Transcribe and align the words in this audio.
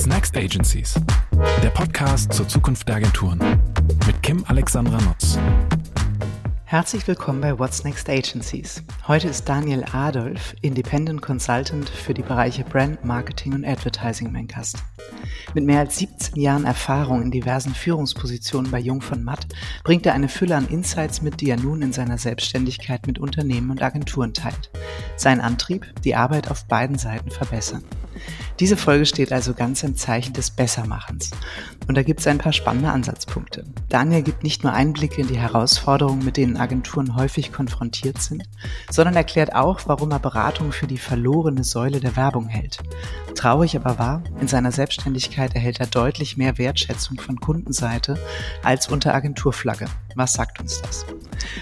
What's 0.00 0.08
Next 0.08 0.34
Agencies? 0.34 0.94
Der 1.62 1.68
Podcast 1.68 2.32
zur 2.32 2.48
Zukunft 2.48 2.88
der 2.88 2.96
Agenturen 2.96 3.38
mit 4.06 4.22
Kim 4.22 4.42
Alexandra 4.48 4.98
Nutz. 5.02 5.38
Herzlich 6.64 7.06
willkommen 7.06 7.42
bei 7.42 7.58
What's 7.58 7.84
Next 7.84 8.08
Agencies. 8.08 8.82
Heute 9.06 9.28
ist 9.28 9.46
Daniel 9.46 9.84
Adolf, 9.92 10.54
Independent 10.62 11.20
Consultant 11.20 11.90
für 11.90 12.14
die 12.14 12.22
Bereiche 12.22 12.64
Brand, 12.64 13.04
Marketing 13.04 13.52
und 13.52 13.66
Advertising 13.66 14.32
mein 14.32 14.46
Gast. 14.46 14.78
Mit 15.52 15.64
mehr 15.64 15.80
als 15.80 15.98
17 15.98 16.40
Jahren 16.40 16.64
Erfahrung 16.64 17.20
in 17.20 17.30
diversen 17.30 17.74
Führungspositionen 17.74 18.70
bei 18.70 18.78
Jung 18.78 19.02
von 19.02 19.22
Matt 19.22 19.48
bringt 19.84 20.06
er 20.06 20.14
eine 20.14 20.30
Fülle 20.30 20.56
an 20.56 20.68
Insights 20.68 21.20
mit, 21.20 21.42
die 21.42 21.50
er 21.50 21.58
nun 21.58 21.82
in 21.82 21.92
seiner 21.92 22.16
Selbstständigkeit 22.16 23.06
mit 23.06 23.18
Unternehmen 23.18 23.70
und 23.70 23.82
Agenturen 23.82 24.32
teilt. 24.32 24.70
Sein 25.16 25.42
Antrieb, 25.42 25.92
die 26.04 26.14
Arbeit 26.14 26.50
auf 26.50 26.66
beiden 26.68 26.96
Seiten 26.96 27.30
verbessern. 27.30 27.84
Diese 28.60 28.76
Folge 28.76 29.06
steht 29.06 29.32
also 29.32 29.54
ganz 29.54 29.82
im 29.84 29.96
Zeichen 29.96 30.34
des 30.34 30.50
Bessermachens. 30.50 31.30
Und 31.88 31.96
da 31.96 32.02
gibt 32.02 32.20
es 32.20 32.26
ein 32.26 32.36
paar 32.36 32.52
spannende 32.52 32.90
Ansatzpunkte. 32.90 33.64
Daniel 33.88 34.20
gibt 34.20 34.42
nicht 34.42 34.62
nur 34.62 34.74
Einblicke 34.74 35.22
in 35.22 35.28
die 35.28 35.38
Herausforderungen, 35.38 36.22
mit 36.26 36.36
denen 36.36 36.58
Agenturen 36.58 37.16
häufig 37.16 37.52
konfrontiert 37.52 38.20
sind, 38.20 38.42
sondern 38.90 39.16
erklärt 39.16 39.54
auch, 39.54 39.80
warum 39.86 40.10
er 40.10 40.18
Beratung 40.18 40.72
für 40.72 40.86
die 40.86 40.98
verlorene 40.98 41.64
Säule 41.64 42.00
der 42.00 42.16
Werbung 42.16 42.48
hält. 42.48 42.80
Traurig 43.34 43.76
aber 43.76 43.98
wahr, 43.98 44.22
in 44.42 44.48
seiner 44.48 44.72
Selbstständigkeit 44.72 45.54
erhält 45.54 45.80
er 45.80 45.86
deutlich 45.86 46.36
mehr 46.36 46.58
Wertschätzung 46.58 47.18
von 47.18 47.40
Kundenseite 47.40 48.18
als 48.62 48.88
unter 48.88 49.14
Agenturflagge. 49.14 49.86
Was 50.16 50.34
sagt 50.34 50.60
uns 50.60 50.82
das? 50.82 51.06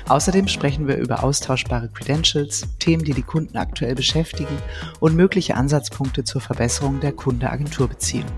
Außerdem 0.09 0.49
sprechen 0.49 0.89
wir 0.89 0.97
über 0.97 1.23
austauschbare 1.23 1.89
Credentials, 1.89 2.67
Themen, 2.79 3.05
die 3.05 3.15
die 3.15 3.23
Kunden 3.23 3.57
aktuell 3.57 3.95
beschäftigen 3.95 4.57
und 5.01 5.15
mögliche 5.15 5.55
Ansatzpunkte 5.55 6.25
zur 6.25 6.41
Verbesserung 6.41 6.88
der 6.97 7.13
Kunde-Agentur-Beziehung. 7.13 8.31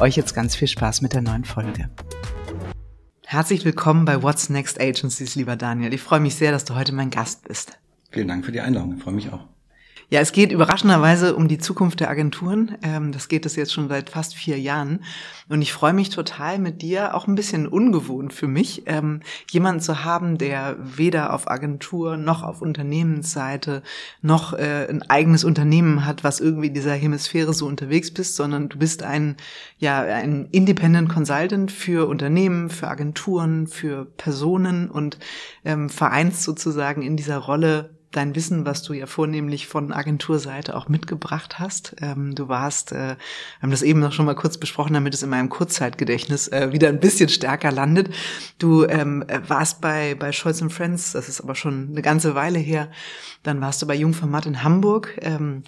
Euch 0.00 0.16
jetzt 0.16 0.34
ganz 0.34 0.54
viel 0.54 0.68
Spaß 0.68 1.02
mit 1.02 1.12
der 1.12 1.22
neuen 1.22 1.44
Folge. 1.44 1.90
Herzlich 3.24 3.64
willkommen 3.64 4.04
bei 4.04 4.22
What's 4.22 4.48
Next 4.48 4.80
Agencies, 4.80 5.34
lieber 5.34 5.56
Daniel. 5.56 5.92
Ich 5.92 6.00
freue 6.00 6.20
mich 6.20 6.36
sehr, 6.36 6.52
dass 6.52 6.64
du 6.64 6.76
heute 6.76 6.94
mein 6.94 7.10
Gast 7.10 7.46
bist. 7.48 7.78
Vielen 8.10 8.28
Dank 8.28 8.44
für 8.44 8.52
die 8.52 8.60
Einladung. 8.60 8.96
Ich 8.96 9.02
freue 9.02 9.14
mich 9.14 9.32
auch. 9.32 9.44
Ja, 10.08 10.20
es 10.20 10.30
geht 10.30 10.52
überraschenderweise 10.52 11.34
um 11.34 11.48
die 11.48 11.58
Zukunft 11.58 11.98
der 11.98 12.10
Agenturen. 12.10 12.78
Ähm, 12.82 13.10
das 13.10 13.26
geht 13.26 13.44
es 13.44 13.56
jetzt 13.56 13.72
schon 13.72 13.88
seit 13.88 14.08
fast 14.08 14.36
vier 14.36 14.56
Jahren. 14.56 15.02
Und 15.48 15.62
ich 15.62 15.72
freue 15.72 15.94
mich 15.94 16.10
total 16.10 16.60
mit 16.60 16.80
dir, 16.80 17.16
auch 17.16 17.26
ein 17.26 17.34
bisschen 17.34 17.66
ungewohnt 17.66 18.32
für 18.32 18.46
mich, 18.46 18.84
ähm, 18.86 19.20
jemanden 19.50 19.80
zu 19.80 20.04
haben, 20.04 20.38
der 20.38 20.76
weder 20.78 21.32
auf 21.32 21.50
Agentur 21.50 22.16
noch 22.16 22.44
auf 22.44 22.62
Unternehmensseite 22.62 23.82
noch 24.22 24.52
äh, 24.52 24.86
ein 24.88 25.02
eigenes 25.02 25.42
Unternehmen 25.42 26.06
hat, 26.06 26.22
was 26.22 26.38
irgendwie 26.38 26.68
in 26.68 26.74
dieser 26.74 26.94
Hemisphäre 26.94 27.52
so 27.52 27.66
unterwegs 27.66 28.14
bist, 28.14 28.36
sondern 28.36 28.68
du 28.68 28.78
bist 28.78 29.02
ein, 29.02 29.36
ja, 29.78 30.02
ein 30.02 30.46
Independent 30.52 31.08
Consultant 31.08 31.72
für 31.72 32.06
Unternehmen, 32.06 32.70
für 32.70 32.86
Agenturen, 32.86 33.66
für 33.66 34.04
Personen 34.04 34.88
und 34.88 35.18
ähm, 35.64 35.88
vereinst 35.88 36.44
sozusagen 36.44 37.02
in 37.02 37.16
dieser 37.16 37.38
Rolle 37.38 37.95
dein 38.12 38.34
Wissen, 38.34 38.64
was 38.64 38.82
du 38.82 38.92
ja 38.92 39.06
vornehmlich 39.06 39.66
von 39.66 39.92
Agenturseite 39.92 40.76
auch 40.76 40.88
mitgebracht 40.88 41.58
hast. 41.58 41.96
Ähm, 42.00 42.34
du 42.34 42.48
warst, 42.48 42.92
äh, 42.92 43.16
wir 43.16 43.16
haben 43.62 43.70
das 43.70 43.82
eben 43.82 44.00
noch 44.00 44.12
schon 44.12 44.26
mal 44.26 44.34
kurz 44.34 44.58
besprochen, 44.58 44.94
damit 44.94 45.14
es 45.14 45.22
in 45.22 45.30
meinem 45.30 45.48
Kurzzeitgedächtnis 45.48 46.48
äh, 46.48 46.72
wieder 46.72 46.88
ein 46.88 47.00
bisschen 47.00 47.28
stärker 47.28 47.72
landet. 47.72 48.14
Du 48.58 48.84
ähm, 48.84 49.24
warst 49.46 49.80
bei, 49.80 50.14
bei 50.14 50.32
Scholz 50.32 50.62
Friends, 50.68 51.12
das 51.12 51.28
ist 51.28 51.40
aber 51.40 51.54
schon 51.54 51.88
eine 51.90 52.02
ganze 52.02 52.34
Weile 52.34 52.58
her. 52.58 52.90
Dann 53.42 53.60
warst 53.60 53.82
du 53.82 53.86
bei 53.86 53.94
Jungformat 53.94 54.46
in 54.46 54.62
Hamburg. 54.62 55.18
Ähm, 55.20 55.64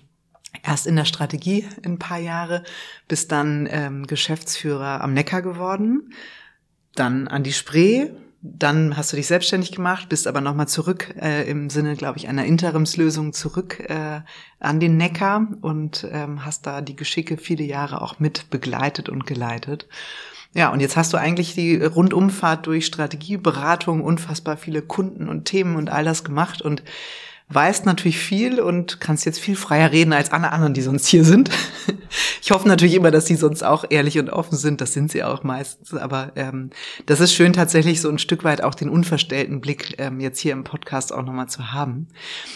erst 0.63 0.87
in 0.87 0.97
der 0.97 1.05
Strategie 1.05 1.67
ein 1.85 1.99
paar 1.99 2.19
Jahre, 2.19 2.65
bist 3.07 3.33
dann 3.33 3.69
ähm, 3.71 4.07
Geschäftsführer 4.07 5.03
am 5.03 5.13
Neckar 5.13 5.43
geworden, 5.43 6.13
dann 6.95 7.29
an 7.29 7.43
die 7.43 7.53
Spree, 7.53 8.11
dann 8.41 8.97
hast 8.97 9.13
du 9.13 9.17
dich 9.17 9.27
selbstständig 9.27 9.73
gemacht, 9.73 10.09
bist 10.09 10.29
aber 10.29 10.41
nochmal 10.41 10.69
zurück 10.69 11.15
äh, 11.21 11.49
im 11.51 11.71
Sinne, 11.71 11.97
glaube 11.97 12.19
ich, 12.19 12.29
einer 12.29 12.45
Interimslösung 12.45 13.33
zurück 13.33 13.81
äh, 13.89 14.21
an 14.61 14.79
den 14.79 14.97
Neckar 14.97 15.49
und 15.61 16.07
ähm, 16.13 16.45
hast 16.45 16.67
da 16.67 16.81
die 16.81 16.95
Geschicke 16.95 17.37
viele 17.37 17.65
Jahre 17.65 18.01
auch 18.01 18.21
mit 18.21 18.49
begleitet 18.51 19.09
und 19.09 19.27
geleitet. 19.27 19.89
Ja, 20.55 20.71
und 20.73 20.81
jetzt 20.81 20.97
hast 20.97 21.13
du 21.13 21.17
eigentlich 21.17 21.55
die 21.55 21.77
Rundumfahrt 21.77 22.67
durch 22.67 22.87
Strategieberatung, 22.87 24.03
unfassbar 24.03 24.57
viele 24.57 24.83
Kunden 24.83 25.29
und 25.29 25.45
Themen 25.45 25.77
und 25.77 25.91
all 25.91 26.05
das 26.05 26.25
gemacht 26.25 26.63
und 26.63 26.83
weißt 27.51 27.87
natürlich 27.87 28.19
viel 28.19 28.61
und 28.61 29.01
kannst 29.01 29.25
jetzt 29.25 29.41
viel 29.41 29.57
freier 29.57 29.91
reden 29.91 30.13
als 30.13 30.33
alle 30.33 30.53
anderen, 30.53 30.75
die 30.75 30.83
sonst 30.83 31.07
hier 31.07 31.25
sind. 31.25 31.51
Ich 32.41 32.51
hoffe 32.51 32.67
natürlich 32.67 32.95
immer, 32.95 33.11
dass 33.11 33.27
die 33.27 33.35
sonst 33.35 33.63
auch 33.63 33.85
ehrlich 33.91 34.19
und 34.19 34.31
offen 34.31 34.57
sind. 34.57 34.81
Das 34.81 34.95
sind 34.95 35.13
sie 35.13 35.23
auch 35.23 35.43
meistens. 35.43 35.93
Aber 35.93 36.33
ähm, 36.37 36.71
das 37.05 37.21
ist 37.21 37.35
schön, 37.35 37.53
tatsächlich 37.53 38.01
so 38.01 38.09
ein 38.09 38.19
Stück 38.19 38.45
weit 38.45 38.63
auch 38.63 38.75
den 38.75 38.89
unverstellten 38.89 39.61
Blick 39.61 39.97
ähm, 39.99 40.19
jetzt 40.21 40.41
hier 40.41 40.53
im 40.53 40.65
Podcast 40.65 41.13
auch 41.13 41.23
nochmal 41.23 41.49
zu 41.49 41.73
haben. 41.73 42.09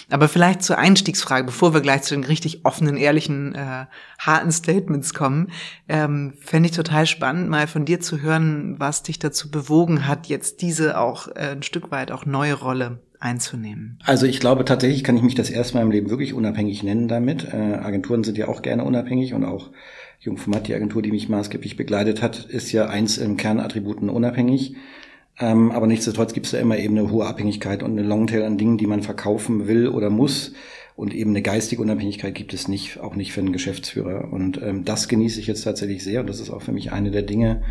Aber 0.09 0.29
vielleicht 0.29 0.63
zur 0.63 0.79
Einstiegsfrage, 0.79 1.45
bevor 1.45 1.75
wir 1.75 1.83
gleich 1.83 2.03
zu 2.03 2.15
den 2.15 2.25
richtig 2.25 2.65
offenen, 2.65 2.97
ehrlichen, 2.97 3.55
äh, 3.55 3.85
harten 4.19 4.53
Statements 4.53 5.13
kommen, 5.13 5.51
ähm, 5.89 6.35
fände 6.41 6.71
ich 6.71 6.75
total 6.75 7.07
spannend, 7.07 7.51
mal 7.51 7.67
von 7.67 7.85
dir 7.85 8.01
zu 8.01 8.23
hören, 8.23 8.77
was 8.79 9.03
dich 9.03 9.19
dazu 9.19 9.51
bewogen 9.51 10.07
hat, 10.07 10.29
jetzt 10.29 10.63
diese 10.63 10.99
auch 10.99 11.29
äh, 11.29 11.51
ein 11.53 11.63
Stück 11.63 11.91
weit 11.91 12.13
auch 12.13 12.25
neue 12.25 12.55
Rolle 12.55 13.01
einzunehmen? 13.23 13.99
Also 14.05 14.27
ich 14.27 14.41
glaube 14.41 14.65
tatsächlich 14.65 15.05
kann 15.05 15.17
ich 15.17 15.23
mich 15.23 15.35
das 15.35 15.51
erste 15.51 15.77
Mal 15.77 15.83
im 15.83 15.91
Leben 15.91 16.11
wirklich 16.11 16.35
unabhängig 16.35 16.83
nennen 16.83 17.09
damit. 17.09 17.53
Äh, 17.53 17.57
Agenturen 17.57 18.25
sind 18.25 18.37
ja 18.37 18.49
auch 18.49 18.63
gerne 18.63 18.85
unabhängig 18.85 19.35
und 19.35 19.45
auch 19.45 19.71
Jungformat, 20.21 20.69
die 20.69 20.75
Agentur, 20.75 21.03
die 21.03 21.11
mich 21.11 21.29
maßgeblich 21.29 21.77
begleitet 21.77 22.23
hat, 22.23 22.45
ist 22.45 22.71
ja 22.71 22.87
eins 22.87 23.19
im 23.19 23.37
Kernattributen 23.37 24.09
unabhängig. 24.09 24.77
Ähm, 25.41 25.73
aber 25.73 25.87
nichtsdestotrotz 25.87 26.33
gibt 26.33 26.47
es 26.47 26.53
ja 26.53 26.61
immer 26.61 26.79
eben 26.79 26.97
eine 26.97 27.11
hohe 27.11 27.27
Abhängigkeit 27.27 27.83
und 27.83 27.93
eine 27.93 28.07
Longtail 28.07 28.45
an 28.45 28.59
Dingen, 28.59 28.79
die 28.79 28.87
man 28.87 29.03
verkaufen 29.03 29.67
will 29.67 29.89
oder 29.89 30.11
muss. 30.11 30.53
Und 30.95 31.15
eben 31.15 31.31
eine 31.31 31.43
geistige 31.43 31.83
Unabhängigkeit 31.83 32.35
gibt 32.35 32.53
es 32.53 32.69
nicht, 32.69 33.01
auch 33.01 33.17
nicht 33.17 33.33
für 33.33 33.41
einen 33.41 33.53
Geschäftsführer. 33.53 34.33
Und 34.33 34.61
ähm, 34.63 34.85
das 34.85 35.09
genieße 35.09 35.41
ich 35.41 35.47
jetzt 35.47 35.63
tatsächlich 35.63 36.05
sehr. 36.05 36.21
Und 36.21 36.29
das 36.29 36.39
ist 36.39 36.51
auch 36.51 36.63
für 36.63 36.73
mich 36.73 36.93
eine 36.93 37.11
der 37.11 37.23
Dinge, 37.23 37.63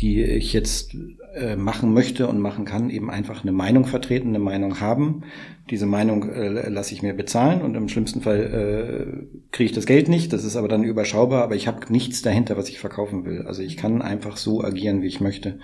die 0.00 0.22
ich 0.22 0.52
jetzt 0.52 0.96
äh, 1.34 1.56
machen 1.56 1.92
möchte 1.92 2.26
und 2.26 2.40
machen 2.40 2.64
kann, 2.64 2.90
eben 2.90 3.10
einfach 3.10 3.42
eine 3.42 3.52
Meinung 3.52 3.84
vertreten, 3.84 4.28
eine 4.28 4.38
Meinung 4.38 4.80
haben. 4.80 5.22
Diese 5.68 5.86
Meinung 5.86 6.28
äh, 6.28 6.68
lasse 6.68 6.94
ich 6.94 7.02
mir 7.02 7.14
bezahlen 7.14 7.62
und 7.62 7.76
im 7.76 7.88
schlimmsten 7.88 8.22
Fall 8.22 8.40
äh, 8.40 9.36
kriege 9.52 9.66
ich 9.66 9.72
das 9.72 9.86
Geld 9.86 10.08
nicht. 10.08 10.32
Das 10.32 10.42
ist 10.42 10.56
aber 10.56 10.68
dann 10.68 10.84
überschaubar, 10.84 11.44
aber 11.44 11.54
ich 11.54 11.68
habe 11.68 11.92
nichts 11.92 12.22
dahinter, 12.22 12.56
was 12.56 12.68
ich 12.68 12.80
verkaufen 12.80 13.24
will. 13.24 13.42
Also 13.42 13.62
ich 13.62 13.76
kann 13.76 14.02
einfach 14.02 14.38
so 14.38 14.64
agieren, 14.64 15.02
wie 15.02 15.06
ich 15.06 15.20
möchte. 15.20 15.58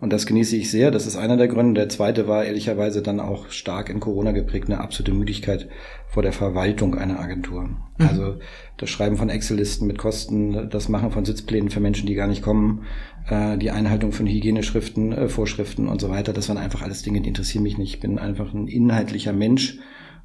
Und 0.00 0.12
das 0.12 0.24
genieße 0.24 0.56
ich 0.56 0.70
sehr. 0.70 0.90
Das 0.90 1.06
ist 1.06 1.16
einer 1.16 1.36
der 1.36 1.48
Gründe. 1.48 1.80
Der 1.80 1.90
zweite 1.90 2.26
war 2.26 2.44
ehrlicherweise 2.44 3.02
dann 3.02 3.20
auch 3.20 3.50
stark 3.50 3.90
in 3.90 4.00
Corona 4.00 4.32
geprägt, 4.32 4.66
eine 4.68 4.80
absolute 4.80 5.12
Müdigkeit 5.12 5.68
vor 6.08 6.22
der 6.22 6.32
Verwaltung 6.32 6.94
einer 6.94 7.20
Agentur. 7.20 7.64
Mhm. 7.64 7.78
Also 7.98 8.36
das 8.78 8.88
Schreiben 8.88 9.16
von 9.16 9.28
Excel-Listen 9.28 9.86
mit 9.86 9.98
Kosten, 9.98 10.70
das 10.70 10.88
Machen 10.88 11.10
von 11.10 11.24
Sitzplänen 11.24 11.68
für 11.68 11.80
Menschen, 11.80 12.06
die 12.06 12.14
gar 12.14 12.28
nicht 12.28 12.42
kommen, 12.42 12.84
äh, 13.30 13.56
die 13.56 13.70
Einhaltung 13.70 14.12
von 14.12 14.26
Hygieneschriften, 14.26 15.12
äh, 15.12 15.28
Vorschriften 15.28 15.88
und 15.88 16.00
so 16.00 16.10
weiter. 16.10 16.32
Das 16.32 16.48
waren 16.48 16.58
einfach 16.58 16.82
alles 16.82 17.02
Dinge, 17.02 17.20
die 17.20 17.28
interessieren 17.28 17.62
mich 17.62 17.78
nicht. 17.78 17.94
Ich 17.94 18.00
bin 18.00 18.18
einfach 18.18 18.52
ein 18.52 18.68
inhaltlicher 18.68 19.32
Mensch 19.32 19.78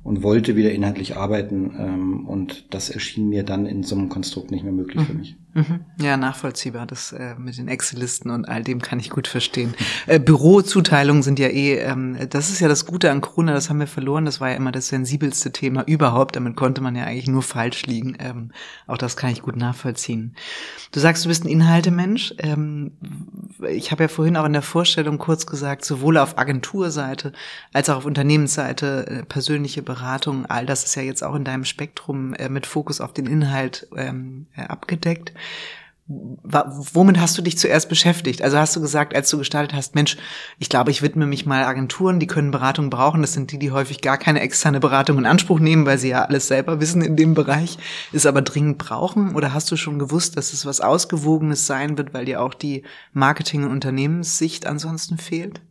und 0.04 0.24
wollte 0.24 0.56
wieder 0.56 0.72
inhaltlich 0.72 1.18
arbeiten. 1.18 1.76
Ähm, 1.78 2.28
und 2.28 2.74
das 2.74 2.90
erschien 2.90 3.30
mir 3.30 3.44
dann 3.44 3.66
in 3.66 3.84
so 3.84 3.96
einem 3.96 4.10
Konstrukt 4.10 4.52
nicht 4.52 4.64
mehr 4.64 4.74
möglich 4.74 5.02
mhm. 5.02 5.06
für 5.06 5.14
mich. 5.14 5.36
Mhm. 5.56 5.86
Ja, 6.02 6.18
nachvollziehbar. 6.18 6.86
Das 6.86 7.14
äh, 7.14 7.34
mit 7.36 7.58
den 7.58 7.70
Excel-Listen 7.70 8.30
und 8.30 8.44
all 8.44 8.62
dem 8.62 8.82
kann 8.82 9.00
ich 9.00 9.10
gut 9.10 9.30
verstehen. 9.30 9.74
Äh, 10.06 10.20
Bürozuteilungen 10.20 11.24
sind 11.24 11.40
ja 11.40 11.48
eh, 11.48 11.78
ähm, 11.78 12.18
das 12.30 12.50
ist 12.50 12.60
ja 12.60 12.68
das 12.68 12.86
Gute 12.86 13.10
an 13.10 13.22
Corona, 13.22 13.54
das 13.54 13.70
haben 13.70 13.80
wir 13.80 13.88
verloren. 13.88 14.26
Das 14.26 14.42
war 14.42 14.50
ja 14.50 14.56
immer 14.56 14.74
das 14.74 14.90
sensibelste 14.90 15.54
Thema 15.54 15.84
überhaupt. 15.88 16.36
Damit 16.36 16.58
konnte 16.58 16.82
man 16.82 16.98
ja 16.98 17.06
eigentlich 17.06 17.30
nur 17.30 17.42
falsch 17.42 17.86
liegen. 17.86 18.18
Ähm, 18.20 18.52
auch 18.86 18.98
das 18.98 19.16
kann 19.16 19.32
ich 19.32 19.44
gut 19.44 19.56
nachvollziehen. 19.56 20.36
Du 20.92 21.00
sagst, 21.00 21.24
du 21.24 21.30
bist 21.30 21.46
ein 21.46 21.50
Inhaltemensch. 21.50 22.34
Ähm, 22.40 22.92
ich 23.70 23.92
habe 23.92 24.04
ja 24.04 24.08
vorhin 24.10 24.36
auch 24.36 24.46
in 24.46 24.54
der 24.54 24.62
Vorstellung 24.62 25.18
kurz 25.20 25.46
gesagt, 25.46 25.86
sowohl 25.86 26.18
auf 26.18 26.38
Agenturseite 26.38 27.32
als 27.72 27.90
auch 27.90 27.96
auf 27.96 28.06
Unternehmensseite 28.06 29.08
äh, 29.08 29.24
persönliche 29.24 29.82
Beratung, 29.82 30.46
all 30.48 30.66
das 30.66 30.84
ist 30.84 30.96
ja 30.96 31.02
jetzt 31.02 31.24
auch 31.24 31.36
in 31.36 31.46
deinem 31.46 31.64
Spektrum 31.64 32.34
äh, 32.34 32.50
mit 32.50 32.66
Fokus 32.66 33.00
auf 33.00 33.14
den 33.14 33.26
Inhalt 33.26 33.88
ähm, 33.96 34.48
äh, 34.58 34.64
abgedeckt. 34.64 35.34
Womit 36.08 37.20
hast 37.20 37.36
du 37.36 37.42
dich 37.42 37.58
zuerst 37.58 37.90
beschäftigt? 37.90 38.44
Also 38.44 38.60
hast 38.60 38.76
du 38.76 38.82
gesagt, 38.82 39.16
als 39.16 39.28
du 39.32 39.40
gestartet 39.40 39.74
hast, 39.74 39.96
Mensch, 39.96 40.18
ich 40.60 40.70
glaube, 40.70 40.92
ich 40.92 41.02
widme 41.02 41.26
mich 41.26 41.48
mal 41.48 41.64
Agenturen, 41.64 42.20
die 42.20 42.28
können 42.28 42.52
Beratung 42.52 42.92
brauchen. 42.92 43.22
Das 43.22 43.34
sind 43.34 43.52
die, 43.52 43.58
die 43.58 43.72
häufig 43.72 44.02
gar 44.02 44.20
keine 44.20 44.42
externe 44.42 44.80
Beratung 44.80 45.18
in 45.18 45.26
Anspruch 45.26 45.60
nehmen, 45.60 45.88
weil 45.88 45.98
sie 45.98 46.10
ja 46.10 46.24
alles 46.26 46.48
selber 46.48 46.80
wissen 46.80 47.02
in 47.02 47.16
dem 47.16 47.34
Bereich, 47.34 47.80
ist 48.12 48.28
aber 48.28 48.44
dringend 48.44 48.78
brauchen. 48.78 49.36
Oder 49.36 49.56
hast 49.56 49.72
du 49.72 49.78
schon 49.78 49.98
gewusst, 49.98 50.38
dass 50.38 50.54
es 50.54 50.64
was 50.64 50.80
Ausgewogenes 50.80 51.66
sein 51.66 51.98
wird, 51.98 52.14
weil 52.14 52.26
dir 52.26 52.40
auch 52.40 52.54
die 52.54 52.84
Marketing- 53.12 53.64
und 53.64 53.72
Unternehmenssicht 53.72 54.68
ansonsten 54.68 55.18
fehlt? 55.18 55.62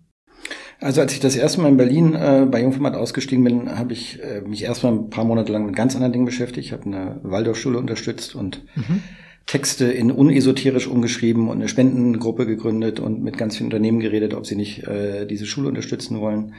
Also 0.80 1.00
als 1.00 1.12
ich 1.12 1.20
das 1.20 1.36
erste 1.36 1.60
Mal 1.60 1.68
in 1.68 1.76
Berlin 1.76 2.14
äh, 2.14 2.46
bei 2.50 2.60
Jungformat 2.60 2.96
ausgestiegen 2.96 3.44
bin, 3.44 3.78
habe 3.78 3.92
ich 3.92 4.20
äh, 4.20 4.40
mich 4.40 4.64
erstmal 4.64 4.94
ein 4.94 5.10
paar 5.10 5.24
Monate 5.24 5.52
lang 5.52 5.64
mit 5.64 5.76
ganz 5.76 5.94
anderen 5.94 6.12
Dingen 6.12 6.24
beschäftigt. 6.24 6.66
Ich 6.66 6.72
habe 6.72 6.86
eine 6.86 7.20
Waldorfschule 7.22 7.78
unterstützt 7.78 8.34
und 8.34 8.64
mhm. 8.74 9.00
Texte 9.46 9.86
in 9.86 10.10
unesoterisch 10.10 10.86
umgeschrieben 10.86 11.48
und 11.48 11.56
eine 11.56 11.68
Spendengruppe 11.68 12.46
gegründet 12.46 12.98
und 12.98 13.22
mit 13.22 13.36
ganz 13.36 13.56
vielen 13.56 13.66
Unternehmen 13.66 14.00
geredet, 14.00 14.34
ob 14.34 14.46
sie 14.46 14.56
nicht 14.56 14.84
äh, 14.84 15.26
diese 15.26 15.46
Schule 15.46 15.68
unterstützen 15.68 16.20
wollen. 16.20 16.54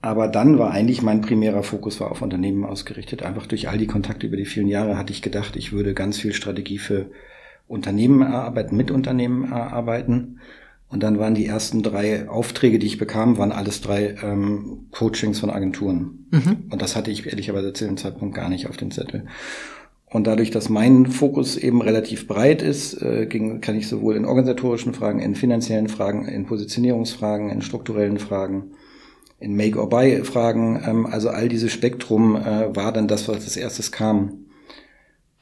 Aber 0.00 0.28
dann 0.28 0.58
war 0.58 0.70
eigentlich 0.70 1.02
mein 1.02 1.22
primärer 1.22 1.62
Fokus 1.62 2.00
war 2.00 2.10
auf 2.10 2.22
Unternehmen 2.22 2.64
ausgerichtet. 2.64 3.22
Einfach 3.22 3.46
durch 3.46 3.68
all 3.68 3.78
die 3.78 3.86
Kontakte 3.86 4.26
über 4.26 4.36
die 4.36 4.44
vielen 4.44 4.68
Jahre 4.68 4.98
hatte 4.98 5.12
ich 5.12 5.22
gedacht, 5.22 5.56
ich 5.56 5.72
würde 5.72 5.94
ganz 5.94 6.18
viel 6.18 6.34
Strategie 6.34 6.78
für 6.78 7.06
Unternehmen 7.68 8.20
erarbeiten, 8.20 8.76
mit 8.76 8.90
Unternehmen 8.90 9.50
erarbeiten. 9.50 10.40
Und 10.88 11.02
dann 11.02 11.18
waren 11.18 11.34
die 11.34 11.46
ersten 11.46 11.82
drei 11.82 12.28
Aufträge, 12.28 12.78
die 12.78 12.86
ich 12.86 12.98
bekam, 12.98 13.38
waren 13.38 13.50
alles 13.50 13.80
drei 13.80 14.14
ähm, 14.22 14.86
Coachings 14.90 15.40
von 15.40 15.50
Agenturen. 15.50 16.26
Mhm. 16.30 16.68
Und 16.70 16.82
das 16.82 16.96
hatte 16.96 17.10
ich 17.10 17.26
ehrlicherweise 17.26 17.72
zu 17.72 17.86
dem 17.86 17.96
Zeitpunkt 17.96 18.34
gar 18.34 18.48
nicht 18.48 18.68
auf 18.68 18.76
dem 18.76 18.90
Zettel. 18.90 19.24
Und 20.14 20.28
dadurch, 20.28 20.52
dass 20.52 20.68
mein 20.68 21.06
Fokus 21.06 21.56
eben 21.56 21.82
relativ 21.82 22.28
breit 22.28 22.62
ist, 22.62 23.02
äh, 23.02 23.26
kann 23.26 23.76
ich 23.76 23.88
sowohl 23.88 24.14
in 24.14 24.26
organisatorischen 24.26 24.94
Fragen, 24.94 25.18
in 25.18 25.34
finanziellen 25.34 25.88
Fragen, 25.88 26.28
in 26.28 26.46
Positionierungsfragen, 26.46 27.50
in 27.50 27.62
strukturellen 27.62 28.20
Fragen, 28.20 28.70
in 29.40 29.56
Make-or-Buy-Fragen, 29.56 30.80
ähm, 30.86 31.06
also 31.06 31.30
all 31.30 31.48
dieses 31.48 31.72
Spektrum 31.72 32.36
äh, 32.36 32.76
war 32.76 32.92
dann 32.92 33.08
das, 33.08 33.26
was 33.26 33.42
als 33.42 33.56
erstes 33.56 33.90
kam. 33.90 34.44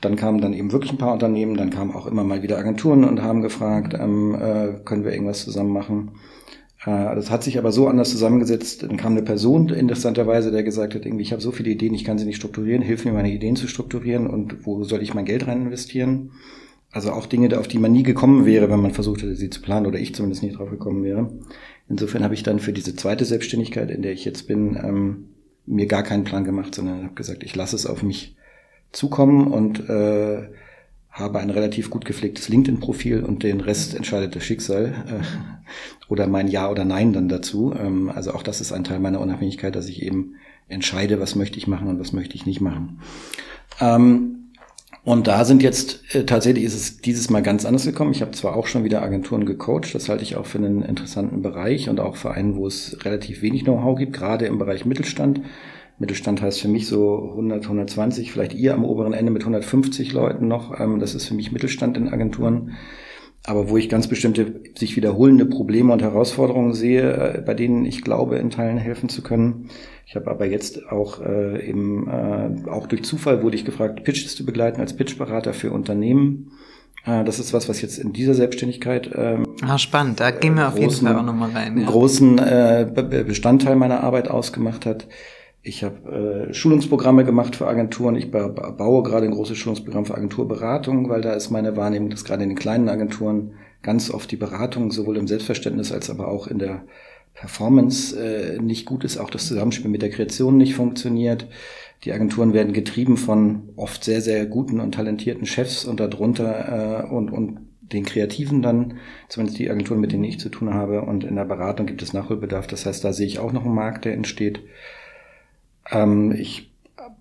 Dann 0.00 0.16
kamen 0.16 0.40
dann 0.40 0.54
eben 0.54 0.72
wirklich 0.72 0.92
ein 0.92 0.96
paar 0.98 1.12
Unternehmen, 1.12 1.58
dann 1.58 1.68
kamen 1.68 1.94
auch 1.94 2.06
immer 2.06 2.24
mal 2.24 2.42
wieder 2.42 2.56
Agenturen 2.56 3.04
und 3.04 3.22
haben 3.22 3.42
gefragt, 3.42 3.92
ähm, 3.92 4.34
äh, 4.34 4.80
können 4.86 5.04
wir 5.04 5.12
irgendwas 5.12 5.44
zusammen 5.44 5.74
machen. 5.74 6.12
Äh, 6.84 7.14
das 7.14 7.30
hat 7.30 7.44
sich 7.44 7.58
aber 7.58 7.72
so 7.72 7.88
anders 7.88 8.10
zusammengesetzt. 8.10 8.82
Dann 8.82 8.96
kam 8.96 9.12
eine 9.12 9.22
Person 9.22 9.68
interessanterweise, 9.68 10.50
der 10.50 10.62
gesagt 10.62 10.94
hat, 10.94 11.06
irgendwie, 11.06 11.22
ich 11.22 11.32
habe 11.32 11.42
so 11.42 11.52
viele 11.52 11.70
Ideen, 11.70 11.94
ich 11.94 12.04
kann 12.04 12.18
sie 12.18 12.24
nicht 12.24 12.36
strukturieren, 12.36 12.82
hilf 12.82 13.04
mir 13.04 13.12
meine 13.12 13.32
Ideen 13.32 13.56
zu 13.56 13.68
strukturieren 13.68 14.26
und 14.26 14.66
wo 14.66 14.84
soll 14.84 15.02
ich 15.02 15.14
mein 15.14 15.24
Geld 15.24 15.46
rein 15.46 15.62
investieren? 15.62 16.32
Also 16.90 17.12
auch 17.12 17.26
Dinge, 17.26 17.58
auf 17.58 17.68
die 17.68 17.78
man 17.78 17.92
nie 17.92 18.02
gekommen 18.02 18.44
wäre, 18.44 18.68
wenn 18.68 18.80
man 18.80 18.92
versucht 18.92 19.22
hätte, 19.22 19.34
sie 19.34 19.48
zu 19.48 19.62
planen 19.62 19.86
oder 19.86 19.98
ich 19.98 20.14
zumindest 20.14 20.42
nie 20.42 20.52
drauf 20.52 20.70
gekommen 20.70 21.02
wäre. 21.04 21.32
Insofern 21.88 22.22
habe 22.22 22.34
ich 22.34 22.42
dann 22.42 22.58
für 22.58 22.72
diese 22.72 22.94
zweite 22.94 23.24
Selbstständigkeit, 23.24 23.90
in 23.90 24.02
der 24.02 24.12
ich 24.12 24.24
jetzt 24.24 24.46
bin, 24.46 24.76
ähm, 24.76 25.28
mir 25.64 25.86
gar 25.86 26.02
keinen 26.02 26.24
Plan 26.24 26.44
gemacht, 26.44 26.74
sondern 26.74 27.04
habe 27.04 27.14
gesagt, 27.14 27.44
ich 27.44 27.56
lasse 27.56 27.76
es 27.76 27.86
auf 27.86 28.02
mich 28.02 28.36
zukommen 28.90 29.46
und 29.46 29.88
äh, 29.88 30.48
habe 31.12 31.38
ein 31.40 31.50
relativ 31.50 31.90
gut 31.90 32.06
gepflegtes 32.06 32.48
LinkedIn-Profil 32.48 33.22
und 33.22 33.42
den 33.42 33.60
Rest 33.60 33.94
entscheidet 33.94 34.34
das 34.34 34.44
Schicksal 34.44 34.94
äh, 35.06 36.10
oder 36.10 36.26
mein 36.26 36.48
Ja 36.48 36.70
oder 36.70 36.84
Nein 36.84 37.12
dann 37.12 37.28
dazu. 37.28 37.74
Ähm, 37.78 38.10
also 38.12 38.32
auch 38.32 38.42
das 38.42 38.60
ist 38.60 38.72
ein 38.72 38.84
Teil 38.84 38.98
meiner 38.98 39.20
Unabhängigkeit, 39.20 39.76
dass 39.76 39.88
ich 39.88 40.02
eben 40.02 40.36
entscheide, 40.68 41.20
was 41.20 41.34
möchte 41.34 41.58
ich 41.58 41.66
machen 41.66 41.88
und 41.88 42.00
was 42.00 42.14
möchte 42.14 42.34
ich 42.34 42.46
nicht 42.46 42.62
machen. 42.62 43.00
Ähm, 43.78 44.38
und 45.04 45.26
da 45.26 45.44
sind 45.44 45.62
jetzt 45.62 46.14
äh, 46.14 46.24
tatsächlich 46.24 46.64
ist 46.64 46.74
es 46.74 46.98
dieses 46.98 47.28
Mal 47.28 47.42
ganz 47.42 47.66
anders 47.66 47.84
gekommen. 47.84 48.12
Ich 48.12 48.22
habe 48.22 48.30
zwar 48.30 48.56
auch 48.56 48.66
schon 48.66 48.84
wieder 48.84 49.02
Agenturen 49.02 49.44
gecoacht, 49.44 49.94
das 49.94 50.08
halte 50.08 50.22
ich 50.22 50.36
auch 50.36 50.46
für 50.46 50.58
einen 50.58 50.82
interessanten 50.82 51.42
Bereich 51.42 51.90
und 51.90 52.00
auch 52.00 52.16
für 52.16 52.30
einen, 52.30 52.56
wo 52.56 52.66
es 52.66 53.04
relativ 53.04 53.42
wenig 53.42 53.64
Know-how 53.64 53.98
gibt, 53.98 54.14
gerade 54.14 54.46
im 54.46 54.58
Bereich 54.58 54.86
Mittelstand. 54.86 55.42
Mittelstand 56.02 56.42
heißt 56.42 56.60
für 56.60 56.68
mich 56.68 56.88
so 56.88 57.30
100, 57.30 57.62
120, 57.62 58.32
vielleicht 58.32 58.54
ihr 58.54 58.74
am 58.74 58.84
oberen 58.84 59.12
Ende 59.12 59.30
mit 59.30 59.42
150 59.42 60.12
Leuten 60.12 60.48
noch. 60.48 60.78
Ähm, 60.78 60.98
das 60.98 61.14
ist 61.14 61.26
für 61.26 61.34
mich 61.34 61.52
Mittelstand 61.52 61.96
in 61.96 62.08
Agenturen. 62.08 62.72
Aber 63.44 63.70
wo 63.70 63.76
ich 63.76 63.88
ganz 63.88 64.08
bestimmte 64.08 64.60
sich 64.76 64.96
wiederholende 64.96 65.46
Probleme 65.46 65.92
und 65.92 66.02
Herausforderungen 66.02 66.74
sehe, 66.74 67.36
äh, 67.36 67.40
bei 67.40 67.54
denen 67.54 67.84
ich 67.84 68.02
glaube, 68.02 68.36
in 68.36 68.50
Teilen 68.50 68.78
helfen 68.78 69.08
zu 69.08 69.22
können. 69.22 69.68
Ich 70.06 70.16
habe 70.16 70.28
aber 70.28 70.46
jetzt 70.46 70.90
auch 70.90 71.20
äh, 71.20 71.68
eben, 71.68 72.08
äh, 72.08 72.68
auch 72.68 72.88
durch 72.88 73.04
Zufall 73.04 73.42
wurde 73.44 73.56
ich 73.56 73.64
gefragt, 73.64 74.02
Pitches 74.02 74.34
zu 74.34 74.44
begleiten 74.44 74.80
als 74.80 74.96
Pitchberater 74.96 75.54
für 75.54 75.70
Unternehmen. 75.70 76.50
Äh, 77.06 77.22
das 77.22 77.38
ist 77.38 77.52
was, 77.52 77.68
was 77.68 77.80
jetzt 77.80 77.98
in 77.98 78.12
dieser 78.12 78.34
Selbstständigkeit. 78.34 79.08
Ähm, 79.14 79.46
ah, 79.62 79.78
spannend, 79.78 80.18
da 80.18 80.32
gehen 80.32 80.56
wir 80.56 80.66
auf 80.66 80.78
jeden 80.78 80.90
Fall 80.90 81.16
auch 81.16 81.24
nochmal 81.24 81.50
rein. 81.50 81.78
Ja. 81.78 81.86
großen 81.86 82.38
äh, 82.38 83.24
Bestandteil 83.26 83.76
meiner 83.76 84.02
Arbeit 84.02 84.28
ausgemacht 84.28 84.84
hat. 84.84 85.06
Ich 85.64 85.84
habe 85.84 86.48
äh, 86.50 86.54
Schulungsprogramme 86.54 87.24
gemacht 87.24 87.54
für 87.54 87.68
Agenturen. 87.68 88.16
Ich 88.16 88.32
baue 88.32 89.02
gerade 89.04 89.26
ein 89.26 89.32
großes 89.32 89.56
Schulungsprogramm 89.56 90.04
für 90.04 90.16
Agenturberatung, 90.16 91.08
weil 91.08 91.20
da 91.20 91.34
ist 91.34 91.50
meine 91.50 91.76
Wahrnehmung, 91.76 92.10
dass 92.10 92.24
gerade 92.24 92.42
in 92.42 92.48
den 92.48 92.58
kleinen 92.58 92.88
Agenturen 92.88 93.54
ganz 93.80 94.10
oft 94.10 94.30
die 94.32 94.36
Beratung 94.36 94.90
sowohl 94.90 95.16
im 95.16 95.28
Selbstverständnis 95.28 95.92
als 95.92 96.10
aber 96.10 96.28
auch 96.28 96.48
in 96.48 96.58
der 96.58 96.84
Performance 97.34 98.18
äh, 98.18 98.60
nicht 98.60 98.86
gut 98.86 99.04
ist, 99.04 99.18
auch 99.18 99.30
das 99.30 99.46
Zusammenspiel 99.46 99.90
mit 99.90 100.02
der 100.02 100.10
Kreation 100.10 100.56
nicht 100.56 100.74
funktioniert. 100.74 101.46
Die 102.04 102.12
Agenturen 102.12 102.52
werden 102.52 102.72
getrieben 102.72 103.16
von 103.16 103.70
oft 103.76 104.02
sehr, 104.02 104.20
sehr 104.20 104.46
guten 104.46 104.80
und 104.80 104.94
talentierten 104.96 105.46
Chefs 105.46 105.84
und 105.84 106.00
darunter 106.00 107.04
äh, 107.04 107.14
und, 107.14 107.30
und 107.30 107.60
den 107.80 108.04
Kreativen 108.04 108.62
dann, 108.62 108.98
zumindest 109.28 109.58
die 109.58 109.70
Agenturen, 109.70 110.00
mit 110.00 110.12
denen 110.12 110.24
ich 110.24 110.40
zu 110.40 110.48
tun 110.48 110.74
habe. 110.74 111.02
Und 111.02 111.24
in 111.24 111.36
der 111.36 111.44
Beratung 111.44 111.86
gibt 111.86 112.02
es 112.02 112.12
Nachholbedarf. 112.12 112.66
Das 112.66 112.86
heißt, 112.86 113.04
da 113.04 113.12
sehe 113.12 113.26
ich 113.26 113.38
auch 113.38 113.52
noch 113.52 113.64
einen 113.64 113.74
Markt, 113.74 114.04
der 114.04 114.14
entsteht. 114.14 114.60
Ähm, 115.92 116.32
ich 116.32 116.72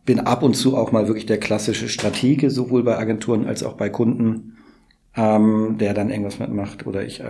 bin 0.06 0.19
ab 0.19 0.44
und 0.44 0.56
zu 0.56 0.77
auch 0.77 0.91
mal 0.91 1.07
wirklich 1.07 1.25
der 1.25 1.39
klassische 1.39 1.89
Stratege, 1.89 2.50
sowohl 2.50 2.83
bei 2.83 2.97
Agenturen 2.97 3.45
als 3.45 3.63
auch 3.63 3.73
bei 3.73 3.89
Kunden, 3.89 4.57
ähm, 5.15 5.77
der 5.79 5.94
dann 5.94 6.09
irgendwas 6.09 6.39
mitmacht. 6.39 6.88
Oder 6.88 7.03
ich 7.03 7.19
äh, 7.19 7.23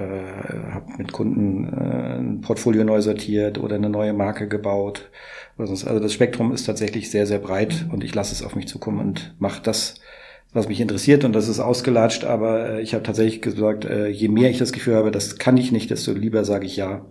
habe 0.72 0.94
mit 0.98 1.12
Kunden 1.12 1.66
äh, 1.66 2.18
ein 2.18 2.42
Portfolio 2.42 2.84
neu 2.84 3.02
sortiert 3.02 3.58
oder 3.58 3.76
eine 3.76 3.90
neue 3.90 4.14
Marke 4.14 4.48
gebaut. 4.48 5.10
Oder 5.58 5.68
sonst. 5.68 5.86
Also 5.86 6.00
das 6.00 6.14
Spektrum 6.14 6.54
ist 6.54 6.66
tatsächlich 6.66 7.12
sehr, 7.12 7.28
sehr 7.28 7.40
breit 7.40 7.88
und 7.92 8.04
ich 8.04 8.16
lasse 8.16 8.34
es 8.34 8.44
auf 8.44 8.56
mich 8.56 8.68
zukommen 8.68 9.00
und 9.00 9.36
mache 9.40 9.62
das, 9.62 9.96
was 10.54 10.68
mich 10.68 10.82
interessiert 10.82 11.24
und 11.24 11.34
das 11.34 11.48
ist 11.48 11.60
ausgelatscht, 11.60 12.26
aber 12.26 12.70
äh, 12.70 12.82
ich 12.82 12.94
habe 12.94 13.04
tatsächlich 13.04 13.42
gesagt, 13.42 13.86
äh, 13.86 14.08
je 14.08 14.28
mehr 14.28 14.50
ich 14.50 14.58
das 14.58 14.74
Gefühl 14.74 14.96
habe, 14.96 15.12
das 15.12 15.38
kann 15.38 15.58
ich 15.58 15.72
nicht, 15.72 15.90
desto 15.90 16.12
lieber 16.12 16.44
sage 16.44 16.66
ich 16.66 16.76
ja. 16.76 17.06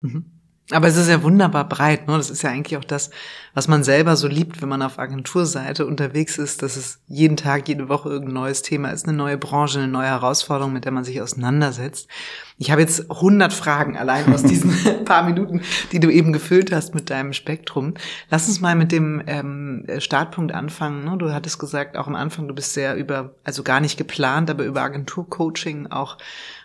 Mhm. 0.00 0.33
Aber 0.70 0.88
es 0.88 0.96
ist 0.96 1.08
ja 1.08 1.22
wunderbar 1.22 1.68
breit, 1.68 2.08
ne? 2.08 2.16
Das 2.16 2.30
ist 2.30 2.42
ja 2.42 2.50
eigentlich 2.50 2.78
auch 2.78 2.84
das, 2.84 3.10
was 3.52 3.68
man 3.68 3.84
selber 3.84 4.16
so 4.16 4.28
liebt, 4.28 4.62
wenn 4.62 4.68
man 4.70 4.80
auf 4.80 4.98
Agenturseite 4.98 5.84
unterwegs 5.84 6.38
ist, 6.38 6.62
dass 6.62 6.76
es 6.76 7.00
jeden 7.06 7.36
Tag, 7.36 7.68
jede 7.68 7.90
Woche 7.90 8.08
irgendein 8.08 8.34
neues 8.34 8.62
Thema 8.62 8.88
ist, 8.88 9.06
eine 9.06 9.16
neue 9.16 9.36
Branche, 9.36 9.78
eine 9.78 9.88
neue 9.88 10.06
Herausforderung, 10.06 10.72
mit 10.72 10.86
der 10.86 10.92
man 10.92 11.04
sich 11.04 11.20
auseinandersetzt. 11.20 12.08
Ich 12.56 12.70
habe 12.70 12.82
jetzt 12.82 13.10
100 13.10 13.52
Fragen 13.52 13.96
allein 13.96 14.32
aus 14.32 14.44
diesen 14.44 14.72
paar 15.04 15.24
Minuten, 15.24 15.60
die 15.90 15.98
du 15.98 16.08
eben 16.08 16.32
gefüllt 16.32 16.72
hast 16.72 16.94
mit 16.94 17.10
deinem 17.10 17.32
Spektrum. 17.32 17.94
Lass 18.30 18.46
uns 18.46 18.60
mal 18.60 18.76
mit 18.76 18.92
dem 18.92 19.22
ähm, 19.26 19.84
Startpunkt 19.98 20.52
anfangen. 20.52 21.04
Ne? 21.04 21.16
Du 21.18 21.32
hattest 21.32 21.58
gesagt, 21.58 21.96
auch 21.96 22.06
am 22.06 22.14
Anfang, 22.14 22.46
du 22.46 22.54
bist 22.54 22.72
sehr 22.72 22.94
über, 22.94 23.34
also 23.42 23.64
gar 23.64 23.80
nicht 23.80 23.98
geplant, 23.98 24.50
aber 24.50 24.64
über 24.64 24.82
Agenturcoaching 24.82 25.88
auch 25.88 26.16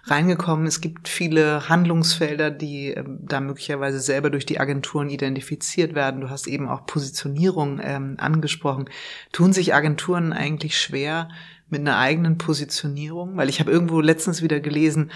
reingekommen. 0.05 0.67
Es 0.67 0.79
gibt 0.79 1.07
viele 1.07 1.69
Handlungsfelder, 1.69 2.51
die 2.51 2.93
äh, 2.93 3.03
da 3.07 3.39
möglicherweise 3.39 3.99
selber 3.99 4.29
durch 4.29 4.45
die 4.45 4.59
Agenturen 4.59 5.09
identifiziert 5.09 5.95
werden. 5.95 6.21
Du 6.21 6.29
hast 6.29 6.45
eben 6.45 6.69
auch 6.69 6.85
Positionierung 6.85 7.79
ähm, 7.83 8.15
angesprochen. 8.19 8.89
Tun 9.31 9.53
sich 9.53 9.73
Agenturen 9.73 10.33
eigentlich 10.33 10.79
schwer 10.79 11.29
mit 11.69 11.81
einer 11.81 11.97
eigenen 11.97 12.37
Positionierung? 12.37 13.37
Weil 13.37 13.49
ich 13.49 13.59
habe 13.59 13.71
irgendwo 13.71 14.01
letztens 14.01 14.41
wieder 14.41 14.59
gelesen, 14.59 15.11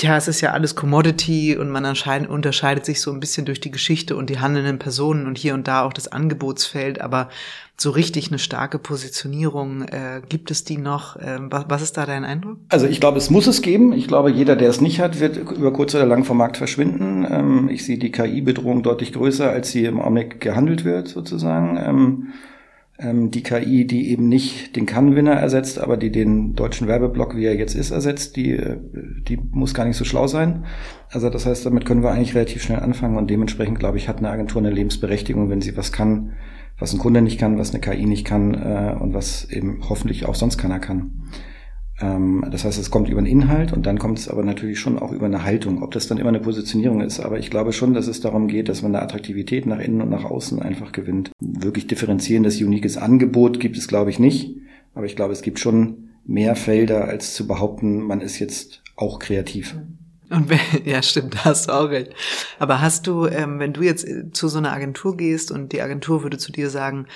ja, 0.00 0.16
es 0.16 0.28
ist 0.28 0.40
ja 0.40 0.52
alles 0.52 0.76
Commodity 0.76 1.56
und 1.56 1.70
man 1.70 1.84
unterscheidet 1.84 2.84
sich 2.84 3.00
so 3.00 3.10
ein 3.10 3.20
bisschen 3.20 3.46
durch 3.46 3.60
die 3.60 3.70
Geschichte 3.70 4.16
und 4.16 4.30
die 4.30 4.38
handelnden 4.38 4.78
Personen 4.78 5.26
und 5.26 5.36
hier 5.36 5.54
und 5.54 5.66
da 5.66 5.82
auch 5.82 5.92
das 5.92 6.06
Angebotsfeld, 6.08 7.00
aber 7.00 7.28
so 7.80 7.90
richtig 7.90 8.28
eine 8.28 8.38
starke 8.38 8.78
Positionierung, 8.78 9.82
äh, 9.82 10.20
gibt 10.28 10.50
es 10.50 10.64
die 10.64 10.78
noch? 10.78 11.16
Äh, 11.16 11.38
was, 11.42 11.66
was 11.68 11.82
ist 11.82 11.96
da 11.96 12.06
dein 12.06 12.24
Eindruck? 12.24 12.58
Also 12.68 12.86
ich 12.86 13.00
glaube, 13.00 13.18
es 13.18 13.30
muss 13.30 13.46
es 13.46 13.62
geben. 13.62 13.92
Ich 13.92 14.08
glaube, 14.08 14.30
jeder, 14.30 14.56
der 14.56 14.68
es 14.68 14.80
nicht 14.80 15.00
hat, 15.00 15.20
wird 15.20 15.36
über 15.36 15.72
kurz 15.72 15.94
oder 15.94 16.06
lang 16.06 16.24
vom 16.24 16.38
Markt 16.38 16.56
verschwinden. 16.56 17.26
Ähm, 17.30 17.68
ich 17.68 17.84
sehe 17.84 17.98
die 17.98 18.10
KI-Bedrohung 18.10 18.82
deutlich 18.82 19.12
größer, 19.12 19.48
als 19.48 19.70
sie 19.70 19.84
im 19.84 20.00
Augenblick 20.00 20.40
gehandelt 20.40 20.84
wird, 20.84 21.08
sozusagen. 21.08 21.76
Ähm, 21.76 22.32
die 23.00 23.44
KI, 23.44 23.86
die 23.86 24.10
eben 24.10 24.28
nicht 24.28 24.74
den 24.74 24.84
Kann-Winner 24.84 25.34
ersetzt, 25.34 25.78
aber 25.78 25.96
die 25.96 26.10
den 26.10 26.54
deutschen 26.54 26.88
Werbeblock, 26.88 27.36
wie 27.36 27.44
er 27.44 27.54
jetzt 27.54 27.76
ist, 27.76 27.92
ersetzt, 27.92 28.34
die, 28.34 28.50
äh, 28.50 28.76
die 29.28 29.36
muss 29.36 29.72
gar 29.72 29.84
nicht 29.84 29.96
so 29.96 30.04
schlau 30.04 30.26
sein. 30.26 30.64
Also 31.08 31.30
das 31.30 31.46
heißt, 31.46 31.64
damit 31.64 31.84
können 31.84 32.02
wir 32.02 32.10
eigentlich 32.10 32.34
relativ 32.34 32.62
schnell 32.62 32.80
anfangen 32.80 33.16
und 33.16 33.30
dementsprechend, 33.30 33.78
glaube 33.78 33.98
ich, 33.98 34.08
hat 34.08 34.18
eine 34.18 34.30
Agentur 34.30 34.60
eine 34.60 34.70
Lebensberechtigung, 34.70 35.48
wenn 35.48 35.60
sie 35.60 35.76
was 35.76 35.92
kann, 35.92 36.32
was 36.78 36.92
ein 36.92 36.98
Kunde 36.98 37.22
nicht 37.22 37.38
kann, 37.38 37.56
was 37.56 37.70
eine 37.70 37.80
KI 37.80 38.04
nicht 38.04 38.24
kann 38.24 38.54
äh, 38.54 38.96
und 38.98 39.14
was 39.14 39.48
eben 39.48 39.88
hoffentlich 39.88 40.26
auch 40.26 40.34
sonst 40.34 40.58
keiner 40.58 40.80
kann. 40.80 41.30
Ähm, 42.00 42.44
das 42.50 42.64
heißt, 42.64 42.78
es 42.78 42.90
kommt 42.90 43.08
über 43.08 43.18
einen 43.18 43.26
Inhalt 43.26 43.72
und 43.72 43.86
dann 43.86 43.98
kommt 43.98 44.18
es 44.18 44.28
aber 44.28 44.44
natürlich 44.44 44.78
schon 44.78 44.98
auch 44.98 45.12
über 45.12 45.26
eine 45.26 45.44
Haltung. 45.44 45.82
Ob 45.82 45.90
das 45.92 46.06
dann 46.06 46.18
immer 46.18 46.28
eine 46.28 46.40
Positionierung 46.40 47.00
ist, 47.00 47.20
aber 47.20 47.38
ich 47.38 47.50
glaube 47.50 47.72
schon, 47.72 47.94
dass 47.94 48.06
es 48.06 48.20
darum 48.20 48.48
geht, 48.48 48.68
dass 48.68 48.82
man 48.82 48.94
eine 48.94 49.02
Attraktivität 49.02 49.66
nach 49.66 49.80
innen 49.80 50.00
und 50.02 50.10
nach 50.10 50.24
außen 50.24 50.60
einfach 50.60 50.92
gewinnt. 50.92 51.30
Wirklich 51.40 51.86
differenzierendes, 51.86 52.60
uniques 52.62 52.96
Angebot 52.96 53.60
gibt 53.60 53.76
es, 53.76 53.88
glaube 53.88 54.10
ich, 54.10 54.18
nicht. 54.18 54.56
Aber 54.94 55.06
ich 55.06 55.16
glaube, 55.16 55.32
es 55.32 55.42
gibt 55.42 55.58
schon 55.58 56.10
mehr 56.24 56.56
Felder, 56.56 57.04
als 57.04 57.34
zu 57.34 57.46
behaupten, 57.46 58.02
man 58.02 58.20
ist 58.20 58.38
jetzt 58.38 58.82
auch 58.96 59.18
kreativ. 59.18 59.76
Und 60.30 60.50
wenn, 60.50 60.58
ja, 60.84 61.02
stimmt, 61.02 61.34
da 61.34 61.44
hast 61.46 61.68
du 61.68 61.72
auch 61.72 61.90
recht. 61.90 62.12
Aber 62.58 62.80
hast 62.80 63.06
du, 63.06 63.26
ähm, 63.26 63.58
wenn 63.58 63.72
du 63.72 63.82
jetzt 63.82 64.06
zu 64.32 64.48
so 64.48 64.58
einer 64.58 64.72
Agentur 64.72 65.16
gehst 65.16 65.50
und 65.50 65.72
die 65.72 65.82
Agentur 65.82 66.22
würde 66.22 66.38
zu 66.38 66.52
dir 66.52 66.70
sagen, 66.70 67.06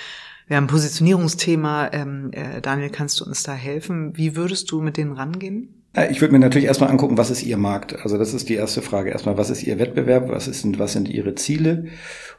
wir 0.47 0.57
haben 0.57 0.65
ein 0.65 0.67
Positionierungsthema. 0.67 1.89
Ähm, 1.93 2.31
äh, 2.33 2.61
Daniel, 2.61 2.89
kannst 2.89 3.19
du 3.19 3.25
uns 3.25 3.43
da 3.43 3.53
helfen? 3.53 4.17
Wie 4.17 4.35
würdest 4.35 4.71
du 4.71 4.81
mit 4.81 4.97
denen 4.97 5.13
rangehen? 5.13 5.83
Äh, 5.95 6.11
ich 6.11 6.21
würde 6.21 6.33
mir 6.33 6.39
natürlich 6.39 6.67
erstmal 6.67 6.89
angucken, 6.89 7.17
was 7.17 7.31
ist 7.31 7.43
Ihr 7.43 7.57
Markt? 7.57 7.95
Also 8.01 8.17
das 8.17 8.33
ist 8.33 8.49
die 8.49 8.55
erste 8.55 8.81
Frage. 8.81 9.11
Erstmal, 9.11 9.37
was 9.37 9.49
ist 9.49 9.63
Ihr 9.63 9.79
Wettbewerb? 9.79 10.29
Was, 10.29 10.47
ist, 10.47 10.79
was 10.79 10.93
sind 10.93 11.07
Ihre 11.07 11.35
Ziele? 11.35 11.85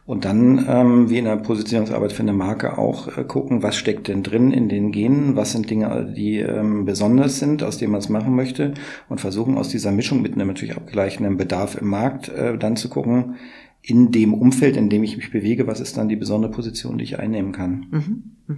Und 0.07 0.27
dann, 0.27 0.67
ähm, 0.69 1.09
wie 1.09 1.17
in 1.17 1.25
der 1.25 1.37
Positionierungsarbeit 1.37 2.13
für 2.13 2.23
eine 2.23 2.35
Marke 2.35 2.77
auch 2.77 3.17
äh, 3.17 3.25
gucken, 3.25 3.63
was 3.63 3.77
steckt 3.77 4.09
denn 4.09 4.23
drin 4.23 4.53
in 4.53 4.69
den 4.69 4.93
Genen? 4.93 5.35
Was 5.35 5.53
sind 5.53 5.71
Dinge, 5.71 6.13
die 6.15 6.41
ähm, 6.41 6.85
besonders 6.85 7.39
sind, 7.39 7.63
aus 7.63 7.79
denen 7.79 7.93
man 7.93 8.01
es 8.01 8.11
machen 8.11 8.35
möchte? 8.35 8.75
Und 9.09 9.23
versuchen 9.23 9.57
aus 9.57 9.69
dieser 9.69 9.93
Mischung 9.93 10.21
mit 10.21 10.35
einem 10.35 10.49
natürlich 10.49 10.77
abgleichenden 10.77 11.39
Bedarf 11.39 11.77
im 11.81 11.89
Markt 11.89 12.29
äh, 12.29 12.59
dann 12.59 12.77
zu 12.77 12.91
gucken, 12.91 13.37
in 13.87 14.11
dem 14.11 14.33
Umfeld, 14.33 14.79
in 14.79 14.89
dem 14.89 15.05
ich 15.05 15.17
mich 15.17 15.31
bewege, 15.31 15.67
was 15.67 15.81
ist 15.81 15.99
dann 15.99 16.09
die 16.09 16.17
besondere 16.17 16.51
Position, 16.51 16.97
die 16.97 17.05
ich 17.05 17.19
einnehmen 17.19 17.53
kann. 17.53 17.87
Mhm, 17.91 18.23
mh. 18.47 18.57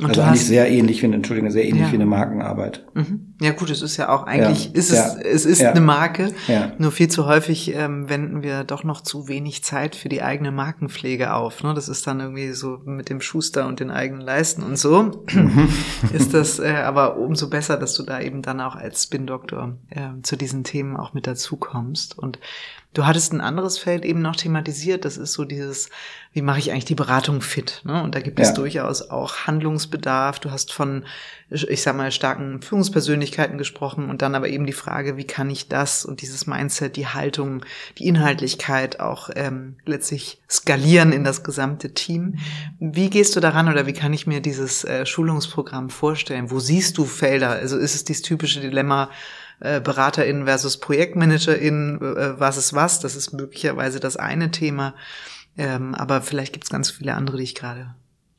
Und 0.00 0.08
also 0.08 0.22
eigentlich 0.22 0.44
sehr 0.44 0.68
ähnlich 0.68 1.02
wie, 1.02 1.06
Entschuldigung, 1.06 1.52
sehr 1.52 1.64
ähnlich 1.64 1.84
ja. 1.84 1.92
wie 1.92 1.96
eine 1.96 2.06
Markenarbeit. 2.06 2.84
Mhm. 2.94 3.34
Ja 3.40 3.52
gut, 3.52 3.70
es 3.70 3.80
ist 3.80 3.96
ja 3.96 4.08
auch 4.08 4.24
eigentlich, 4.24 4.66
ja. 4.66 4.72
ist 4.72 4.90
es, 4.90 4.96
ja. 4.96 5.20
es 5.20 5.46
ist 5.46 5.62
eine 5.62 5.80
Marke. 5.80 6.32
Nur 6.78 6.90
viel 6.90 7.06
zu 7.06 7.26
häufig 7.26 7.72
ähm, 7.76 8.08
wenden 8.08 8.42
wir 8.42 8.64
doch 8.64 8.82
noch 8.82 9.02
zu 9.02 9.28
wenig 9.28 9.62
Zeit 9.62 9.94
für 9.94 10.08
die 10.08 10.20
eigene 10.20 10.50
Markenpflege 10.50 11.32
auf. 11.32 11.62
Ne? 11.62 11.74
Das 11.74 11.88
ist 11.88 12.08
dann 12.08 12.18
irgendwie 12.18 12.50
so 12.54 12.80
mit 12.84 13.08
dem 13.08 13.20
Schuster 13.20 13.68
und 13.68 13.78
den 13.78 13.92
eigenen 13.92 14.20
Leisten 14.20 14.64
und 14.64 14.76
so. 14.76 15.24
Mhm. 15.32 15.68
ist 16.12 16.34
das 16.34 16.58
äh, 16.58 16.72
aber 16.72 17.16
umso 17.16 17.48
besser, 17.48 17.76
dass 17.76 17.94
du 17.94 18.02
da 18.02 18.20
eben 18.20 18.42
dann 18.42 18.60
auch 18.60 18.74
als 18.74 19.04
Spin-Doktor 19.04 19.78
äh, 19.90 20.20
zu 20.22 20.34
diesen 20.34 20.64
Themen 20.64 20.96
auch 20.96 21.14
mit 21.14 21.28
dazu 21.28 21.56
kommst. 21.56 22.18
Und 22.18 22.40
Du 22.94 23.06
hattest 23.06 23.32
ein 23.32 23.40
anderes 23.40 23.76
Feld 23.76 24.04
eben 24.04 24.22
noch 24.22 24.36
thematisiert, 24.36 25.04
das 25.04 25.16
ist 25.16 25.32
so 25.32 25.44
dieses, 25.44 25.90
wie 26.32 26.42
mache 26.42 26.60
ich 26.60 26.70
eigentlich 26.70 26.84
die 26.84 26.94
Beratung 26.94 27.40
fit? 27.40 27.82
Ne? 27.84 28.00
Und 28.00 28.14
da 28.14 28.20
gibt 28.20 28.38
es 28.38 28.54
durchaus 28.54 29.10
auch 29.10 29.48
Handlungsbedarf. 29.48 30.38
Du 30.38 30.52
hast 30.52 30.72
von, 30.72 31.04
ich 31.50 31.82
sag 31.82 31.96
mal, 31.96 32.12
starken 32.12 32.62
Führungspersönlichkeiten 32.62 33.58
gesprochen 33.58 34.08
und 34.08 34.22
dann 34.22 34.36
aber 34.36 34.48
eben 34.48 34.64
die 34.64 34.72
Frage, 34.72 35.16
wie 35.16 35.26
kann 35.26 35.50
ich 35.50 35.68
das 35.68 36.04
und 36.04 36.22
dieses 36.22 36.46
Mindset, 36.46 36.94
die 36.94 37.08
Haltung, 37.08 37.64
die 37.98 38.06
Inhaltlichkeit 38.06 39.00
auch 39.00 39.28
ähm, 39.34 39.74
letztlich 39.84 40.40
skalieren 40.48 41.10
in 41.10 41.24
das 41.24 41.42
gesamte 41.42 41.94
Team. 41.94 42.38
Wie 42.78 43.10
gehst 43.10 43.34
du 43.34 43.40
daran 43.40 43.68
oder 43.68 43.86
wie 43.86 43.92
kann 43.92 44.12
ich 44.12 44.28
mir 44.28 44.40
dieses 44.40 44.84
äh, 44.84 45.04
Schulungsprogramm 45.04 45.90
vorstellen? 45.90 46.52
Wo 46.52 46.60
siehst 46.60 46.96
du 46.98 47.06
Felder? 47.06 47.50
Also 47.50 47.76
ist 47.76 47.96
es 47.96 48.04
dieses 48.04 48.22
typische 48.22 48.60
Dilemma, 48.60 49.10
äh, 49.60 49.80
BeraterInnen 49.80 50.46
versus 50.46 50.78
ProjektmanagerInnen, 50.78 52.00
äh, 52.00 52.40
was 52.40 52.56
ist 52.56 52.74
was. 52.74 53.00
Das 53.00 53.16
ist 53.16 53.32
möglicherweise 53.32 54.00
das 54.00 54.16
eine 54.16 54.50
Thema. 54.50 54.94
Ähm, 55.56 55.94
aber 55.94 56.22
vielleicht 56.22 56.52
gibt 56.52 56.64
es 56.64 56.70
ganz 56.70 56.90
viele 56.90 57.14
andere, 57.14 57.36
die 57.36 57.44
ich 57.44 57.54
gerade 57.54 57.94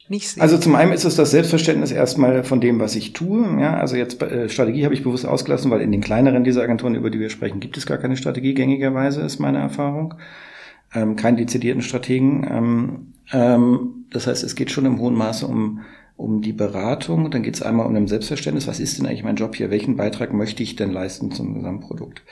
nicht 0.10 0.30
sehe. 0.30 0.44
Also 0.44 0.58
zum 0.58 0.76
einen 0.76 0.92
ist 0.92 1.06
es 1.06 1.16
das 1.16 1.32
Selbstverständnis 1.32 1.92
erstmal 1.92 2.44
von 2.44 2.62
dem, 2.62 2.80
was 2.80 2.96
ich 2.96 3.14
tue. 3.14 3.60
Ja, 3.60 3.78
also 3.78 3.96
jetzt 3.96 4.22
äh, 4.22 4.50
Strategie 4.50 4.86
habe 4.86 4.94
ich 4.94 5.04
bewusst 5.04 5.26
ausgelassen, 5.26 5.72
weil 5.72 5.82
in 5.82 5.92
den 5.92 6.02
kleineren 6.02 6.44
dieser 6.44 6.64
Agenturen, 6.64 6.96
über 6.96 7.10
die 7.10 7.20
wir 7.20 7.30
sprechen, 7.30 7.60
gibt 7.60 7.78
es 7.78 7.86
gar 7.86 7.98
keine 7.98 8.18
Strategie 8.18 8.54
gängigerweise, 8.54 9.22
ist 9.22 9.40
meine 9.40 9.60
Erfahrung. 9.60 10.16
Ähm, 10.94 11.16
keinen 11.16 11.38
dezidierten 11.38 11.82
Strategen. 11.82 12.46
Ähm, 12.50 13.14
ähm, 13.32 14.06
das 14.12 14.28
heißt, 14.28 14.44
es 14.44 14.56
geht 14.56 14.72
schon 14.72 14.86
im 14.86 15.00
hohen 15.00 15.16
Maße 15.16 15.48
um 15.48 15.82
um 16.18 16.42
die 16.42 16.54
Beratung, 16.54 17.30
dann 17.30 17.44
geht 17.44 17.56
es 17.56 17.62
einmal 17.62 17.86
um 17.86 17.96
ein 17.96 18.08
Selbstverständnis, 18.08 18.68
was 18.68 18.80
ist 18.80 18.98
denn 18.98 19.06
eigentlich 19.06 19.24
mein 19.24 19.36
Job 19.36 19.56
hier, 19.56 19.70
welchen 19.70 19.98
Beitrag 19.98 20.34
möchte 20.34 20.64
ich 20.64 20.76
denn 20.76 20.92
leisten 20.92 21.32
zum 21.32 21.54
Gesamtprodukt. 21.56 22.24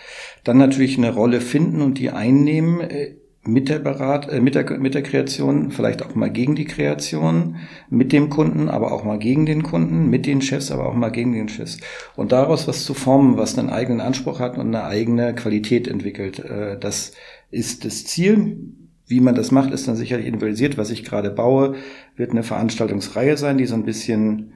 Dann 0.44 0.58
natürlich 0.58 0.98
eine 0.98 1.14
Rolle 1.14 1.42
finden 1.42 1.82
und 1.82 2.00
die 2.00 2.10
einnehmen 2.10 2.80
äh, 2.80 3.16
mit 3.46 3.68
der 3.68 3.80
Berat, 3.80 4.30
äh, 4.30 4.40
mit 4.40 4.56
der, 4.56 4.70
mit 4.80 4.94
der 4.94 5.04
Kreation, 5.04 5.72
vielleicht 5.72 6.02
auch 6.02 6.16
mal 6.16 6.32
gegen 6.32 6.56
die 6.56 6.64
Kreation, 6.64 7.58
mit 7.90 8.14
dem 8.14 8.30
Kunden, 8.30 8.70
aber 8.70 8.94
auch 8.94 9.04
mal 9.04 9.20
gegen 9.20 9.46
den 9.46 9.64
Kunden, 9.64 10.10
mit 10.10 10.26
den 10.26 10.42
Chefs, 10.42 10.72
aber 10.72 10.88
auch 10.88 10.96
mal 10.96 11.12
gegen 11.12 11.34
den 11.34 11.50
Chefs. 11.50 11.78
Und 12.16 12.32
daraus 12.32 12.70
was 12.70 12.86
zu 12.86 12.94
formen, 12.94 13.38
was 13.38 13.58
einen 13.58 13.70
eigenen 13.70 14.00
Anspruch 14.00 14.40
hat 14.40 14.58
und 14.58 14.68
eine 14.68 14.86
eigene 14.86 15.36
Qualität 15.36 15.90
entwickelt, 15.90 16.40
äh, 16.40 16.80
das 16.80 17.12
ist 17.52 17.84
das 17.84 18.06
Ziel 18.06 18.76
wie 19.14 19.20
man 19.20 19.36
das 19.36 19.52
macht, 19.52 19.72
ist 19.72 19.88
dann 19.88 19.96
sicherlich 19.96 20.26
individualisiert. 20.26 20.78
Was 20.78 20.90
ich 20.90 21.04
gerade 21.04 21.30
baue, 21.30 21.76
wird 22.16 22.32
eine 22.32 22.42
Veranstaltungsreihe 22.42 23.38
sein, 23.38 23.60
die 23.60 23.68
so 23.68 23.76
ein 23.76 23.86
bisschen 23.86 24.54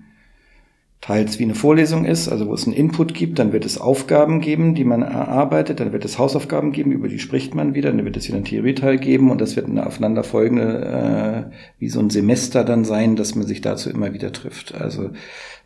teils 1.00 1.38
wie 1.38 1.44
eine 1.44 1.54
Vorlesung 1.54 2.06
ist, 2.06 2.28
also 2.28 2.48
wo 2.48 2.56
es 2.56 2.66
einen 2.66 2.76
Input 2.76 3.14
gibt, 3.14 3.38
dann 3.38 3.54
wird 3.54 3.66
es 3.66 3.80
Aufgaben 3.80 4.42
geben, 4.42 4.74
die 4.74 4.84
man 4.84 5.04
erarbeitet, 5.04 5.80
dann 5.80 5.94
wird 5.94 6.04
es 6.04 6.18
Hausaufgaben 6.18 6.72
geben, 6.72 6.92
über 6.92 7.08
die 7.08 7.20
spricht 7.20 7.54
man 7.54 7.76
wieder, 7.76 7.92
dann 7.92 8.04
wird 8.04 8.18
es 8.18 8.28
wieder 8.28 8.38
einen 8.38 8.46
Theorieteil 8.46 8.98
geben 8.98 9.30
und 9.30 9.40
das 9.40 9.56
wird 9.56 9.68
eine 9.68 9.86
aufeinanderfolgende, 9.86 11.50
äh, 11.52 11.56
wie 11.78 11.90
so 11.90 12.00
ein 12.00 12.10
Semester 12.10 12.64
dann 12.64 12.84
sein, 12.84 13.16
dass 13.16 13.36
man 13.36 13.46
sich 13.46 13.62
dazu 13.62 13.92
immer 13.92 14.14
wieder 14.14 14.32
trifft. 14.32 14.74
Also 14.74 15.12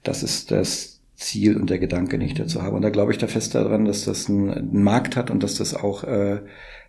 das 0.03 0.21
ist 0.21 0.51
das 0.51 0.99
Ziel 1.15 1.55
und 1.55 1.69
der 1.69 1.79
Gedanke, 1.79 2.19
den 2.19 2.27
ich 2.27 2.33
dazu 2.33 2.61
habe. 2.61 2.75
Und 2.75 2.81
da 2.81 2.89
glaube 2.89 3.13
ich 3.13 3.17
da 3.17 3.27
fest 3.27 3.55
daran, 3.55 3.85
dass 3.85 4.03
das 4.03 4.27
einen, 4.29 4.49
einen 4.49 4.83
Markt 4.83 5.15
hat 5.15 5.31
und 5.31 5.43
dass 5.43 5.55
das 5.55 5.73
auch 5.73 6.03
äh, 6.03 6.41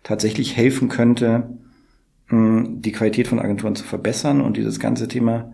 tatsächlich 0.03 0.57
helfen 0.57 0.89
könnte, 0.89 1.57
die 2.81 2.91
Qualität 2.91 3.27
von 3.27 3.39
Agenturen 3.39 3.75
zu 3.75 3.83
verbessern 3.83 4.41
und 4.41 4.57
dieses 4.57 4.79
ganze 4.79 5.07
Thema 5.07 5.53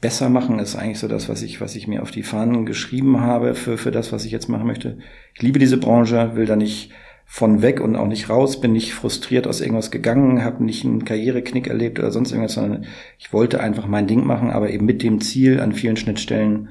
besser 0.00 0.28
machen 0.28 0.58
ist 0.58 0.76
eigentlich 0.76 0.98
so 0.98 1.08
das, 1.08 1.28
was 1.28 1.42
ich, 1.42 1.60
was 1.60 1.76
ich 1.76 1.86
mir 1.86 2.02
auf 2.02 2.10
die 2.10 2.22
Fahnen 2.22 2.64
geschrieben 2.64 3.20
habe 3.20 3.54
für, 3.54 3.76
für 3.76 3.90
das, 3.90 4.12
was 4.12 4.24
ich 4.24 4.32
jetzt 4.32 4.48
machen 4.48 4.66
möchte. 4.66 4.98
Ich 5.34 5.42
liebe 5.42 5.58
diese 5.58 5.76
Branche, 5.76 6.32
will 6.34 6.46
da 6.46 6.56
nicht 6.56 6.90
von 7.26 7.62
weg 7.62 7.80
und 7.80 7.94
auch 7.94 8.08
nicht 8.08 8.28
raus, 8.28 8.60
bin 8.60 8.72
nicht 8.72 8.92
frustriert 8.92 9.46
aus 9.46 9.60
irgendwas 9.60 9.92
gegangen, 9.92 10.42
habe 10.42 10.64
nicht 10.64 10.84
einen 10.84 11.04
Karriereknick 11.04 11.68
erlebt 11.68 11.98
oder 11.98 12.10
sonst 12.10 12.32
irgendwas, 12.32 12.54
sondern 12.54 12.86
ich 13.18 13.32
wollte 13.32 13.60
einfach 13.60 13.86
mein 13.86 14.08
Ding 14.08 14.26
machen, 14.26 14.50
aber 14.50 14.70
eben 14.70 14.84
mit 14.84 15.02
dem 15.02 15.20
Ziel, 15.20 15.60
an 15.60 15.72
vielen 15.72 15.96
Schnittstellen 15.96 16.70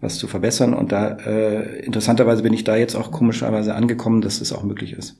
was 0.00 0.16
zu 0.16 0.26
verbessern. 0.26 0.72
Und 0.72 0.92
da 0.92 1.18
äh, 1.18 1.80
interessanterweise 1.80 2.42
bin 2.42 2.54
ich 2.54 2.64
da 2.64 2.76
jetzt 2.76 2.94
auch 2.94 3.10
komischerweise 3.10 3.74
angekommen, 3.74 4.22
dass 4.22 4.38
das 4.38 4.52
auch 4.52 4.62
möglich 4.62 4.92
ist. 4.92 5.18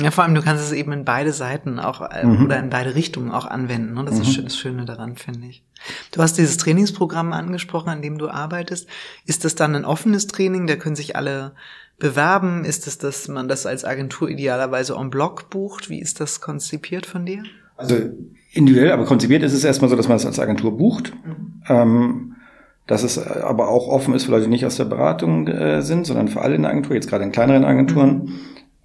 Ja, 0.00 0.12
vor 0.12 0.22
allem, 0.22 0.34
du 0.34 0.42
kannst 0.42 0.62
es 0.62 0.72
eben 0.72 0.92
in 0.92 1.04
beide 1.04 1.32
Seiten 1.32 1.80
auch 1.80 2.08
äh, 2.08 2.24
mhm. 2.24 2.44
oder 2.44 2.58
in 2.60 2.70
beide 2.70 2.94
Richtungen 2.94 3.32
auch 3.32 3.46
anwenden. 3.46 3.94
Ne? 3.94 4.04
Das 4.04 4.14
mhm. 4.14 4.22
ist 4.22 4.44
das 4.44 4.56
Schöne 4.56 4.84
daran, 4.84 5.16
finde 5.16 5.48
ich. 5.48 5.64
Du 6.12 6.22
hast 6.22 6.34
dieses 6.38 6.56
Trainingsprogramm 6.56 7.32
angesprochen, 7.32 7.88
an 7.88 8.00
dem 8.00 8.16
du 8.16 8.28
arbeitest. 8.28 8.88
Ist 9.26 9.44
das 9.44 9.56
dann 9.56 9.74
ein 9.74 9.84
offenes 9.84 10.28
Training? 10.28 10.68
Da 10.68 10.76
können 10.76 10.94
sich 10.94 11.16
alle 11.16 11.52
bewerben? 11.98 12.64
Ist 12.64 12.86
es, 12.86 12.98
dass 12.98 13.26
man 13.26 13.48
das 13.48 13.66
als 13.66 13.84
Agentur 13.84 14.28
idealerweise 14.28 14.94
en 14.94 15.10
bloc 15.10 15.50
bucht? 15.50 15.90
Wie 15.90 16.00
ist 16.00 16.20
das 16.20 16.40
konzipiert 16.40 17.04
von 17.04 17.26
dir? 17.26 17.42
Also 17.76 17.96
individuell, 18.52 18.92
aber 18.92 19.04
konzipiert 19.04 19.42
ist 19.42 19.52
es 19.52 19.64
erstmal 19.64 19.90
so, 19.90 19.96
dass 19.96 20.06
man 20.06 20.16
es 20.16 20.26
als 20.26 20.38
Agentur 20.38 20.76
bucht. 20.76 21.12
Mhm. 21.24 21.62
Ähm, 21.68 22.34
dass 22.86 23.02
es 23.02 23.18
aber 23.18 23.68
auch 23.68 23.88
offen 23.88 24.14
ist 24.14 24.24
für 24.24 24.30
Leute, 24.30 24.44
die 24.44 24.50
nicht 24.50 24.64
aus 24.64 24.76
der 24.76 24.86
Beratung 24.86 25.46
äh, 25.46 25.82
sind, 25.82 26.06
sondern 26.06 26.28
für 26.28 26.40
alle 26.40 26.54
in 26.54 26.62
der 26.62 26.70
Agentur, 26.70 26.94
jetzt 26.94 27.08
gerade 27.08 27.22
in 27.22 27.32
kleineren 27.32 27.64
Agenturen. 27.64 28.32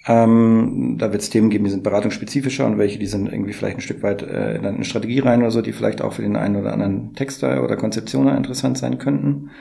Ähm, 0.06 0.98
da 0.98 1.12
wird 1.12 1.22
es 1.22 1.30
Themen 1.30 1.50
geben, 1.50 1.64
die 1.64 1.72
sind 1.72 1.84
beratungsspezifischer 1.84 2.66
und 2.66 2.78
welche, 2.78 3.00
die 3.00 3.08
sind 3.08 3.32
irgendwie 3.32 3.54
vielleicht 3.54 3.78
ein 3.78 3.82
Stück 3.82 4.04
weit 4.04 4.22
äh, 4.22 4.56
in 4.56 4.66
eine 4.66 4.84
Strategie 4.84 5.20
rein 5.20 5.42
oder 5.42 5.52
so, 5.52 5.62
die 5.62 5.72
vielleicht 5.72 6.02
auch 6.02 6.14
für 6.14 6.24
den 6.24 6.36
einen 6.36 6.58
oder 6.58 6.74
anderen 6.74 7.14
Texter 7.14 7.64
oder 7.64 7.78
Konzeptioner 7.78 8.36
interessant 8.36 8.78
sein 8.78 8.98
könnten. 8.98 9.52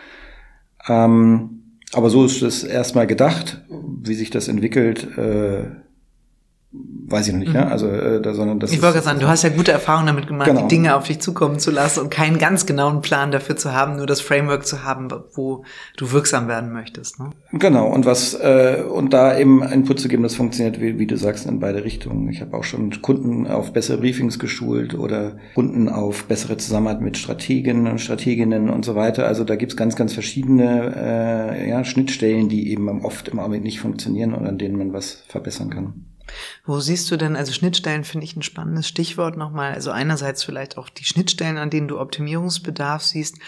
Ähm, 0.89 1.63
aber 1.93 2.11
so 2.11 2.25
ist 2.25 2.43
es 2.43 2.65
erstmal 2.65 3.07
gedacht, 3.07 3.63
wie 3.69 4.15
sich 4.15 4.31
das 4.31 4.49
entwickelt. 4.49 5.17
Äh, 5.17 5.67
weiß 6.75 7.27
ich 7.27 7.33
noch 7.35 7.41
nicht, 7.41 7.51
mhm. 7.51 7.57
ja. 7.57 7.69
Also, 7.69 7.89
äh, 7.89 8.21
da, 8.23 8.33
sondern 8.33 8.59
das. 8.59 8.73
Ich 8.73 8.81
wollte 8.81 8.95
gerade 8.95 9.05
sagen, 9.05 9.21
du 9.21 9.29
hast 9.29 9.43
ja 9.43 9.51
gute 9.51 9.73
Erfahrungen 9.73 10.07
damit 10.07 10.27
gemacht, 10.27 10.49
genau. 10.49 10.63
die 10.63 10.69
Dinge 10.69 10.97
auf 10.97 11.07
dich 11.07 11.21
zukommen 11.21 11.59
zu 11.59 11.71
lassen 11.71 12.01
und 12.01 12.11
keinen 12.11 12.39
ganz 12.39 12.65
genauen 12.65 13.03
Plan 13.03 13.31
dafür 13.31 13.57
zu 13.57 13.73
haben, 13.73 13.97
nur 13.97 14.07
das 14.07 14.21
Framework 14.21 14.67
zu 14.67 14.83
haben, 14.83 15.09
wo 15.35 15.65
du 15.97 16.13
wirksam 16.13 16.49
werden 16.49 16.73
möchtest. 16.73 17.21
Ne? 17.21 17.31
Genau. 17.53 17.87
Und 17.89 18.07
was 18.07 18.35
äh, 18.35 18.83
und 18.89 19.13
da 19.13 19.37
eben 19.39 19.63
Input 19.63 20.01
zu 20.01 20.09
geben, 20.09 20.23
das 20.23 20.35
funktioniert, 20.35 20.81
wie, 20.81 20.99
wie 20.99 21.07
du 21.07 21.17
sagst, 21.17 21.47
in 21.47 21.61
beide 21.61 21.85
Richtungen. 21.85 22.29
Ich 22.31 22.41
habe 22.41 22.57
auch 22.57 22.65
schon 22.65 23.03
Kunden 23.03 23.47
auf 23.47 23.73
bessere 23.73 23.99
Briefings 23.99 24.39
geschult 24.39 24.95
oder 24.95 25.37
Kunden 25.55 25.91
auf 25.91 26.25
bessere 26.25 26.57
Zusammenarbeit 26.57 27.03
mit 27.03 27.19
Strategen 27.19 27.87
und 27.87 28.01
Strateginnen 28.01 28.71
und 28.71 28.85
so 28.85 28.95
weiter. 28.95 29.27
Also 29.27 29.45
da 29.45 29.57
gibt's 29.57 29.77
ganz, 29.77 29.97
ganz 29.97 30.15
verschiedene 30.15 30.95
äh, 30.97 31.69
ja, 31.69 31.85
Schnittstellen, 31.85 32.49
die 32.49 32.71
eben 32.71 32.89
oft 33.05 33.29
im 33.29 33.39
Augenblick 33.39 33.63
nicht 33.63 33.81
funktionieren 33.81 34.33
und 34.33 34.47
an 34.47 34.57
denen 34.57 34.79
man 34.79 34.95
was 34.95 35.25
verbessern 35.29 35.69
kann. 35.69 36.12
Wo 36.65 36.81
siehst 36.81 37.11
du 37.11 37.17
denn, 37.17 37.37
also 37.37 37.53
Schnittstellen 37.53 38.05
finde 38.05 38.25
ich 38.25 38.37
ein 38.37 38.43
spannendes 38.43 38.89
Stichwort 38.89 39.37
nochmal. 39.37 39.73
Also 39.73 39.91
einerseits 39.91 40.45
vielleicht 40.45 40.79
auch 40.79 40.89
die 40.89 41.05
Schnittstellen, 41.05 41.59
an 41.59 41.71
denen 41.71 41.89
du 41.89 41.99
Optimierungsbedarf 41.99 43.03
siehst, 43.03 43.39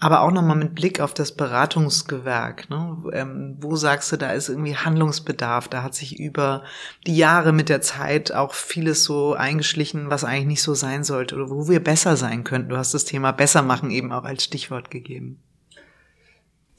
aber 0.00 0.20
auch 0.20 0.30
nochmal 0.30 0.56
mit 0.56 0.74
Blick 0.74 1.00
auf 1.00 1.14
das 1.14 1.32
Beratungsgewerk. 1.32 2.68
Ne? 2.68 2.96
Ähm, 3.12 3.56
wo 3.60 3.76
sagst 3.76 4.12
du, 4.12 4.16
da 4.16 4.32
ist 4.32 4.48
irgendwie 4.48 4.76
Handlungsbedarf? 4.76 5.68
Da 5.68 5.82
hat 5.82 5.94
sich 5.94 6.18
über 6.18 6.64
die 7.06 7.16
Jahre 7.16 7.52
mit 7.52 7.68
der 7.68 7.80
Zeit 7.80 8.32
auch 8.32 8.54
vieles 8.54 9.04
so 9.04 9.34
eingeschlichen, 9.34 10.10
was 10.10 10.24
eigentlich 10.24 10.46
nicht 10.46 10.62
so 10.62 10.74
sein 10.74 11.04
sollte 11.04 11.36
oder 11.36 11.48
wo 11.48 11.68
wir 11.68 11.82
besser 11.82 12.16
sein 12.16 12.44
könnten. 12.44 12.68
Du 12.68 12.76
hast 12.76 12.92
das 12.92 13.04
Thema 13.04 13.32
besser 13.32 13.62
machen 13.62 13.90
eben 13.90 14.12
auch 14.12 14.24
als 14.24 14.44
Stichwort 14.44 14.90
gegeben. 14.90 15.40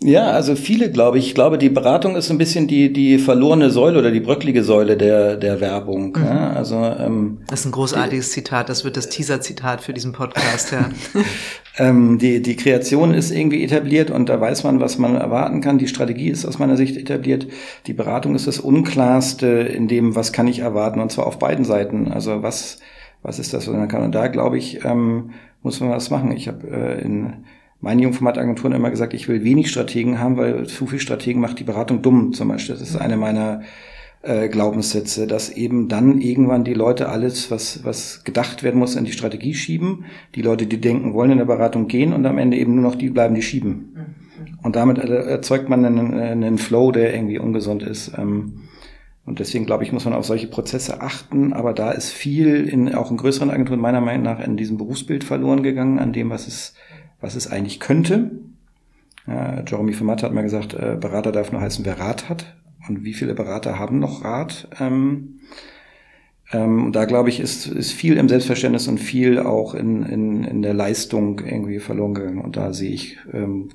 Ja, 0.02 0.32
also 0.32 0.56
viele, 0.56 0.92
glaube 0.92 1.18
ich. 1.18 1.28
Ich 1.28 1.36
glaube, 1.36 1.58
die 1.58 1.70
Beratung 1.70 2.18
ist 2.18 2.30
ein 2.30 2.38
bisschen 2.38 2.68
die, 2.68 2.92
die 2.92 3.18
verlorene 3.18 3.70
Säule 3.70 3.98
oder 3.98 4.12
die 4.12 4.20
bröcklige 4.20 4.64
Säule 4.64 4.98
der, 4.98 5.38
der 5.38 5.62
Werbung. 5.62 6.12
Mhm. 6.18 6.26
Ja, 6.26 6.50
also, 6.52 6.76
ähm, 6.76 7.40
das 7.48 7.62
ist 7.62 7.68
ein 7.68 7.72
großartiges 7.72 8.28
die, 8.28 8.34
Zitat. 8.34 8.68
Das 8.68 8.84
wird 8.84 8.98
das 8.98 9.08
Teaser-Zitat 9.08 9.82
für 9.82 9.94
diesen 9.94 10.12
Podcast, 10.12 10.74
ja. 10.74 10.90
ähm, 11.78 12.18
die, 12.20 12.42
die 12.42 12.58
Kreation 12.58 13.14
ist 13.14 13.32
irgendwie 13.32 13.64
etabliert 13.64 14.12
und 14.12 14.28
da 14.28 14.40
weiß 14.40 14.66
man, 14.66 14.82
was 14.82 14.98
man 14.98 15.16
erwarten 15.16 15.62
kann. 15.62 15.78
Die 15.78 15.88
Strategie 15.88 16.30
ist 16.30 16.46
aus 16.46 16.60
meiner 16.60 16.76
Sicht 16.76 16.98
etabliert. 16.98 17.48
Die 17.88 17.94
Beratung 17.94 18.36
ist 18.36 18.48
das 18.48 18.60
Unklarste 18.60 19.48
in 19.48 19.88
dem, 19.88 20.14
was 20.14 20.34
kann 20.34 20.48
ich 20.48 20.60
erwarten 20.60 21.00
und 21.00 21.12
zwar 21.12 21.26
auf 21.26 21.40
beiden 21.40 21.64
Seiten. 21.64 22.12
Also 22.12 22.44
was, 22.44 22.80
was 23.24 23.40
ist 23.40 23.54
das, 23.54 23.68
was 23.68 23.74
man 23.74 23.88
kann. 23.88 24.04
Und 24.04 24.14
da, 24.14 24.28
glaube 24.28 24.58
ich, 24.58 24.84
ähm, 24.84 25.32
muss 25.64 25.80
man 25.80 25.90
was 25.90 26.10
machen. 26.10 26.32
Ich 26.32 26.50
habe 26.50 26.68
äh, 26.68 27.02
in 27.02 27.46
meine 27.82 28.02
Jungformatagenturen 28.02 28.74
immer 28.74 28.90
gesagt, 28.90 29.14
ich 29.14 29.28
will 29.28 29.44
wenig 29.44 29.70
Strategen 29.70 30.20
haben, 30.20 30.38
weil 30.38 30.66
zu 30.66 30.88
viel 30.88 31.00
Strategen 31.00 31.42
macht 31.42 31.60
die 31.60 31.64
Beratung 31.64 32.02
dumm 32.02 32.34
zum 32.34 32.48
Beispiel. 32.48 32.76
Das 32.76 32.88
ist 32.88 32.96
eine 32.96 33.18
meiner 33.18 33.62
äh, 34.26 34.50
Glaubenssätze, 34.50 35.28
dass 35.28 35.50
eben 35.52 35.88
dann 35.88 36.20
irgendwann 36.20 36.64
die 36.64 36.74
Leute 36.74 37.10
alles, 37.10 37.52
was, 37.52 37.84
was 37.84 38.24
gedacht 38.24 38.64
werden 38.64 38.80
muss, 38.80 38.96
in 38.96 39.06
die 39.06 39.12
Strategie 39.12 39.54
schieben. 39.54 40.06
Die 40.34 40.42
Leute, 40.42 40.66
die 40.66 40.82
denken 40.82 41.14
wollen, 41.14 41.32
in 41.32 41.38
der 41.38 41.46
Beratung 41.46 41.88
gehen 41.88 42.12
und 42.12 42.26
am 42.26 42.40
Ende 42.40 42.58
eben 42.58 42.76
nur 42.76 42.84
noch 42.84 42.96
die 42.96 43.10
bleiben, 43.10 43.36
die 43.36 43.44
schieben. 43.44 44.16
Und 44.64 44.76
damit 44.76 44.98
erzeugt 44.98 45.70
man 45.70 45.86
einen, 45.86 46.14
einen 46.16 46.58
Flow, 46.58 46.92
der 46.92 47.14
irgendwie 47.14 47.38
ungesund 47.38 47.84
ist. 47.84 48.14
Ähm, 48.18 48.64
und 49.26 49.40
deswegen 49.40 49.66
glaube 49.66 49.84
ich, 49.84 49.92
muss 49.92 50.06
man 50.06 50.14
auf 50.14 50.26
solche 50.26 50.48
Prozesse 50.48 51.02
achten. 51.02 51.54
Aber 51.54 51.74
da 51.74 51.92
ist 51.92 52.10
viel 52.10 52.68
in, 52.68 52.94
auch 52.96 53.12
in 53.12 53.18
größeren 53.18 53.52
Agenturen 53.52 53.80
meiner 53.80 54.02
Meinung 54.02 54.24
nach 54.24 54.40
in 54.40 54.58
diesem 54.58 54.78
Berufsbild 54.78 55.24
verloren 55.24 55.62
gegangen, 55.62 56.00
an 56.00 56.14
dem, 56.14 56.30
was 56.30 56.48
es 56.48 56.74
was 57.26 57.36
es 57.36 57.52
eigentlich 57.52 57.80
könnte. 57.80 58.32
Ja, 59.28 59.64
Jeremy 59.66 59.94
Fermat 59.94 60.22
hat 60.22 60.34
mal 60.34 60.44
gesagt, 60.44 60.76
äh, 60.76 60.96
Berater 61.00 61.32
darf 61.32 61.52
nur 61.52 61.60
heißen, 61.60 61.84
wer 61.84 62.00
Rat 62.00 62.30
hat. 62.30 62.56
Und 62.88 63.04
wie 63.04 63.14
viele 63.14 63.34
Berater 63.34 63.80
haben 63.80 63.98
noch 63.98 64.24
Rat? 64.24 64.68
Ähm, 64.80 65.40
ähm, 66.52 66.92
da 66.92 67.06
glaube 67.06 67.30
ich, 67.30 67.40
ist, 67.40 67.66
ist 67.66 67.92
viel 67.92 68.18
im 68.18 68.30
Selbstverständnis 68.30 68.88
und 68.88 69.00
viel 69.00 69.40
auch 69.40 69.74
in, 69.74 70.04
in, 70.04 70.44
in 70.44 70.62
der 70.62 70.76
Leistung 70.76 71.40
irgendwie 71.40 71.80
verloren 71.80 72.14
gegangen. 72.14 72.42
Und 72.42 72.58
da 72.58 72.74
sehe 72.74 72.92
ich 72.92 73.18
ähm, 73.34 73.70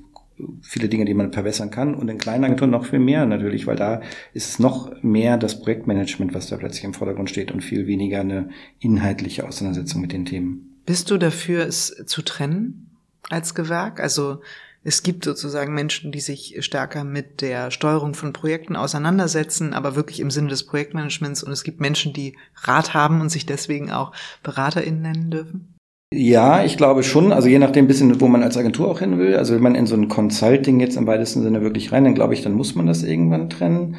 viele 0.62 0.88
Dinge, 0.88 1.04
die 1.04 1.14
man 1.14 1.33
verbessern 1.33 1.73
kann. 1.73 1.97
Und 1.97 2.09
in 2.09 2.19
kleinen 2.19 2.45
Agenturen 2.45 2.71
noch 2.71 2.87
viel 2.87 3.00
mehr 3.00 3.26
natürlich, 3.26 3.66
weil 3.66 3.75
da 3.75 4.00
ist 4.33 4.49
es 4.49 4.59
noch 4.61 5.02
mehr 5.02 5.38
das 5.38 5.61
Projektmanagement, 5.61 6.33
was 6.35 6.47
da 6.47 6.57
plötzlich 6.57 6.85
im 6.85 6.95
Vordergrund 6.95 7.28
steht 7.28 7.50
und 7.50 7.62
viel 7.62 7.88
weniger 7.88 8.21
eine 8.21 8.50
inhaltliche 8.78 9.49
Auseinandersetzung 9.49 10.00
mit 10.00 10.12
den 10.12 10.25
Themen. 10.25 10.78
Bist 10.87 11.11
du 11.11 11.19
dafür, 11.19 11.66
es 11.66 12.04
zu 12.07 12.23
trennen? 12.23 12.90
Als 13.29 13.55
Gewerk. 13.55 14.00
Also 14.00 14.41
es 14.83 15.03
gibt 15.03 15.25
sozusagen 15.25 15.75
Menschen, 15.75 16.11
die 16.11 16.21
sich 16.21 16.57
stärker 16.61 17.05
mit 17.05 17.43
der 17.43 17.71
Steuerung 17.71 18.15
von 18.15 18.33
Projekten 18.33 18.77
auseinandersetzen, 18.77 19.75
aber 19.75 19.95
wirklich 19.95 20.21
im 20.21 20.31
Sinne 20.31 20.49
des 20.49 20.65
Projektmanagements. 20.65 21.43
Und 21.43 21.53
es 21.53 21.65
gibt 21.65 21.81
Menschen, 21.81 22.15
die 22.15 22.37
Rat 22.62 22.95
haben 22.95 23.21
und 23.21 23.29
sich 23.29 23.45
deswegen 23.45 23.91
auch 23.91 24.12
BeraterInnen 24.43 25.03
nennen 25.03 25.31
dürfen. 25.31 25.75
Ja, 26.12 26.65
ich 26.65 26.77
glaube 26.77 27.03
schon. 27.03 27.33
Also 27.33 27.49
je 27.49 27.59
nachdem 27.59 27.87
bisschen, 27.87 28.21
wo 28.21 28.27
man 28.27 28.43
als 28.43 28.57
Agentur 28.57 28.89
auch 28.91 28.99
hin 29.00 29.19
will. 29.19 29.37
Also 29.37 29.55
wenn 29.55 29.62
man 29.62 29.75
in 29.75 29.87
so 29.87 29.95
ein 29.95 30.09
Consulting 30.09 30.81
jetzt 30.81 30.97
im 30.97 31.07
weitesten 31.07 31.43
Sinne 31.43 31.61
wirklich 31.61 31.93
rein, 31.93 32.05
dann 32.05 32.15
glaube 32.15 32.35
ich, 32.35 32.43
dann 32.43 32.55
muss 32.55 32.75
man 32.75 32.87
das 32.87 33.03
irgendwann 33.03 33.50
trennen. 33.50 33.97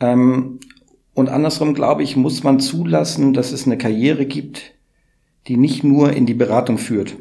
Ähm, 0.00 0.60
und 1.12 1.28
andersrum 1.28 1.74
glaube 1.74 2.02
ich, 2.02 2.16
muss 2.16 2.44
man 2.44 2.60
zulassen, 2.60 3.34
dass 3.34 3.52
es 3.52 3.66
eine 3.66 3.76
Karriere 3.76 4.26
gibt, 4.26 4.74
die 5.46 5.56
nicht 5.56 5.84
nur 5.84 6.12
in 6.12 6.24
die 6.24 6.34
Beratung 6.34 6.78
führt. 6.78 7.16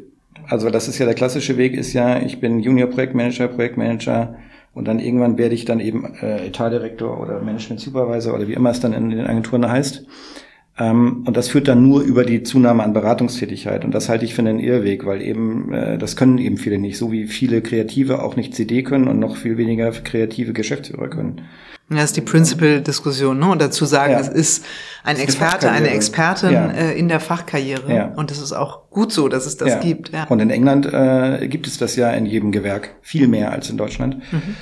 Also 0.48 0.70
das 0.70 0.88
ist 0.88 1.00
ja 1.00 1.06
der 1.06 1.16
klassische 1.16 1.58
Weg, 1.58 1.74
ist 1.74 1.94
ja, 1.94 2.20
ich 2.20 2.40
bin 2.40 2.60
Junior 2.60 2.90
Projektmanager, 2.90 3.48
Projektmanager 3.48 4.36
und 4.74 4.88
dann 4.88 5.00
irgendwann 5.00 5.38
werde 5.38 5.56
ich 5.56 5.66
dann 5.66 5.80
eben 5.80 6.16
äh, 6.22 6.48
Etatdirektor 6.48 7.20
oder 7.20 7.42
Management 7.42 7.80
Supervisor 7.80 8.34
oder 8.34 8.48
wie 8.48 8.54
immer 8.54 8.72
es 8.72 8.80
dann 8.80 8.94
in 8.94 9.10
den 9.10 9.28
Agenturen 9.28 9.70
heißt. 9.70 10.06
Ähm, 10.78 11.24
und 11.28 11.38
das 11.38 11.50
führt 11.50 11.68
dann 11.68 11.88
nur 11.88 12.02
über 12.02 12.24
die 12.24 12.42
Zunahme 12.42 12.84
an 12.84 12.94
Beratungstätigkeit. 12.94 13.86
Und 13.86 13.94
das 13.94 14.10
halte 14.10 14.26
ich 14.26 14.34
für 14.34 14.42
einen 14.42 14.60
Irrweg, 14.60 15.06
weil 15.06 15.22
eben, 15.22 15.72
äh, 15.72 15.98
das 15.98 16.16
können 16.16 16.40
eben 16.40 16.58
viele 16.58 16.80
nicht, 16.80 16.98
so 16.98 17.12
wie 17.12 17.28
viele 17.28 17.62
Kreative 17.62 18.24
auch 18.24 18.36
nicht 18.36 18.56
CD 18.56 18.82
können 18.82 19.08
und 19.08 19.20
noch 19.20 19.38
viel 19.38 19.58
weniger 19.58 19.92
kreative 19.92 20.54
Geschäftsführer 20.54 21.10
können. 21.10 21.42
Das 21.90 22.06
ist 22.06 22.18
die 22.18 22.22
Principal-Diskussion, 22.22 23.38
ne? 23.38 23.50
Und 23.50 23.62
dazu 23.62 23.86
sagen, 23.86 24.14
ja. 24.14 24.20
es 24.20 24.30
ist 24.30 24.66
ein 25.04 25.18
ist 25.18 25.24
Experte, 25.24 25.70
eine, 25.70 25.90
Expertin 25.90 26.52
ja. 26.52 26.72
äh, 26.72 26.98
in 26.98 27.08
der 27.08 27.20
Fachkarriere. 27.20 27.94
Ja. 27.94 28.06
Und 28.16 28.32
es 28.32 28.42
ist 28.42 28.54
auch 28.54 28.90
gut 28.90 29.12
so, 29.12 29.28
dass 29.28 29.46
es 29.46 29.58
das 29.58 29.70
ja. 29.70 29.80
gibt. 29.80 30.12
Ja. 30.12 30.24
Und 30.26 30.40
in 30.40 30.50
England 30.50 30.88
äh, 30.92 31.48
gibt 31.48 31.68
es 31.68 31.78
das 31.78 31.96
ja 31.96 32.10
in 32.12 32.26
jedem 32.26 32.52
Gewerk 32.52 32.96
viel 33.02 33.28
mehr 33.28 33.52
als 33.52 33.70
in 33.70 33.78
Deutschland. 33.78 34.18
Mhm. 34.32 34.56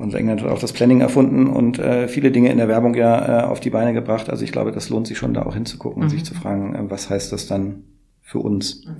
Und 0.00 0.14
England 0.14 0.42
hat 0.42 0.50
auch 0.50 0.58
das 0.58 0.72
Planning 0.72 1.02
erfunden 1.02 1.46
und 1.46 1.78
äh, 1.78 2.08
viele 2.08 2.30
Dinge 2.30 2.50
in 2.50 2.56
der 2.56 2.68
Werbung 2.68 2.94
ja 2.94 3.42
äh, 3.42 3.44
auf 3.44 3.60
die 3.60 3.68
Beine 3.68 3.92
gebracht. 3.92 4.30
Also 4.30 4.44
ich 4.44 4.50
glaube, 4.50 4.72
das 4.72 4.88
lohnt 4.88 5.06
sich 5.06 5.18
schon, 5.18 5.34
da 5.34 5.42
auch 5.42 5.52
hinzugucken 5.52 5.98
mhm. 5.98 6.04
und 6.04 6.10
sich 6.10 6.24
zu 6.24 6.34
fragen, 6.34 6.74
äh, 6.74 6.90
was 6.90 7.10
heißt 7.10 7.30
das 7.32 7.46
dann 7.46 7.84
für 8.22 8.38
uns? 8.38 8.86
Mhm. 8.86 8.92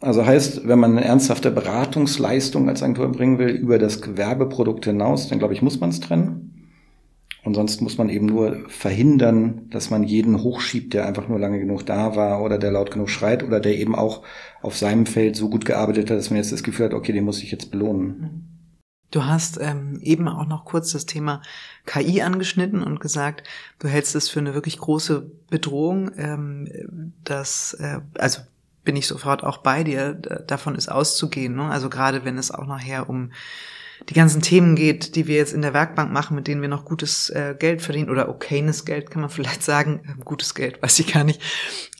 Also 0.00 0.24
heißt, 0.24 0.68
wenn 0.68 0.78
man 0.78 0.92
eine 0.92 1.04
ernsthafte 1.04 1.50
Beratungsleistung 1.50 2.68
als 2.68 2.84
Agentur 2.84 3.10
bringen 3.10 3.40
will 3.40 3.48
über 3.48 3.78
das 3.78 4.00
Gewerbeprodukt 4.00 4.84
hinaus, 4.84 5.28
dann 5.28 5.40
glaube 5.40 5.54
ich, 5.54 5.62
muss 5.62 5.80
man 5.80 5.90
es 5.90 5.98
trennen. 5.98 6.70
Und 7.42 7.54
sonst 7.54 7.80
muss 7.80 7.98
man 7.98 8.08
eben 8.08 8.26
nur 8.26 8.58
verhindern, 8.68 9.62
dass 9.70 9.90
man 9.90 10.04
jeden 10.04 10.40
hochschiebt, 10.40 10.94
der 10.94 11.06
einfach 11.06 11.26
nur 11.28 11.40
lange 11.40 11.58
genug 11.58 11.84
da 11.84 12.14
war 12.14 12.44
oder 12.44 12.58
der 12.58 12.70
laut 12.70 12.92
genug 12.92 13.10
schreit 13.10 13.42
oder 13.42 13.58
der 13.58 13.76
eben 13.76 13.96
auch 13.96 14.22
auf 14.62 14.76
seinem 14.76 15.06
Feld 15.06 15.34
so 15.34 15.48
gut 15.48 15.64
gearbeitet 15.64 16.10
hat, 16.10 16.18
dass 16.18 16.30
man 16.30 16.36
jetzt 16.36 16.52
das 16.52 16.62
Gefühl 16.62 16.86
hat, 16.86 16.94
okay, 16.94 17.12
den 17.12 17.24
muss 17.24 17.42
ich 17.42 17.50
jetzt 17.50 17.72
belohnen. 17.72 18.57
Du 19.10 19.24
hast 19.24 19.58
ähm, 19.60 19.98
eben 20.02 20.28
auch 20.28 20.46
noch 20.46 20.64
kurz 20.64 20.92
das 20.92 21.06
Thema 21.06 21.40
KI 21.86 22.22
angeschnitten 22.22 22.82
und 22.82 23.00
gesagt, 23.00 23.48
du 23.78 23.88
hältst 23.88 24.14
es 24.14 24.28
für 24.28 24.40
eine 24.40 24.54
wirklich 24.54 24.78
große 24.78 25.30
Bedrohung, 25.48 26.10
ähm, 26.16 27.12
dass, 27.24 27.74
äh, 27.74 28.00
also 28.18 28.42
bin 28.84 28.96
ich 28.96 29.06
sofort 29.06 29.44
auch 29.44 29.58
bei 29.58 29.84
dir, 29.84 30.14
davon 30.14 30.74
ist 30.74 30.88
auszugehen. 30.88 31.54
Ne? 31.54 31.64
Also 31.64 31.90
gerade 31.90 32.24
wenn 32.24 32.38
es 32.38 32.50
auch 32.50 32.66
nachher 32.66 33.08
um 33.08 33.32
die 34.08 34.14
ganzen 34.14 34.42
Themen 34.42 34.76
geht, 34.76 35.16
die 35.16 35.26
wir 35.26 35.36
jetzt 35.36 35.52
in 35.52 35.62
der 35.62 35.74
Werkbank 35.74 36.12
machen, 36.12 36.34
mit 36.34 36.46
denen 36.46 36.62
wir 36.62 36.68
noch 36.68 36.84
gutes 36.84 37.30
äh, 37.30 37.54
Geld 37.58 37.82
verdienen 37.82 38.10
oder 38.10 38.28
okayes 38.28 38.84
Geld, 38.84 39.10
kann 39.10 39.22
man 39.22 39.30
vielleicht 39.38 39.62
sagen. 39.62 40.00
Ähm, 40.06 40.20
gutes 40.24 40.54
Geld, 40.54 40.82
weiß 40.82 40.98
ich 41.00 41.12
gar 41.12 41.24
nicht. 41.24 41.40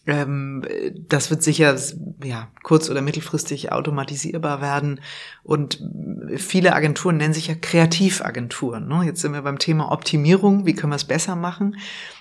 Ähm, 0.07 0.65
das 1.09 1.31
wird 1.31 1.43
sicher 1.43 1.77
ja, 2.25 2.49
kurz- 2.63 2.89
oder 2.89 3.03
mittelfristig 3.03 3.73
automatisierbar 3.73 4.63
werden. 4.63 5.01
Und 5.43 5.85
viele 6.37 6.75
Agenturen 6.75 7.19
nennen 7.19 7.35
sich 7.35 7.49
ja 7.49 7.55
Kreativagenturen. 7.55 8.89
Ne? 8.89 9.05
Jetzt 9.05 9.21
sind 9.21 9.35
wir 9.35 9.43
beim 9.43 9.59
Thema 9.59 9.93
Optimierung. 9.93 10.65
Wie 10.65 10.75
können 10.75 10.93
wir 10.93 10.97
es 10.97 11.05
besser 11.05 11.37
machen? 11.37 11.77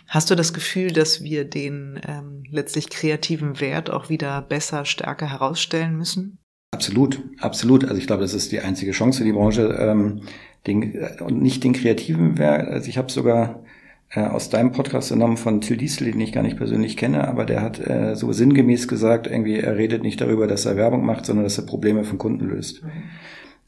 Hast 0.07 0.29
du 0.29 0.35
das 0.35 0.53
Gefühl, 0.53 0.91
dass 0.91 1.23
wir 1.23 1.45
den 1.45 1.99
ähm, 2.05 2.43
letztlich 2.49 2.89
kreativen 2.89 3.61
Wert 3.61 3.89
auch 3.89 4.09
wieder 4.09 4.41
besser, 4.41 4.83
stärker 4.83 5.29
herausstellen 5.29 5.95
müssen? 5.95 6.39
Absolut, 6.71 7.23
absolut. 7.39 7.85
Also 7.85 7.95
ich 7.95 8.07
glaube, 8.07 8.21
das 8.21 8.33
ist 8.33 8.51
die 8.51 8.59
einzige 8.59 8.91
Chance 8.91 9.19
für 9.19 9.23
die 9.23 9.31
Branche 9.31 9.77
ähm, 9.79 10.21
den, 10.67 10.95
äh, 10.95 11.21
und 11.21 11.41
nicht 11.41 11.63
den 11.63 11.73
kreativen 11.73 12.37
Werk. 12.37 12.67
Also 12.67 12.89
ich 12.89 12.97
habe 12.97 13.11
sogar 13.11 13.63
äh, 14.09 14.21
aus 14.21 14.49
deinem 14.49 14.73
Podcast 14.73 15.09
genommen 15.09 15.37
von 15.37 15.61
Till 15.61 15.77
Diesel, 15.77 16.11
den 16.11 16.19
ich 16.19 16.33
gar 16.33 16.43
nicht 16.43 16.57
persönlich 16.57 16.97
kenne, 16.97 17.27
aber 17.27 17.45
der 17.45 17.61
hat 17.61 17.79
äh, 17.79 18.15
so 18.15 18.31
sinngemäß 18.33 18.87
gesagt, 18.87 19.27
irgendwie 19.27 19.59
er 19.59 19.77
redet 19.77 20.03
nicht 20.03 20.19
darüber, 20.19 20.45
dass 20.45 20.65
er 20.65 20.75
Werbung 20.75 21.05
macht, 21.05 21.25
sondern 21.25 21.45
dass 21.45 21.57
er 21.57 21.65
Probleme 21.65 22.03
von 22.03 22.17
Kunden 22.17 22.47
löst. 22.47 22.83
Mhm. 22.83 22.89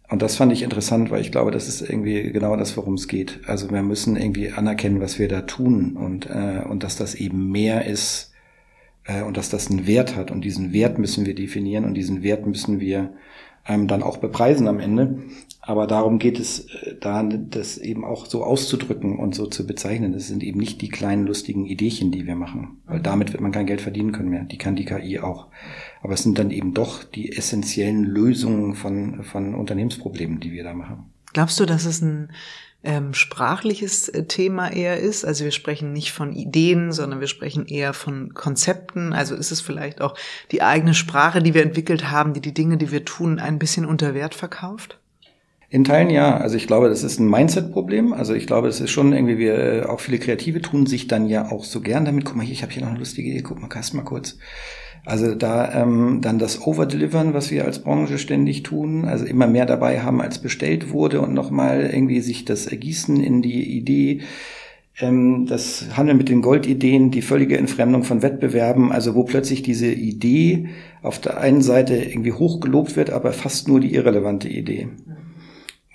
Und 0.09 0.21
das 0.21 0.35
fand 0.35 0.51
ich 0.51 0.63
interessant, 0.63 1.11
weil 1.11 1.21
ich 1.21 1.31
glaube, 1.31 1.51
das 1.51 1.67
ist 1.67 1.81
irgendwie 1.81 2.31
genau 2.31 2.55
das, 2.55 2.75
worum 2.75 2.95
es 2.95 3.07
geht. 3.07 3.41
Also 3.45 3.69
wir 3.69 3.83
müssen 3.83 4.17
irgendwie 4.17 4.51
anerkennen, 4.51 5.01
was 5.01 5.19
wir 5.19 5.27
da 5.27 5.41
tun 5.41 5.95
und, 5.95 6.25
äh, 6.25 6.63
und 6.67 6.83
dass 6.83 6.95
das 6.95 7.15
eben 7.15 7.51
mehr 7.51 7.85
ist 7.85 8.33
äh, 9.09 9.23
und 9.23 9.37
dass 9.37 9.49
das 9.49 9.69
einen 9.69 9.87
Wert 9.87 10.15
hat. 10.15 10.31
Und 10.31 10.41
diesen 10.41 10.71
Wert 10.71 10.99
müssen 10.99 11.25
wir 11.25 11.35
definieren 11.35 11.85
und 11.85 11.95
diesen 11.95 12.23
Wert 12.23 12.45
müssen 12.45 12.79
wir 12.79 13.13
ähm, 13.67 13.87
dann 13.87 14.03
auch 14.03 14.17
bepreisen 14.17 14.67
am 14.67 14.79
Ende. 14.79 15.23
Aber 15.61 15.87
darum 15.87 16.19
geht 16.19 16.39
es, 16.39 16.67
äh, 16.67 16.95
da 16.99 17.23
das 17.23 17.77
eben 17.77 18.05
auch 18.05 18.25
so 18.25 18.43
auszudrücken 18.43 19.17
und 19.17 19.35
so 19.35 19.47
zu 19.47 19.65
bezeichnen. 19.65 20.13
Das 20.13 20.27
sind 20.27 20.43
eben 20.43 20.59
nicht 20.59 20.81
die 20.81 20.89
kleinen 20.89 21.25
lustigen 21.25 21.65
Ideechen, 21.65 22.11
die 22.11 22.27
wir 22.27 22.35
machen, 22.35 22.81
weil 22.85 22.99
damit 23.01 23.33
wird 23.33 23.41
man 23.41 23.51
kein 23.51 23.65
Geld 23.65 23.81
verdienen 23.81 24.11
können 24.11 24.29
mehr. 24.29 24.43
Die 24.43 24.57
kann 24.57 24.75
die 24.75 24.85
KI 24.85 25.19
auch. 25.19 25.47
Aber 26.01 26.13
es 26.13 26.23
sind 26.23 26.37
dann 26.39 26.51
eben 26.51 26.73
doch 26.73 27.03
die 27.03 27.35
essentiellen 27.35 28.03
Lösungen 28.03 28.75
von, 28.75 29.23
von 29.23 29.55
Unternehmensproblemen, 29.55 30.39
die 30.39 30.51
wir 30.51 30.63
da 30.63 30.73
machen. 30.73 31.11
Glaubst 31.33 31.59
du, 31.59 31.65
dass 31.65 31.85
es 31.85 32.01
ein 32.01 32.31
ähm, 32.83 33.13
sprachliches 33.13 34.07
äh, 34.09 34.25
Thema 34.25 34.71
eher 34.71 34.97
ist. 34.99 35.25
Also 35.25 35.43
wir 35.43 35.51
sprechen 35.51 35.91
nicht 35.91 36.11
von 36.11 36.33
Ideen, 36.33 36.91
sondern 36.91 37.19
wir 37.19 37.27
sprechen 37.27 37.65
eher 37.65 37.93
von 37.93 38.33
Konzepten. 38.33 39.11
Also 39.13 39.35
ist 39.35 39.51
es 39.51 39.61
vielleicht 39.61 40.01
auch 40.01 40.15
die 40.51 40.61
eigene 40.61 40.93
Sprache, 40.93 41.41
die 41.41 41.53
wir 41.53 41.63
entwickelt 41.63 42.09
haben, 42.09 42.33
die 42.33 42.41
die 42.41 42.53
Dinge, 42.53 42.77
die 42.77 42.91
wir 42.91 43.03
tun, 43.03 43.39
ein 43.39 43.59
bisschen 43.59 43.85
unter 43.85 44.13
Wert 44.13 44.33
verkauft? 44.33 44.97
In 45.71 45.83
Teilen 45.83 46.09
ja. 46.09 46.37
Also 46.37 46.55
ich 46.55 46.67
glaube, 46.67 46.89
das 46.89 47.03
ist 47.03 47.19
ein 47.19 47.29
Mindset-Problem. 47.29 48.13
Also 48.13 48.33
ich 48.33 48.47
glaube, 48.47 48.69
es 48.69 48.79
ist 48.79 48.91
schon 48.91 49.13
irgendwie, 49.13 49.37
wir 49.37 49.57
äh, 49.57 49.83
auch 49.83 49.99
viele 49.99 50.17
Kreative 50.17 50.61
tun 50.61 50.87
sich 50.87 51.07
dann 51.07 51.27
ja 51.27 51.51
auch 51.51 51.63
so 51.63 51.81
gern 51.81 52.05
damit. 52.05 52.25
Guck 52.25 52.37
mal 52.37 52.45
hier, 52.45 52.53
ich 52.53 52.63
habe 52.63 52.71
hier 52.71 52.81
noch 52.81 52.89
eine 52.89 52.99
lustige 52.99 53.29
Idee. 53.29 53.41
Guck 53.41 53.61
mal, 53.61 53.67
kast 53.67 53.93
mal 53.93 54.03
kurz. 54.03 54.37
Also 55.05 55.33
da 55.33 55.81
ähm, 55.81 56.19
dann 56.21 56.39
das 56.39 56.65
Overdelivern, 56.65 57.33
was 57.33 57.51
wir 57.51 57.65
als 57.65 57.79
Branche 57.79 58.17
ständig 58.17 58.63
tun, 58.63 59.05
also 59.05 59.25
immer 59.25 59.47
mehr 59.47 59.65
dabei 59.65 60.01
haben, 60.01 60.21
als 60.21 60.39
bestellt 60.39 60.91
wurde 60.91 61.21
und 61.21 61.33
nochmal 61.33 61.89
irgendwie 61.91 62.21
sich 62.21 62.45
das 62.45 62.67
ergießen 62.67 63.21
in 63.21 63.41
die 63.41 63.77
Idee, 63.77 64.21
ähm, 64.99 65.45
das 65.47 65.87
Handeln 65.95 66.17
mit 66.17 66.29
den 66.29 66.41
Goldideen, 66.41 67.11
die 67.11 67.21
völlige 67.21 67.57
Entfremdung 67.57 68.03
von 68.03 68.21
Wettbewerben, 68.21 68.91
also 68.91 69.15
wo 69.15 69.23
plötzlich 69.23 69.61
diese 69.63 69.91
Idee 69.91 70.69
auf 71.01 71.19
der 71.19 71.39
einen 71.39 71.61
Seite 71.61 71.95
irgendwie 71.95 72.33
hochgelobt 72.33 72.95
wird, 72.95 73.09
aber 73.09 73.31
fast 73.31 73.67
nur 73.67 73.79
die 73.79 73.93
irrelevante 73.93 74.49
Idee. 74.49 74.89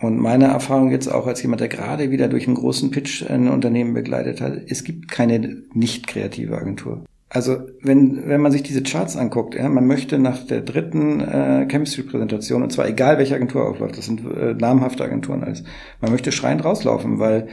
Und 0.01 0.19
meine 0.19 0.47
Erfahrung 0.47 0.91
jetzt 0.91 1.09
auch 1.09 1.27
als 1.27 1.43
jemand, 1.43 1.61
der 1.61 1.69
gerade 1.69 2.11
wieder 2.11 2.29
durch 2.29 2.47
einen 2.47 2.57
großen 2.57 2.91
Pitch 2.91 3.25
ein 3.29 3.49
Unternehmen 3.49 3.95
begleitet 3.95 4.41
hat, 4.41 4.61
es 4.67 4.85
gibt 4.85 5.09
keine 5.09 5.63
nicht 5.73 6.07
kreative 6.07 6.59
Agentur. 6.59 7.05
Also 7.35 7.59
wenn, 7.83 8.29
wenn 8.29 8.41
man 8.41 8.53
sich 8.53 8.63
diese 8.63 8.85
Charts 8.85 9.17
anguckt, 9.17 9.57
ja, 9.57 9.69
man 9.69 9.89
möchte 9.89 10.21
nach 10.21 10.47
der 10.47 10.61
dritten 10.61 11.19
äh, 11.21 11.67
Chemistry-Präsentation, 11.69 12.63
und 12.63 12.71
zwar 12.71 12.87
egal 12.87 13.19
welche 13.19 13.35
Agentur 13.35 13.69
aufläuft, 13.69 13.99
das 13.99 14.05
sind 14.05 14.21
äh, 14.21 14.55
namhafte 14.55 15.03
Agenturen 15.03 15.43
alles, 15.43 15.65
man 16.01 16.13
möchte 16.13 16.31
schreiend 16.31 16.65
rauslaufen, 16.65 17.19
weil 17.19 17.49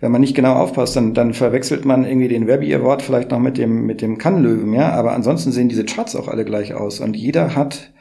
wenn 0.00 0.10
man 0.10 0.22
nicht 0.22 0.34
genau 0.34 0.54
aufpasst, 0.54 0.96
dann, 0.96 1.12
dann 1.12 1.34
verwechselt 1.34 1.84
man 1.84 2.06
irgendwie 2.06 2.28
den 2.28 2.46
Webby 2.46 2.74
Award 2.74 3.02
vielleicht 3.02 3.30
noch 3.30 3.38
mit 3.38 3.58
dem, 3.58 3.84
mit 3.84 4.00
dem 4.00 4.16
Kannlöwen, 4.16 4.72
ja. 4.72 4.92
Aber 4.92 5.12
ansonsten 5.12 5.52
sehen 5.52 5.68
diese 5.68 5.84
Charts 5.84 6.16
auch 6.16 6.28
alle 6.28 6.46
gleich 6.46 6.72
aus. 6.72 7.00
Und 7.00 7.14
jeder 7.14 7.54
hat 7.54 7.92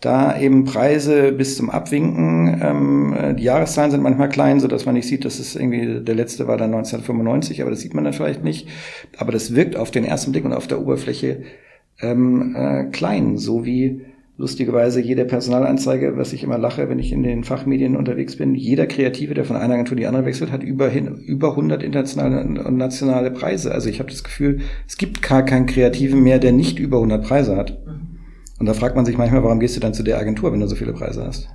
da 0.00 0.38
eben 0.38 0.64
Preise 0.64 1.32
bis 1.32 1.56
zum 1.56 1.70
Abwinken. 1.70 2.60
Ähm, 2.62 3.36
die 3.38 3.44
Jahreszahlen 3.44 3.90
sind 3.90 4.02
manchmal 4.02 4.28
klein, 4.28 4.60
so 4.60 4.68
dass 4.68 4.84
man 4.84 4.94
nicht 4.94 5.08
sieht, 5.08 5.24
dass 5.24 5.38
es 5.38 5.56
irgendwie, 5.56 6.04
der 6.04 6.14
letzte 6.14 6.46
war 6.46 6.56
dann 6.56 6.74
1995, 6.74 7.62
aber 7.62 7.70
das 7.70 7.80
sieht 7.80 7.94
man 7.94 8.04
dann 8.04 8.12
vielleicht 8.12 8.44
nicht. 8.44 8.68
Aber 9.16 9.32
das 9.32 9.54
wirkt 9.54 9.76
auf 9.76 9.90
den 9.90 10.04
ersten 10.04 10.32
Blick 10.32 10.44
und 10.44 10.52
auf 10.52 10.66
der 10.66 10.80
Oberfläche 10.80 11.42
ähm, 12.00 12.54
äh, 12.54 12.84
klein, 12.90 13.38
so 13.38 13.64
wie 13.64 14.02
lustigerweise 14.38 15.00
jede 15.00 15.24
Personalanzeige, 15.24 16.18
was 16.18 16.34
ich 16.34 16.42
immer 16.42 16.58
lache, 16.58 16.90
wenn 16.90 16.98
ich 16.98 17.10
in 17.10 17.22
den 17.22 17.42
Fachmedien 17.42 17.96
unterwegs 17.96 18.36
bin, 18.36 18.54
jeder 18.54 18.86
Kreative, 18.86 19.32
der 19.32 19.46
von 19.46 19.56
einer 19.56 19.74
Agentur 19.74 19.96
in 19.96 20.00
die 20.00 20.06
andere 20.06 20.26
wechselt, 20.26 20.52
hat 20.52 20.62
über, 20.62 20.92
über 20.92 21.50
100 21.50 21.82
internationale 21.82 22.42
und 22.42 22.76
nationale 22.76 23.30
Preise. 23.30 23.72
Also 23.72 23.88
ich 23.88 23.98
habe 23.98 24.10
das 24.10 24.24
Gefühl, 24.24 24.60
es 24.86 24.98
gibt 24.98 25.22
gar 25.22 25.42
keinen 25.42 25.66
Kreativen 25.66 26.22
mehr, 26.22 26.38
der 26.38 26.52
nicht 26.52 26.78
über 26.78 26.98
100 26.98 27.24
Preise 27.24 27.56
hat. 27.56 27.78
Und 28.58 28.66
da 28.66 28.74
fragt 28.74 28.96
man 28.96 29.04
sich 29.04 29.18
manchmal, 29.18 29.42
warum 29.42 29.60
gehst 29.60 29.76
du 29.76 29.80
dann 29.80 29.94
zu 29.94 30.02
der 30.02 30.18
Agentur, 30.18 30.52
wenn 30.52 30.60
du 30.60 30.66
so 30.66 30.76
viele 30.76 30.92
Preise 30.92 31.24
hast? 31.24 31.48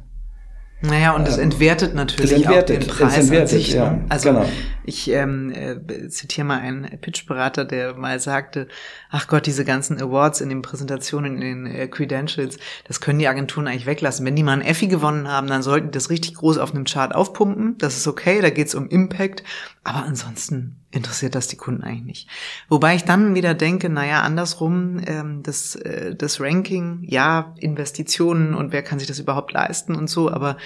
Naja, 0.83 1.15
und 1.15 1.27
es 1.27 1.37
ähm, 1.37 1.43
entwertet 1.43 1.93
natürlich 1.93 2.31
entwertet, 2.31 2.77
auch 2.77 2.87
den 2.87 2.89
Preis 2.89 3.17
entwertet, 3.17 3.41
an 3.41 3.47
sich. 3.47 3.69
Ne? 3.73 3.77
Ja, 3.77 3.99
also 4.09 4.29
genau. 4.29 4.45
ich 4.83 5.11
ähm, 5.11 5.51
äh, 5.51 6.09
zitiere 6.09 6.45
mal 6.45 6.59
einen 6.59 6.89
Pitchberater, 6.99 7.65
der 7.65 7.93
mal 7.93 8.19
sagte, 8.19 8.67
ach 9.11 9.27
Gott, 9.27 9.45
diese 9.45 9.63
ganzen 9.63 10.01
Awards 10.01 10.41
in 10.41 10.49
den 10.49 10.63
Präsentationen, 10.63 11.35
in 11.35 11.65
den 11.65 11.67
äh, 11.67 11.87
Credentials, 11.87 12.57
das 12.87 12.99
können 12.99 13.19
die 13.19 13.27
Agenturen 13.27 13.67
eigentlich 13.67 13.85
weglassen. 13.85 14.25
Wenn 14.25 14.35
die 14.35 14.41
mal 14.41 14.53
einen 14.53 14.63
Effi 14.63 14.87
gewonnen 14.87 15.27
haben, 15.27 15.45
dann 15.45 15.61
sollten 15.61 15.87
die 15.87 15.91
das 15.91 16.09
richtig 16.09 16.33
groß 16.33 16.57
auf 16.57 16.73
einem 16.73 16.85
Chart 16.85 17.13
aufpumpen. 17.13 17.77
Das 17.77 17.95
ist 17.97 18.07
okay, 18.07 18.41
da 18.41 18.49
geht's 18.49 18.73
um 18.73 18.87
Impact. 18.89 19.43
Aber 19.83 20.03
ansonsten 20.03 20.77
interessiert 20.91 21.33
das 21.33 21.47
die 21.47 21.57
Kunden 21.57 21.83
eigentlich 21.83 22.05
nicht. 22.05 22.29
Wobei 22.69 22.95
ich 22.95 23.03
dann 23.03 23.33
wieder 23.33 23.55
denke, 23.55 23.89
naja, 23.89 24.21
andersrum, 24.21 25.01
ähm, 25.05 25.41
das, 25.41 25.75
äh, 25.75 26.15
das 26.15 26.39
Ranking, 26.39 27.03
ja, 27.03 27.55
Investitionen 27.57 28.53
und 28.53 28.71
wer 28.71 28.83
kann 28.83 28.99
sich 28.99 29.07
das 29.07 29.19
überhaupt 29.19 29.53
leisten 29.53 29.95
und 29.95 30.07
so, 30.07 30.31
aber 30.31 30.57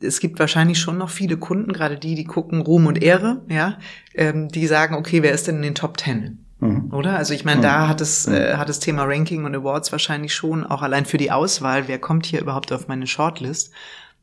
es 0.00 0.20
gibt 0.20 0.38
wahrscheinlich 0.38 0.78
schon 0.78 0.98
noch 0.98 1.10
viele 1.10 1.36
Kunden, 1.36 1.72
gerade 1.72 1.98
die, 1.98 2.14
die 2.14 2.24
gucken 2.24 2.60
Ruhm 2.60 2.86
und 2.86 3.02
Ehre, 3.02 3.42
ja, 3.48 3.78
ähm, 4.14 4.48
die 4.48 4.66
sagen, 4.66 4.94
okay, 4.94 5.22
wer 5.22 5.32
ist 5.32 5.48
denn 5.48 5.56
in 5.56 5.62
den 5.62 5.74
Top 5.74 5.96
Ten? 5.96 6.44
Mhm. 6.60 6.92
Oder? 6.92 7.16
Also 7.16 7.34
ich 7.34 7.44
meine, 7.44 7.58
mhm. 7.58 7.62
da 7.62 7.88
hat 7.88 8.00
es, 8.00 8.28
mhm. 8.28 8.34
äh, 8.34 8.54
hat 8.54 8.68
das 8.68 8.78
Thema 8.78 9.04
Ranking 9.04 9.44
und 9.44 9.56
Awards 9.56 9.90
wahrscheinlich 9.90 10.34
schon, 10.34 10.64
auch 10.64 10.82
allein 10.82 11.04
für 11.04 11.18
die 11.18 11.32
Auswahl, 11.32 11.88
wer 11.88 11.98
kommt 11.98 12.26
hier 12.26 12.40
überhaupt 12.40 12.72
auf 12.72 12.86
meine 12.86 13.06
Shortlist, 13.08 13.72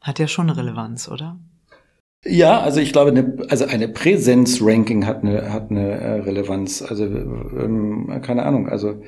hat 0.02 0.20
ja 0.20 0.28
schon 0.28 0.50
Relevanz, 0.50 1.10
oder? 1.10 1.38
Ja, 2.26 2.60
also 2.60 2.82
ich 2.82 2.92
glaube, 2.92 3.12
eine, 3.12 3.38
also 3.50 3.66
eine 3.66 3.88
Präsenz-Ranking 3.88 5.06
hat 5.06 5.24
eine, 5.24 5.54
hat 5.54 5.72
eine 5.72 5.92
äh, 5.92 6.12
Relevanz. 6.22 6.82
Also 6.82 7.06
ähm, 7.06 8.12
keine 8.22 8.44
Ahnung, 8.46 8.68
also 8.68 9.02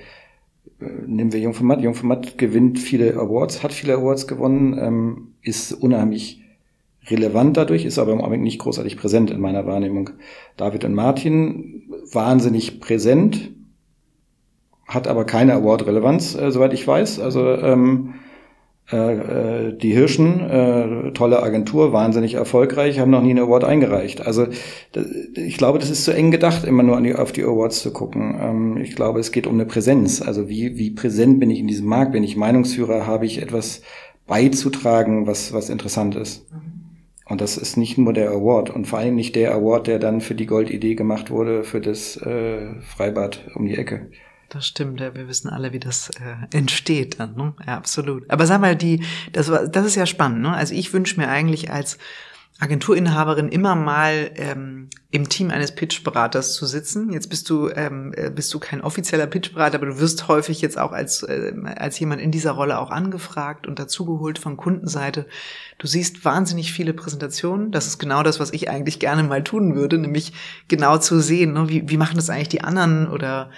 äh, 0.80 0.86
nehmen 1.08 1.34
wir 1.34 1.39
Jungformat. 1.41 1.82
Jungformat 1.82 2.38
gewinnt 2.38 2.80
viele 2.80 3.15
Awards, 3.15 3.63
hat 3.63 3.74
viele 3.74 3.95
Awards 3.95 4.28
gewonnen, 4.28 4.78
ähm, 4.80 5.34
ist 5.41 5.74
unheimlich 5.74 6.41
relevant 7.08 7.58
dadurch, 7.58 7.84
ist 7.84 8.00
aber 8.00 8.13
im 8.13 8.19
Augenblick 8.21 8.41
nicht 8.43 8.60
großartig 8.60 8.95
präsent 8.97 9.30
in 9.30 9.41
meiner 9.41 9.65
Wahrnehmung. 9.65 10.12
David 10.56 10.86
und 10.86 10.93
Martin, 10.93 11.84
wahnsinnig 12.13 12.80
präsent, 12.80 13.52
hat 14.88 15.08
aber 15.08 15.26
keine 15.26 15.54
Award-Relevanz, 15.56 16.36
äh, 16.36 16.52
soweit 16.52 16.74
ich 16.74 16.88
weiß. 16.88 17.19
Also 17.19 17.45
ähm, 17.58 18.13
äh, 18.91 19.67
äh, 19.67 19.77
die 19.77 19.93
Hirschen, 19.93 20.49
äh, 20.49 21.12
tolle 21.13 21.41
Agentur, 21.41 21.93
wahnsinnig 21.93 22.34
erfolgreich, 22.34 22.99
haben 22.99 23.12
noch 23.12 23.21
nie 23.21 23.30
einen 23.30 23.45
Award 23.45 23.63
eingereicht. 23.63 24.25
Also 24.25 24.47
ich 25.36 25.58
glaube, 25.58 25.80
das 25.80 25.89
ist 25.89 26.04
zu 26.04 26.13
eng 26.13 26.32
gedacht, 26.32 26.65
immer 26.65 26.84
nur 26.84 26.99
die, 27.01 27.15
auf 27.15 27.32
die 27.32 27.43
Awards 27.43 27.82
zu 27.82 27.93
gucken. 27.93 28.38
Ähm, 28.41 28.77
ich 28.77 28.95
glaube, 28.95 29.19
es 29.19 29.32
geht 29.32 29.47
um 29.47 29.54
eine 29.54 29.65
Präsenz. 29.65 30.21
Also 30.21 30.49
wie, 30.49 30.77
wie 30.77 30.91
präsent 30.91 31.39
bin 31.39 31.49
ich 31.49 31.60
in 31.60 31.67
diesem 31.67 31.88
Markt? 31.88 32.12
Bin 32.12 32.23
ich 32.23 32.36
Meinungsführer? 32.36 33.08
Habe 33.08 33.25
ich 33.25 33.41
etwas 33.41 33.82
beizutragen, 34.27 35.25
was, 35.25 35.54
was 35.54 35.69
interessant 35.69 36.15
ist? 36.15 36.45
Und 37.30 37.39
das 37.39 37.56
ist 37.58 37.77
nicht 37.77 37.97
nur 37.97 38.12
der 38.12 38.30
Award 38.32 38.71
und 38.71 38.88
vor 38.88 38.99
allem 38.99 39.15
nicht 39.15 39.38
der 39.38 39.54
Award, 39.56 39.88
der 39.88 39.99
dann 39.99 40.19
für 40.19 40.36
die 40.36 40.47
Goldidee 40.47 40.95
gemacht 40.95 41.32
wurde 41.32 41.63
für 41.63 41.80
das 41.80 42.17
äh, 42.17 42.82
Freibad 42.82 43.45
um 43.56 43.65
die 43.65 43.77
Ecke. 43.77 44.10
Das 44.52 44.68
stimmt, 44.68 45.00
ja, 45.00 45.16
wir 45.16 45.30
wissen 45.30 45.48
alle, 45.48 45.72
wie 45.72 45.80
das 45.80 46.10
äh, 46.10 46.36
entsteht 46.58 47.22
dann, 47.22 47.36
ne? 47.36 47.54
Ja, 47.66 47.78
absolut. 47.78 48.30
Aber 48.30 48.46
sag 48.46 48.60
mal, 48.60 48.76
die, 48.76 49.02
das 49.32 49.50
war, 49.50 49.66
das 49.66 49.86
ist 49.86 49.96
ja 49.96 50.06
spannend, 50.06 50.42
ne? 50.42 50.52
Also 50.54 50.74
ich 50.74 50.92
wünsche 50.92 51.18
mir 51.18 51.30
eigentlich 51.30 51.72
als 51.72 51.98
Agenturinhaberin 52.60 53.48
immer 53.48 53.76
mal 53.76 54.30
ähm, 54.36 54.90
im 55.10 55.30
Team 55.30 55.52
eines 55.52 55.74
Pitchberaters 55.74 56.54
zu 56.54 56.66
sitzen. 56.66 57.14
Jetzt 57.14 57.30
bist 57.30 57.50
du 57.50 57.70
ähm, 57.70 58.14
äh, 58.18 58.30
bist 58.30 58.54
du 58.54 58.60
kein 58.60 58.82
offizieller 58.82 59.26
Pitchberater, 59.26 59.76
aber 59.76 59.86
du 59.86 60.00
wirst 60.00 60.28
häufig 60.28 60.60
jetzt 60.60 60.78
auch 60.78 60.92
als 60.92 61.24
äh, 61.24 61.54
als 61.78 61.98
jemand 61.98 62.22
in 62.22 62.32
dieser 62.32 62.52
Rolle 62.52 62.78
auch 62.80 62.92
angefragt 62.92 63.68
und 63.68 63.80
dazugeholt 63.80 64.38
von 64.38 64.58
Kundenseite. 64.58 65.28
Du 65.78 65.88
siehst 65.88 66.26
wahnsinnig 66.26 66.74
viele 66.74 66.94
Präsentationen. 66.94 67.72
Das 67.72 67.88
ist 67.88 68.00
genau 68.00 68.22
das, 68.22 68.42
was 68.42 68.52
ich 68.52 68.70
eigentlich 68.70 69.00
gerne 69.00 69.24
mal 69.24 69.46
tun 69.46 69.76
würde, 69.76 69.98
nämlich 69.98 70.34
genau 70.68 70.98
zu 70.98 71.22
sehen, 71.22 71.54
ne? 71.54 71.70
wie, 71.70 71.90
wie 71.90 71.98
machen 71.98 72.18
das 72.18 72.30
eigentlich 72.30 72.50
die 72.50 72.66
anderen 72.66 73.08
oder 73.08 73.50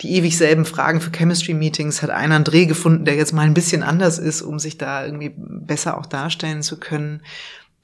die 0.00 0.14
ewig 0.14 0.36
selben 0.36 0.64
Fragen 0.64 1.00
für 1.00 1.10
Chemistry-Meetings, 1.10 2.02
hat 2.02 2.10
einer 2.10 2.36
einen 2.36 2.44
Dreh 2.44 2.66
gefunden, 2.66 3.04
der 3.04 3.16
jetzt 3.16 3.32
mal 3.32 3.42
ein 3.42 3.54
bisschen 3.54 3.82
anders 3.82 4.18
ist, 4.18 4.42
um 4.42 4.58
sich 4.58 4.78
da 4.78 5.04
irgendwie 5.04 5.32
besser 5.36 5.98
auch 5.98 6.06
darstellen 6.06 6.62
zu 6.62 6.78
können. 6.78 7.22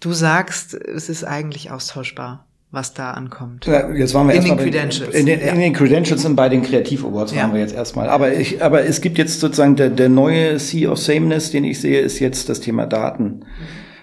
Du 0.01 0.13
sagst, 0.13 0.75
es 0.75 1.09
ist 1.09 1.25
eigentlich 1.25 1.71
austauschbar 1.71 2.47
was 2.75 2.93
da 2.93 3.13
ankommt. 3.13 3.67
Ja, 3.67 3.91
jetzt 3.93 4.15
waren 4.15 4.29
wir 4.29 4.35
in 4.35 4.45
den 4.45 4.57
Credentials. 4.57 5.15
In 5.15 5.27
den, 5.27 5.41
in 5.41 5.61
den 5.61 5.73
Credentials 5.73 6.25
und 6.25 6.37
bei 6.37 6.49
den 6.49 6.63
Kreativ 6.63 7.05
Awards 7.05 7.33
ja. 7.33 7.43
waren 7.43 7.55
wir 7.55 7.61
jetzt 7.61 7.75
erstmal. 7.75 8.09
Aber 8.09 8.35
ich, 8.35 8.63
aber 8.63 8.85
es 8.85 9.01
gibt 9.01 9.17
jetzt 9.17 9.41
sozusagen 9.41 9.77
der, 9.77 9.91
der 9.91 10.09
neue 10.09 10.59
Sea 10.59 10.91
of 10.91 10.99
Sameness, 10.99 11.51
den 11.51 11.65
ich 11.65 11.81
sehe, 11.81 12.01
ist 12.01 12.19
jetzt 12.19 12.49
das 12.49 12.61
Thema 12.61 12.87
Daten. 12.87 13.45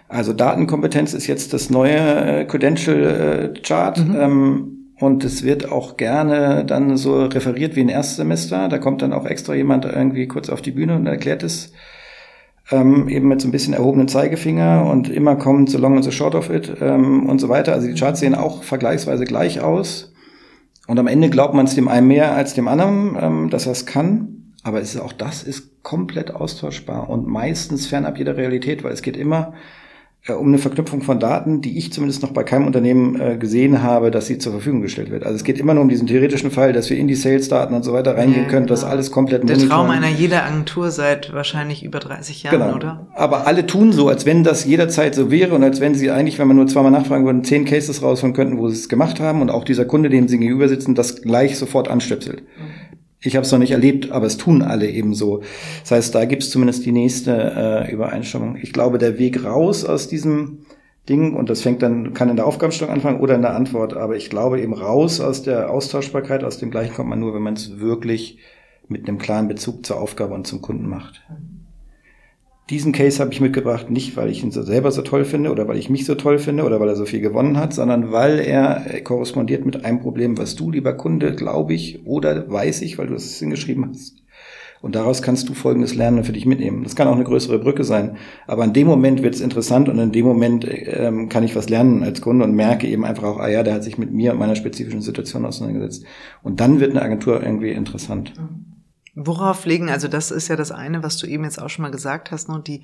Also 0.07 0.33
Datenkompetenz 0.33 1.13
ist 1.13 1.27
jetzt 1.27 1.53
das 1.53 1.69
neue 1.69 2.41
äh, 2.41 2.45
Credential 2.45 3.53
äh, 3.55 3.59
Chart. 3.61 3.97
Mhm. 3.99 4.15
Ähm, 4.15 4.77
und 5.01 5.23
es 5.23 5.43
wird 5.43 5.71
auch 5.71 5.97
gerne 5.97 6.63
dann 6.63 6.95
so 6.95 7.25
referiert 7.25 7.75
wie 7.75 7.81
ein 7.81 7.89
Erstsemester. 7.89 8.69
Da 8.69 8.77
kommt 8.77 9.01
dann 9.01 9.13
auch 9.13 9.25
extra 9.25 9.55
jemand 9.55 9.85
irgendwie 9.85 10.27
kurz 10.27 10.49
auf 10.49 10.61
die 10.61 10.71
Bühne 10.71 10.95
und 10.95 11.07
erklärt 11.07 11.43
es 11.43 11.73
ähm, 12.71 13.09
eben 13.09 13.27
mit 13.27 13.41
so 13.41 13.47
ein 13.47 13.51
bisschen 13.51 13.73
erhobenen 13.73 14.07
Zeigefinger 14.07 14.85
und 14.85 15.09
immer 15.09 15.35
kommt 15.35 15.69
so 15.69 15.79
long 15.79 15.95
and 15.95 16.03
so 16.03 16.11
short 16.11 16.35
of 16.35 16.49
it 16.49 16.71
ähm, 16.81 17.27
und 17.27 17.39
so 17.39 17.49
weiter. 17.49 17.73
Also 17.73 17.87
die 17.87 17.95
Charts 17.95 18.19
sehen 18.19 18.35
auch 18.35 18.63
vergleichsweise 18.63 19.25
gleich 19.25 19.59
aus. 19.61 20.13
Und 20.87 20.99
am 20.99 21.07
Ende 21.07 21.29
glaubt 21.29 21.53
man 21.53 21.65
es 21.65 21.75
dem 21.75 21.87
einen 21.87 22.07
mehr 22.07 22.35
als 22.35 22.53
dem 22.53 22.67
anderen, 22.67 23.17
ähm, 23.19 23.49
dass 23.49 23.65
er 23.65 23.71
es 23.71 23.85
kann. 23.85 24.53
Aber 24.63 24.79
es 24.79 24.93
ist 24.93 25.01
auch 25.01 25.13
das 25.13 25.41
ist 25.41 25.81
komplett 25.81 26.29
austauschbar 26.29 27.09
und 27.09 27.27
meistens 27.27 27.87
fernab 27.87 28.19
jeder 28.19 28.37
Realität, 28.37 28.83
weil 28.83 28.93
es 28.93 29.01
geht 29.01 29.17
immer 29.17 29.53
um 30.29 30.49
eine 30.49 30.59
Verknüpfung 30.59 31.01
von 31.01 31.19
Daten, 31.19 31.61
die 31.61 31.79
ich 31.79 31.91
zumindest 31.91 32.21
noch 32.21 32.31
bei 32.31 32.43
keinem 32.43 32.67
Unternehmen 32.67 33.19
äh, 33.19 33.37
gesehen 33.37 33.81
habe, 33.81 34.11
dass 34.11 34.27
sie 34.27 34.37
zur 34.37 34.51
Verfügung 34.51 34.81
gestellt 34.81 35.09
wird. 35.09 35.23
Also 35.23 35.35
es 35.35 35.43
geht 35.43 35.57
immer 35.57 35.73
nur 35.73 35.81
um 35.81 35.89
diesen 35.89 36.05
theoretischen 36.05 36.51
Fall, 36.51 36.73
dass 36.73 36.91
wir 36.91 36.97
in 36.97 37.07
die 37.07 37.15
Sales-Daten 37.15 37.73
und 37.73 37.81
so 37.83 37.93
weiter 37.93 38.15
reingehen 38.15 38.43
ja, 38.43 38.49
können, 38.49 38.67
genau. 38.67 38.75
das 38.75 38.83
alles 38.83 39.11
komplett 39.11 39.49
Der 39.49 39.57
Traum 39.57 39.89
einer 39.89 40.09
jeder 40.09 40.45
Agentur 40.45 40.91
seit 40.91 41.33
wahrscheinlich 41.33 41.83
über 41.83 41.99
30 41.99 42.43
Jahren, 42.43 42.59
genau. 42.59 42.75
oder? 42.75 43.07
Aber 43.15 43.47
alle 43.47 43.65
tun 43.65 43.91
so, 43.93 44.09
als 44.09 44.27
wenn 44.27 44.43
das 44.43 44.63
jederzeit 44.63 45.15
so 45.15 45.31
wäre 45.31 45.55
und 45.55 45.63
als 45.63 45.81
wenn 45.81 45.95
sie 45.95 46.11
eigentlich, 46.11 46.37
wenn 46.37 46.47
man 46.47 46.57
nur 46.57 46.67
zweimal 46.67 46.91
nachfragen 46.91 47.25
würden, 47.25 47.43
zehn 47.43 47.65
Cases 47.65 48.03
rausholen 48.03 48.35
könnten, 48.35 48.59
wo 48.59 48.69
sie 48.69 48.75
es 48.75 48.89
gemacht 48.89 49.19
haben 49.19 49.41
und 49.41 49.49
auch 49.49 49.63
dieser 49.63 49.85
Kunde, 49.85 50.09
dem 50.09 50.27
sie 50.27 50.37
gegenüber 50.37 50.69
sitzen, 50.69 50.93
das 50.93 51.23
gleich 51.23 51.57
sofort 51.57 51.87
anstöpselt. 51.87 52.41
Mhm. 52.41 52.90
Ich 53.23 53.35
habe 53.35 53.45
es 53.45 53.51
noch 53.51 53.59
nicht 53.59 53.71
erlebt, 53.71 54.11
aber 54.11 54.25
es 54.25 54.37
tun 54.37 54.63
alle 54.63 54.89
eben 54.89 55.13
so. 55.13 55.41
Das 55.81 55.91
heißt, 55.91 56.15
da 56.15 56.25
gibt 56.25 56.43
es 56.43 56.49
zumindest 56.49 56.85
die 56.85 56.91
nächste 56.91 57.31
äh, 57.87 57.91
Übereinstimmung. 57.91 58.57
Ich 58.61 58.73
glaube, 58.73 58.97
der 58.97 59.19
Weg 59.19 59.43
raus 59.43 59.85
aus 59.85 60.07
diesem 60.07 60.59
Ding, 61.07 61.35
und 61.35 61.49
das 61.49 61.61
fängt 61.61 61.83
dann, 61.83 62.13
kann 62.13 62.29
in 62.29 62.35
der 62.35 62.47
Aufgabenstellung 62.47 62.93
anfangen 62.93 63.19
oder 63.19 63.35
in 63.35 63.41
der 63.41 63.55
Antwort, 63.55 63.95
aber 63.95 64.15
ich 64.15 64.29
glaube 64.29 64.61
eben 64.61 64.73
raus 64.73 65.19
aus 65.19 65.43
der 65.43 65.69
Austauschbarkeit, 65.69 66.43
aus 66.43 66.57
dem 66.57 66.71
Gleichen 66.71 66.93
kommt 66.93 67.09
man 67.09 67.19
nur, 67.19 67.33
wenn 67.33 67.41
man 67.41 67.53
es 67.53 67.79
wirklich 67.79 68.39
mit 68.87 69.07
einem 69.07 69.17
klaren 69.17 69.47
Bezug 69.47 69.85
zur 69.85 69.99
Aufgabe 69.99 70.33
und 70.33 70.47
zum 70.47 70.61
Kunden 70.61 70.87
macht. 70.87 71.21
Diesen 72.71 72.93
Case 72.93 73.19
habe 73.19 73.33
ich 73.33 73.41
mitgebracht, 73.41 73.91
nicht 73.91 74.15
weil 74.15 74.29
ich 74.29 74.43
ihn 74.43 74.51
so 74.51 74.63
selber 74.63 74.91
so 74.91 75.01
toll 75.01 75.25
finde 75.25 75.51
oder 75.51 75.67
weil 75.67 75.77
ich 75.77 75.89
mich 75.89 76.05
so 76.05 76.15
toll 76.15 76.39
finde 76.39 76.63
oder 76.63 76.79
weil 76.79 76.89
er 76.89 76.95
so 76.95 77.05
viel 77.05 77.19
gewonnen 77.19 77.57
hat, 77.57 77.73
sondern 77.73 78.11
weil 78.11 78.39
er 78.39 79.01
korrespondiert 79.03 79.65
mit 79.65 79.85
einem 79.85 79.99
Problem, 79.99 80.37
was 80.37 80.55
du, 80.55 80.71
lieber 80.71 80.93
Kunde, 80.93 81.35
glaube 81.35 81.73
ich 81.73 82.05
oder 82.05 82.49
weiß 82.49 82.81
ich, 82.81 82.97
weil 82.97 83.07
du 83.07 83.13
es 83.13 83.37
hingeschrieben 83.39 83.89
hast, 83.89 84.21
und 84.81 84.95
daraus 84.95 85.21
kannst 85.21 85.47
du 85.47 85.53
Folgendes 85.53 85.93
lernen 85.93 86.23
für 86.23 86.31
dich 86.31 86.45
mitnehmen. 86.45 86.83
Das 86.83 86.95
kann 86.95 87.07
auch 87.07 87.15
eine 87.15 87.23
größere 87.23 87.59
Brücke 87.59 87.83
sein. 87.83 88.17
Aber 88.47 88.63
in 88.63 88.73
dem 88.73 88.87
Moment 88.87 89.21
wird 89.21 89.35
es 89.35 89.41
interessant 89.41 89.89
und 89.89 89.99
in 89.99 90.11
dem 90.11 90.25
Moment 90.25 90.65
ähm, 90.67 91.29
kann 91.29 91.43
ich 91.43 91.55
was 91.55 91.69
lernen 91.69 92.03
als 92.03 92.21
Kunde 92.21 92.45
und 92.45 92.55
merke 92.55 92.87
eben 92.87 93.05
einfach 93.05 93.23
auch, 93.23 93.37
ah 93.37 93.47
ja, 93.47 93.61
der 93.61 93.75
hat 93.75 93.83
sich 93.83 93.99
mit 93.99 94.11
mir 94.11 94.31
und 94.31 94.39
meiner 94.39 94.55
spezifischen 94.55 95.01
Situation 95.01 95.45
auseinandergesetzt. 95.45 96.05
Und 96.41 96.59
dann 96.61 96.79
wird 96.79 96.91
eine 96.91 97.03
Agentur 97.03 97.43
irgendwie 97.43 97.71
interessant. 97.71 98.33
Worauf 99.13 99.65
legen, 99.65 99.89
also 99.89 100.07
das 100.07 100.31
ist 100.31 100.47
ja 100.47 100.55
das 100.55 100.71
eine, 100.71 101.03
was 101.03 101.17
du 101.17 101.27
eben 101.27 101.43
jetzt 101.43 101.61
auch 101.61 101.69
schon 101.69 101.83
mal 101.83 101.91
gesagt 101.91 102.31
hast, 102.31 102.47
ne, 102.47 102.61
die 102.65 102.83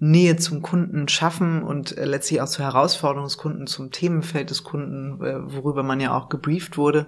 Nähe 0.00 0.36
zum 0.36 0.60
Kunden 0.60 1.06
schaffen 1.06 1.62
und 1.62 1.96
äh, 1.96 2.04
letztlich 2.04 2.40
auch 2.40 2.48
zur 2.48 2.64
Herausforderung 2.64 3.26
des 3.26 3.38
Kunden, 3.38 3.68
zum 3.68 3.92
Themenfeld 3.92 4.50
des 4.50 4.64
Kunden, 4.64 5.22
äh, 5.24 5.52
worüber 5.52 5.84
man 5.84 6.00
ja 6.00 6.16
auch 6.16 6.28
gebrieft 6.28 6.78
wurde. 6.78 7.06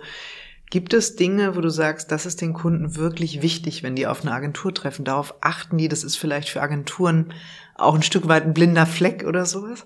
Gibt 0.71 0.95
es 0.95 1.17
Dinge, 1.17 1.57
wo 1.57 1.61
du 1.61 1.69
sagst, 1.69 2.13
das 2.13 2.27
ist 2.27 2.41
den 2.41 2.53
Kunden 2.53 2.95
wirklich 2.95 3.43
wichtig, 3.43 3.83
wenn 3.83 3.97
die 3.97 4.07
auf 4.07 4.23
eine 4.23 4.33
Agentur 4.33 4.73
treffen? 4.73 5.05
Darauf 5.05 5.35
achten 5.41 5.77
die, 5.77 5.89
das 5.89 6.05
ist 6.05 6.17
vielleicht 6.17 6.49
für 6.49 6.63
Agenturen 6.63 7.35
auch 7.75 7.97
ein 7.97 8.05
Stück 8.05 8.29
weit 8.29 8.45
ein 8.45 8.55
blinder 8.55 8.87
Fleck 8.87 9.25
oder 9.27 9.47
sowas? 9.47 9.85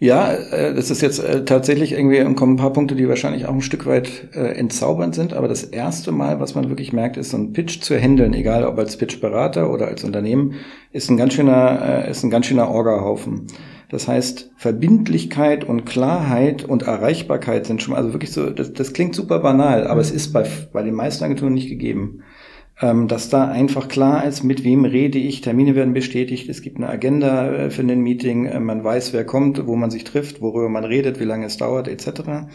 Ja, 0.00 0.32
äh, 0.32 0.74
das 0.74 0.90
ist 0.90 1.02
jetzt 1.02 1.18
äh, 1.18 1.44
tatsächlich 1.44 1.92
irgendwie 1.92 2.22
kommen 2.34 2.52
ein 2.52 2.56
paar 2.56 2.72
Punkte, 2.72 2.94
die 2.94 3.08
wahrscheinlich 3.08 3.46
auch 3.46 3.54
ein 3.54 3.62
Stück 3.62 3.84
weit 3.86 4.28
äh, 4.32 4.52
entzaubernd 4.56 5.14
sind. 5.14 5.34
Aber 5.34 5.48
das 5.48 5.64
erste 5.64 6.12
Mal, 6.12 6.38
was 6.38 6.54
man 6.54 6.68
wirklich 6.68 6.92
merkt, 6.92 7.16
ist 7.16 7.30
so 7.30 7.36
ein 7.36 7.52
Pitch 7.52 7.80
zu 7.80 7.98
handeln, 7.98 8.32
egal 8.32 8.64
ob 8.64 8.78
als 8.78 8.96
Pitchberater 8.96 9.72
oder 9.72 9.88
als 9.88 10.04
Unternehmen, 10.04 10.54
ist 10.92 11.10
ein 11.10 11.16
ganz 11.16 11.34
schöner, 11.34 12.06
ist 12.08 12.22
ein 12.22 12.30
ganz 12.30 12.46
schöner 12.46 12.70
Orgahaufen. 12.70 13.48
Das 13.90 14.06
heißt, 14.06 14.52
Verbindlichkeit 14.56 15.64
und 15.64 15.84
Klarheit 15.84 16.62
und 16.62 16.82
Erreichbarkeit 16.82 17.66
sind 17.66 17.82
schon, 17.82 17.94
also 17.94 18.12
wirklich 18.12 18.32
so, 18.32 18.50
das, 18.50 18.72
das 18.74 18.92
klingt 18.92 19.14
super 19.14 19.38
banal, 19.40 19.86
aber 19.86 20.00
es 20.00 20.10
ist 20.10 20.32
bei, 20.32 20.46
bei 20.72 20.82
den 20.82 20.94
meisten 20.94 21.24
Agenturen 21.24 21.54
nicht 21.54 21.68
gegeben. 21.68 22.22
Ähm, 22.80 23.08
dass 23.08 23.28
da 23.28 23.48
einfach 23.48 23.88
klar 23.88 24.24
ist, 24.24 24.44
mit 24.44 24.62
wem 24.62 24.84
rede 24.84 25.18
ich, 25.18 25.40
Termine 25.40 25.74
werden 25.74 25.94
bestätigt, 25.94 26.48
es 26.48 26.62
gibt 26.62 26.76
eine 26.76 26.88
Agenda 26.88 27.50
äh, 27.50 27.70
für 27.70 27.82
ein 27.82 28.00
Meeting, 28.00 28.46
äh, 28.46 28.60
man 28.60 28.84
weiß, 28.84 29.12
wer 29.12 29.24
kommt, 29.24 29.66
wo 29.66 29.74
man 29.74 29.90
sich 29.90 30.04
trifft, 30.04 30.40
worüber 30.40 30.68
man 30.68 30.84
redet, 30.84 31.18
wie 31.18 31.24
lange 31.24 31.46
es 31.46 31.56
dauert, 31.56 31.88
etc. 31.88 32.46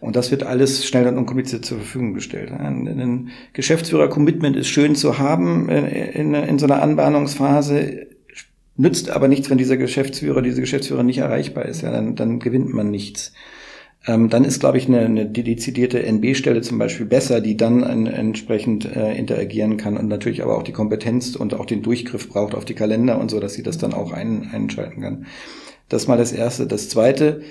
Und 0.00 0.16
das 0.16 0.30
wird 0.30 0.44
alles 0.44 0.86
schnell 0.86 1.06
und 1.08 1.18
unkompliziert 1.18 1.66
zur 1.66 1.78
Verfügung 1.78 2.14
gestellt. 2.14 2.52
Ein, 2.52 3.30
Geschäftsführer-Commitment 3.52 4.56
ist 4.56 4.68
schön 4.68 4.94
zu 4.94 5.18
haben 5.18 5.68
äh, 5.68 6.10
in, 6.12 6.32
in 6.32 6.58
so 6.58 6.64
einer 6.64 6.80
Anbahnungsphase, 6.80 8.06
Nützt 8.78 9.08
aber 9.10 9.26
nichts, 9.26 9.48
wenn 9.48 9.56
dieser 9.56 9.78
Geschäftsführer, 9.78 10.42
diese 10.42 10.60
Geschäftsführer 10.60 11.02
nicht 11.02 11.18
erreichbar 11.18 11.64
ist. 11.64 11.80
Ja, 11.80 11.90
dann, 11.90 12.14
dann 12.14 12.40
gewinnt 12.40 12.74
man 12.74 12.90
nichts. 12.90 13.32
Ähm, 14.06 14.28
dann 14.28 14.44
ist, 14.44 14.60
glaube 14.60 14.78
ich, 14.78 14.86
eine, 14.86 15.00
eine 15.00 15.26
dezidierte 15.26 16.02
NB-Stelle 16.02 16.60
zum 16.60 16.78
Beispiel 16.78 17.06
besser, 17.06 17.40
die 17.40 17.56
dann 17.56 17.82
ein, 17.82 18.06
entsprechend 18.06 18.84
äh, 18.84 19.14
interagieren 19.16 19.76
kann 19.76 19.96
und 19.96 20.06
natürlich 20.06 20.42
aber 20.42 20.56
auch 20.56 20.62
die 20.62 20.72
Kompetenz 20.72 21.34
und 21.34 21.54
auch 21.54 21.66
den 21.66 21.82
Durchgriff 21.82 22.28
braucht 22.28 22.54
auf 22.54 22.64
die 22.64 22.74
Kalender 22.74 23.18
und 23.18 23.30
so, 23.30 23.40
dass 23.40 23.54
sie 23.54 23.64
das 23.64 23.78
dann 23.78 23.94
auch 23.94 24.12
ein, 24.12 24.50
einschalten 24.52 25.02
kann. 25.02 25.26
Das 25.88 26.06
mal 26.06 26.16
das 26.16 26.32
Erste. 26.32 26.66
Das 26.66 26.88
Zweite 26.88 27.42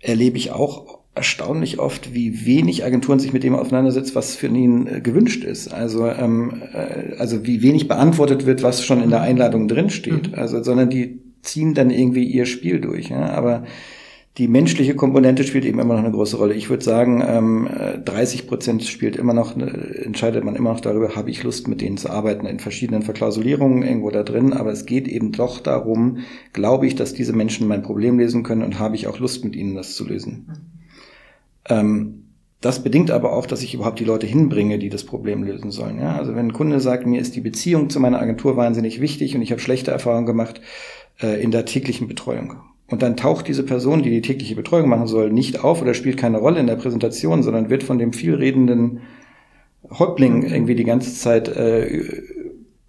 erlebe 0.00 0.38
ich 0.38 0.50
auch 0.50 1.04
erstaunlich 1.14 1.78
oft, 1.78 2.12
wie 2.12 2.44
wenig 2.44 2.84
Agenturen 2.84 3.20
sich 3.20 3.32
mit 3.32 3.44
dem 3.44 3.54
auseinandersetzen, 3.54 4.14
was 4.14 4.34
für 4.34 4.48
ihn 4.48 4.86
äh, 4.86 5.00
gewünscht 5.00 5.44
ist. 5.44 5.72
Also, 5.72 6.06
ähm, 6.08 6.62
äh, 6.72 7.16
also 7.18 7.46
wie 7.46 7.62
wenig 7.62 7.86
beantwortet 7.86 8.46
wird, 8.46 8.62
was 8.62 8.84
schon 8.84 9.02
in 9.02 9.10
der 9.10 9.20
Einladung 9.20 9.68
drin 9.68 9.90
steht. 9.90 10.32
Mhm. 10.32 10.34
Also, 10.34 10.62
sondern 10.62 10.90
die 10.90 11.20
ziehen 11.42 11.74
dann 11.74 11.90
irgendwie 11.90 12.24
ihr 12.24 12.46
Spiel 12.46 12.80
durch. 12.80 13.10
Ja? 13.10 13.30
Aber 13.30 13.64
die 14.36 14.48
menschliche 14.48 14.96
Komponente 14.96 15.44
spielt 15.44 15.64
eben 15.64 15.78
immer 15.78 15.94
noch 15.94 16.02
eine 16.02 16.10
große 16.10 16.36
Rolle. 16.36 16.54
Ich 16.54 16.68
würde 16.68 16.82
sagen, 16.82 17.22
ähm, 17.24 17.68
30 18.04 18.48
Prozent 18.48 18.82
spielt 18.82 19.14
immer 19.14 19.32
noch, 19.32 19.56
entscheidet 19.56 20.42
man 20.42 20.56
immer 20.56 20.72
noch 20.72 20.80
darüber, 20.80 21.14
habe 21.14 21.30
ich 21.30 21.44
Lust, 21.44 21.68
mit 21.68 21.80
denen 21.80 21.98
zu 21.98 22.10
arbeiten, 22.10 22.46
in 22.46 22.58
verschiedenen 22.58 23.02
Verklausulierungen 23.02 23.84
irgendwo 23.84 24.10
da 24.10 24.24
drin. 24.24 24.52
Aber 24.52 24.72
es 24.72 24.86
geht 24.86 25.06
eben 25.06 25.30
doch 25.30 25.60
darum, 25.60 26.18
glaube 26.52 26.88
ich, 26.88 26.96
dass 26.96 27.14
diese 27.14 27.32
Menschen 27.32 27.68
mein 27.68 27.82
Problem 27.82 28.18
lesen 28.18 28.42
können 28.42 28.64
und 28.64 28.80
habe 28.80 28.96
ich 28.96 29.06
auch 29.06 29.20
Lust, 29.20 29.44
mit 29.44 29.54
ihnen 29.54 29.76
das 29.76 29.94
zu 29.94 30.04
lösen. 30.04 30.48
Ähm, 31.68 32.24
das 32.60 32.82
bedingt 32.82 33.12
aber 33.12 33.34
auch, 33.34 33.46
dass 33.46 33.62
ich 33.62 33.74
überhaupt 33.74 34.00
die 34.00 34.04
Leute 34.04 34.26
hinbringe, 34.26 34.78
die 34.80 34.88
das 34.88 35.04
Problem 35.04 35.44
lösen 35.44 35.70
sollen. 35.70 36.00
Ja? 36.00 36.16
Also 36.16 36.34
wenn 36.34 36.46
ein 36.46 36.52
Kunde 36.52 36.80
sagt, 36.80 37.06
mir 37.06 37.20
ist 37.20 37.36
die 37.36 37.40
Beziehung 37.40 37.88
zu 37.88 38.00
meiner 38.00 38.20
Agentur 38.20 38.56
wahnsinnig 38.56 39.00
wichtig 39.00 39.36
und 39.36 39.42
ich 39.42 39.52
habe 39.52 39.60
schlechte 39.60 39.92
Erfahrungen 39.92 40.26
gemacht 40.26 40.60
äh, 41.22 41.40
in 41.40 41.52
der 41.52 41.66
täglichen 41.66 42.08
Betreuung. 42.08 42.56
Und 42.94 43.02
dann 43.02 43.16
taucht 43.16 43.48
diese 43.48 43.64
Person, 43.64 44.04
die 44.04 44.10
die 44.10 44.22
tägliche 44.22 44.54
Betreuung 44.54 44.88
machen 44.88 45.08
soll, 45.08 45.32
nicht 45.32 45.64
auf 45.64 45.82
oder 45.82 45.94
spielt 45.94 46.16
keine 46.16 46.38
Rolle 46.38 46.60
in 46.60 46.68
der 46.68 46.76
Präsentation, 46.76 47.42
sondern 47.42 47.68
wird 47.68 47.82
von 47.82 47.98
dem 47.98 48.12
vielredenden 48.12 49.00
Häuptling 49.90 50.44
irgendwie 50.44 50.76
die 50.76 50.84
ganze 50.84 51.12
Zeit 51.12 51.48
äh, 51.48 52.22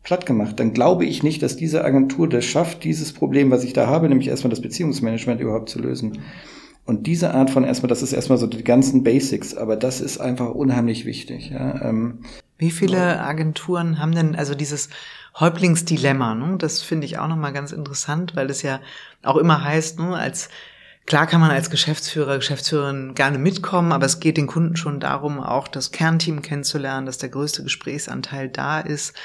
platt 0.04 0.28
gemacht. 0.28 0.60
Dann 0.60 0.74
glaube 0.74 1.06
ich 1.06 1.24
nicht, 1.24 1.42
dass 1.42 1.56
diese 1.58 1.84
Agentur 1.84 2.30
das 2.30 2.46
schafft, 2.46 2.84
dieses 2.84 3.14
Problem, 3.14 3.50
was 3.50 3.64
ich 3.64 3.74
da 3.74 3.88
habe, 3.88 4.08
nämlich 4.08 4.28
erstmal 4.28 4.52
das 4.52 4.62
Beziehungsmanagement 4.62 5.42
überhaupt 5.42 5.70
zu 5.70 5.80
lösen. 5.80 6.20
Und 6.86 7.08
diese 7.08 7.34
Art 7.34 7.50
von 7.50 7.64
erstmal, 7.64 7.90
das 7.90 8.04
ist 8.04 8.14
erstmal 8.14 8.38
so 8.38 8.46
die 8.46 8.64
ganzen 8.64 9.02
Basics, 9.02 9.56
aber 9.58 9.76
das 9.76 10.02
ist 10.02 10.20
einfach 10.20 10.52
unheimlich 10.52 11.06
wichtig. 11.06 11.50
Ja. 11.50 11.82
Ähm, 11.82 12.20
Wie 12.60 12.70
viele 12.70 13.22
Agenturen 13.22 13.98
haben 13.98 14.14
denn 14.14 14.36
also 14.36 14.54
dieses 14.54 14.90
Häuptlingsdilemma? 15.40 16.36
Ne? 16.36 16.58
Das 16.58 16.82
finde 16.82 17.06
ich 17.06 17.18
auch 17.18 17.28
nochmal 17.28 17.54
ganz 17.54 17.72
interessant, 17.72 18.36
weil 18.36 18.50
es 18.50 18.62
ja 18.62 18.80
auch 19.24 19.38
immer 19.38 19.64
heißt, 19.64 20.00
ne, 20.00 20.16
als 20.16 20.50
Klar 21.06 21.28
kann 21.28 21.40
man 21.40 21.52
als 21.52 21.70
Geschäftsführer, 21.70 22.38
Geschäftsführerin 22.38 23.14
gerne 23.14 23.38
mitkommen, 23.38 23.92
aber 23.92 24.08
es 24.08 24.20
geht 24.20 24.38
den 24.38 24.48
Kunden 24.48 24.76
schon 24.76 25.00
darum, 25.00 25.40
auch 25.40 25.68
das 25.68 25.92
Kernteam 25.92 26.42
kennenzulernen, 26.42 27.06
dass 27.06 27.20
der 27.20 27.30
größte 27.30 27.62
Gesprächsanteil 27.62 28.50
da 28.50 28.80
ist. 28.80 29.16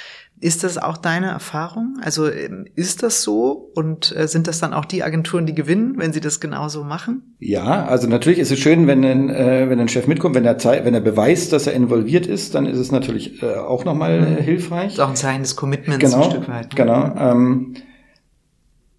Ist 0.42 0.64
das 0.64 0.78
auch 0.78 0.96
deine 0.96 1.26
Erfahrung? 1.26 1.98
Also 2.02 2.30
ähm, 2.30 2.64
ist 2.74 3.02
das 3.02 3.22
so 3.22 3.70
und 3.74 4.16
äh, 4.16 4.26
sind 4.26 4.46
das 4.46 4.58
dann 4.58 4.72
auch 4.72 4.86
die 4.86 5.02
Agenturen, 5.02 5.44
die 5.44 5.54
gewinnen, 5.54 5.94
wenn 5.98 6.14
sie 6.14 6.20
das 6.20 6.40
genauso 6.40 6.82
machen? 6.82 7.36
Ja, 7.40 7.84
also 7.84 8.08
natürlich 8.08 8.38
ist 8.38 8.50
es 8.50 8.58
schön, 8.58 8.86
wenn 8.86 9.04
ein, 9.04 9.28
äh, 9.28 9.68
wenn 9.68 9.78
ein 9.78 9.88
Chef 9.88 10.06
mitkommt, 10.06 10.34
wenn 10.34 10.46
er, 10.46 10.56
wenn 10.64 10.94
er 10.94 11.02
beweist, 11.02 11.52
dass 11.52 11.66
er 11.66 11.74
involviert 11.74 12.26
ist, 12.26 12.54
dann 12.54 12.64
ist 12.64 12.78
es 12.78 12.90
natürlich 12.90 13.42
äh, 13.42 13.56
auch 13.56 13.84
nochmal 13.84 14.20
mhm. 14.22 14.36
hilfreich. 14.36 14.94
ist 14.94 15.00
auch 15.00 15.10
ein 15.10 15.16
Zeichen 15.16 15.42
des 15.42 15.56
Commitments 15.56 16.02
genau, 16.02 16.24
ein 16.24 16.30
Stück 16.30 16.48
weit. 16.48 16.74
Genau. 16.74 17.14
Ähm, 17.18 17.74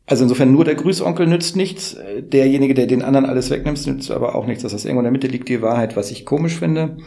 also 0.05 0.23
insofern 0.23 0.51
nur 0.51 0.63
der 0.63 0.75
Grüßonkel 0.75 1.25
nützt 1.25 1.55
nichts. 1.55 1.97
Derjenige, 2.19 2.75
der 2.75 2.85
den 2.85 3.01
anderen 3.01 3.25
alles 3.25 3.49
wegnimmt, 3.49 3.87
nützt 3.87 4.11
aber 4.11 4.35
auch 4.35 4.45
nichts. 4.45 4.61
Das 4.61 4.73
heißt, 4.73 4.85
irgendwo 4.85 4.99
in 4.99 5.05
der 5.05 5.11
Mitte 5.11 5.27
liegt 5.27 5.49
die 5.49 5.61
Wahrheit, 5.61 5.95
was 5.95 6.11
ich 6.11 6.25
komisch 6.25 6.59
finde. 6.59 6.97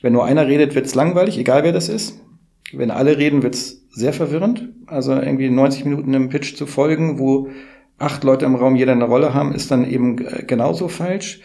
Wenn 0.00 0.12
nur 0.12 0.24
einer 0.24 0.46
redet, 0.46 0.74
wird's 0.74 0.94
langweilig, 0.94 1.38
egal 1.38 1.64
wer 1.64 1.72
das 1.72 1.88
ist. 1.88 2.20
Wenn 2.74 2.90
alle 2.90 3.18
reden, 3.18 3.42
wird's 3.42 3.82
sehr 3.90 4.12
verwirrend. 4.12 4.68
Also 4.86 5.12
irgendwie 5.12 5.50
90 5.50 5.84
Minuten 5.84 6.14
im 6.14 6.28
Pitch 6.28 6.56
zu 6.56 6.66
folgen, 6.66 7.18
wo 7.18 7.48
acht 7.98 8.24
Leute 8.24 8.46
im 8.46 8.54
Raum 8.54 8.76
jeder 8.76 8.92
eine 8.92 9.04
Rolle 9.04 9.34
haben, 9.34 9.54
ist 9.54 9.70
dann 9.70 9.88
eben 9.88 10.18
äh, 10.18 10.44
genauso 10.44 10.88
falsch. 10.88 11.40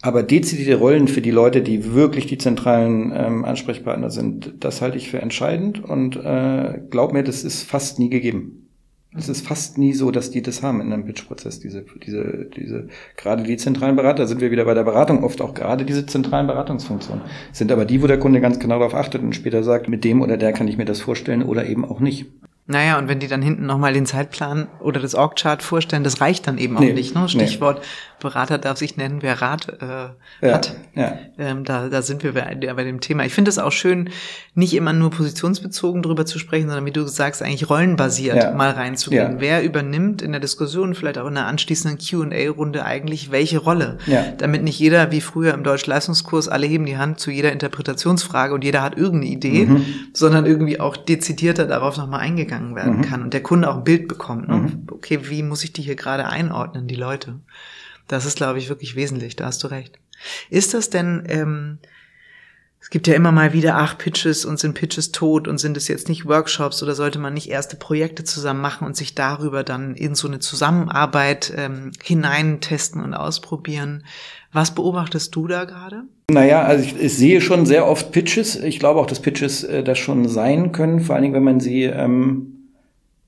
Aber 0.00 0.24
dezidierte 0.24 0.80
Rollen 0.80 1.06
für 1.06 1.20
die 1.20 1.30
Leute, 1.30 1.62
die 1.62 1.94
wirklich 1.94 2.26
die 2.26 2.38
zentralen 2.38 3.12
ähm, 3.14 3.44
Ansprechpartner 3.44 4.10
sind, 4.10 4.54
das 4.58 4.82
halte 4.82 4.98
ich 4.98 5.10
für 5.10 5.22
entscheidend 5.22 5.82
und 5.82 6.16
äh, 6.16 6.80
glaub 6.90 7.12
mir, 7.12 7.22
das 7.22 7.44
ist 7.44 7.62
fast 7.62 8.00
nie 8.00 8.10
gegeben. 8.10 8.61
Es 9.16 9.28
ist 9.28 9.46
fast 9.46 9.76
nie 9.76 9.92
so, 9.92 10.10
dass 10.10 10.30
die 10.30 10.40
das 10.40 10.62
haben 10.62 10.80
in 10.80 10.92
einem 10.92 11.04
Pitch-Prozess, 11.04 11.60
diese, 11.60 11.84
diese, 12.04 12.46
diese, 12.56 12.88
gerade 13.16 13.42
die 13.42 13.58
zentralen 13.58 13.94
Berater, 13.94 14.26
sind 14.26 14.40
wir 14.40 14.50
wieder 14.50 14.64
bei 14.64 14.74
der 14.74 14.84
Beratung, 14.84 15.22
oft 15.22 15.42
auch 15.42 15.52
gerade 15.52 15.84
diese 15.84 16.06
zentralen 16.06 16.46
Beratungsfunktionen, 16.46 17.22
sind 17.52 17.70
aber 17.72 17.84
die, 17.84 18.02
wo 18.02 18.06
der 18.06 18.18
Kunde 18.18 18.40
ganz 18.40 18.58
genau 18.58 18.78
darauf 18.78 18.94
achtet 18.94 19.22
und 19.22 19.34
später 19.34 19.62
sagt, 19.62 19.88
mit 19.88 20.04
dem 20.04 20.22
oder 20.22 20.38
der 20.38 20.52
kann 20.52 20.66
ich 20.66 20.78
mir 20.78 20.86
das 20.86 21.02
vorstellen 21.02 21.42
oder 21.42 21.66
eben 21.66 21.84
auch 21.84 22.00
nicht. 22.00 22.26
Naja, 22.66 22.96
und 22.96 23.08
wenn 23.08 23.18
die 23.18 23.26
dann 23.26 23.42
hinten 23.42 23.66
nochmal 23.66 23.92
den 23.92 24.06
Zeitplan 24.06 24.68
oder 24.78 25.00
das 25.00 25.16
Org-Chart 25.16 25.62
vorstellen, 25.62 26.04
das 26.04 26.20
reicht 26.20 26.46
dann 26.46 26.58
eben 26.58 26.76
auch 26.76 26.80
nee, 26.80 26.92
nicht. 26.92 27.14
Ne? 27.14 27.28
Stichwort 27.28 27.80
nee. 27.80 27.84
Berater 28.22 28.58
darf 28.58 28.78
sich 28.78 28.96
nennen, 28.96 29.20
wer 29.20 29.42
Rat 29.42 29.68
äh, 29.80 30.46
ja, 30.46 30.54
hat. 30.54 30.74
Ja. 30.94 31.18
Ähm, 31.38 31.64
da, 31.64 31.88
da 31.88 32.02
sind 32.02 32.22
wir 32.22 32.32
bei, 32.32 32.54
bei 32.54 32.84
dem 32.84 33.00
Thema. 33.00 33.24
Ich 33.24 33.34
finde 33.34 33.50
es 33.50 33.58
auch 33.58 33.72
schön, 33.72 34.10
nicht 34.54 34.74
immer 34.74 34.92
nur 34.92 35.10
positionsbezogen 35.10 36.02
drüber 36.02 36.24
zu 36.24 36.38
sprechen, 36.38 36.68
sondern 36.68 36.86
wie 36.86 36.92
du 36.92 37.06
sagst, 37.06 37.42
eigentlich 37.42 37.68
rollenbasiert 37.68 38.36
ja. 38.36 38.50
mal 38.52 38.70
reinzugehen. 38.70 39.34
Ja. 39.34 39.40
Wer 39.40 39.64
übernimmt 39.64 40.22
in 40.22 40.32
der 40.32 40.40
Diskussion, 40.40 40.94
vielleicht 40.94 41.18
auch 41.18 41.26
in 41.26 41.34
der 41.34 41.46
anschließenden 41.46 41.98
Q&A-Runde 41.98 42.84
eigentlich 42.84 43.30
welche 43.30 43.58
Rolle? 43.58 43.98
Ja. 44.06 44.24
Damit 44.38 44.62
nicht 44.62 44.78
jeder, 44.78 45.10
wie 45.10 45.20
früher 45.20 45.52
im 45.54 45.64
Deutsch-Leistungskurs, 45.64 46.48
alle 46.48 46.66
heben 46.66 46.86
die 46.86 46.96
Hand 46.96 47.18
zu 47.18 47.30
jeder 47.30 47.52
Interpretationsfrage 47.52 48.54
und 48.54 48.62
jeder 48.62 48.82
hat 48.82 48.96
irgendeine 48.96 49.32
Idee, 49.32 49.66
mhm. 49.66 49.84
sondern 50.12 50.46
irgendwie 50.46 50.80
auch 50.80 50.96
dezidierter 50.96 51.66
darauf 51.66 51.96
nochmal 51.96 52.20
eingegangen 52.20 52.76
werden 52.76 52.98
mhm. 52.98 53.02
kann 53.02 53.22
und 53.22 53.34
der 53.34 53.42
Kunde 53.42 53.68
auch 53.68 53.78
ein 53.78 53.84
Bild 53.84 54.08
bekommt. 54.08 54.48
Ne? 54.48 54.56
Mhm. 54.56 54.86
Okay, 54.90 55.18
wie 55.22 55.42
muss 55.42 55.64
ich 55.64 55.72
die 55.72 55.82
hier 55.82 55.96
gerade 55.96 56.26
einordnen, 56.26 56.86
die 56.86 56.94
Leute? 56.94 57.40
Das 58.08 58.26
ist, 58.26 58.36
glaube 58.36 58.58
ich, 58.58 58.68
wirklich 58.68 58.96
wesentlich, 58.96 59.36
da 59.36 59.46
hast 59.46 59.62
du 59.62 59.68
recht. 59.68 59.98
Ist 60.50 60.74
das 60.74 60.90
denn, 60.90 61.24
ähm, 61.28 61.78
Es 62.84 62.90
gibt 62.90 63.06
ja 63.06 63.14
immer 63.14 63.30
mal 63.30 63.52
wieder, 63.52 63.76
ach, 63.76 63.96
Pitches 63.96 64.44
und 64.44 64.58
sind 64.58 64.74
Pitches 64.74 65.12
tot 65.12 65.46
und 65.46 65.58
sind 65.58 65.76
es 65.76 65.86
jetzt 65.86 66.08
nicht 66.08 66.26
Workshops 66.26 66.82
oder 66.82 66.96
sollte 66.96 67.20
man 67.20 67.32
nicht 67.32 67.48
erste 67.48 67.76
Projekte 67.76 68.24
zusammen 68.24 68.60
machen 68.60 68.88
und 68.88 68.96
sich 68.96 69.14
darüber 69.14 69.62
dann 69.62 69.94
in 69.94 70.16
so 70.16 70.26
eine 70.26 70.40
Zusammenarbeit 70.40 71.52
ähm, 71.56 71.92
hineintesten 72.02 73.00
und 73.00 73.14
ausprobieren. 73.14 74.04
Was 74.52 74.74
beobachtest 74.74 75.32
du 75.36 75.46
da 75.46 75.64
gerade? 75.64 76.02
Naja, 76.28 76.62
also 76.62 76.84
ich, 76.84 76.96
ich 77.00 77.14
sehe 77.14 77.40
schon 77.40 77.66
sehr 77.66 77.86
oft 77.86 78.10
Pitches. 78.10 78.56
Ich 78.56 78.80
glaube 78.80 78.98
auch, 78.98 79.06
dass 79.06 79.20
Pitches 79.22 79.62
äh, 79.62 79.84
das 79.84 79.98
schon 79.98 80.28
sein 80.28 80.72
können, 80.72 80.98
vor 80.98 81.14
allen 81.14 81.22
Dingen, 81.22 81.34
wenn 81.34 81.44
man 81.44 81.60
sie 81.60 81.84
ähm, 81.84 82.51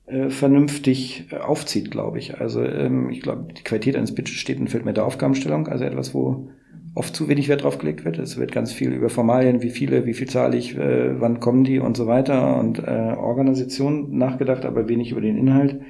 äh, 0.06 0.28
vernünftig 0.28 1.28
äh, 1.30 1.36
aufzieht, 1.36 1.90
glaube 1.90 2.18
ich. 2.18 2.40
Also 2.40 2.62
ähm, 2.62 3.10
ich 3.10 3.22
glaube, 3.22 3.52
die 3.54 3.62
Qualität 3.62 3.96
eines 3.96 4.14
Pitches 4.14 4.36
steht 4.36 4.60
und 4.60 4.68
fällt 4.68 4.84
mit 4.84 4.96
der 4.96 5.06
Aufgabenstellung, 5.06 5.68
also 5.68 5.84
etwas, 5.84 6.14
wo 6.14 6.50
oft 6.94 7.16
zu 7.16 7.28
wenig 7.28 7.48
Wert 7.48 7.64
drauf 7.64 7.78
gelegt 7.78 8.04
wird. 8.04 8.18
Es 8.18 8.36
wird 8.36 8.52
ganz 8.52 8.72
viel 8.72 8.92
über 8.92 9.08
Formalien, 9.08 9.62
wie 9.62 9.70
viele, 9.70 10.06
wie 10.06 10.14
viel 10.14 10.28
zahle 10.28 10.56
ich, 10.56 10.76
äh, 10.76 11.20
wann 11.20 11.40
kommen 11.40 11.64
die 11.64 11.78
und 11.78 11.96
so 11.96 12.06
weiter 12.06 12.58
und 12.58 12.78
äh, 12.78 13.14
Organisation 13.16 14.16
nachgedacht, 14.16 14.64
aber 14.64 14.88
wenig 14.88 15.10
über 15.10 15.20
den 15.20 15.36
Inhalt. 15.36 15.80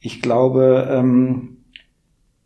Ich 0.00 0.20
glaube, 0.20 0.88
ähm, 0.90 1.58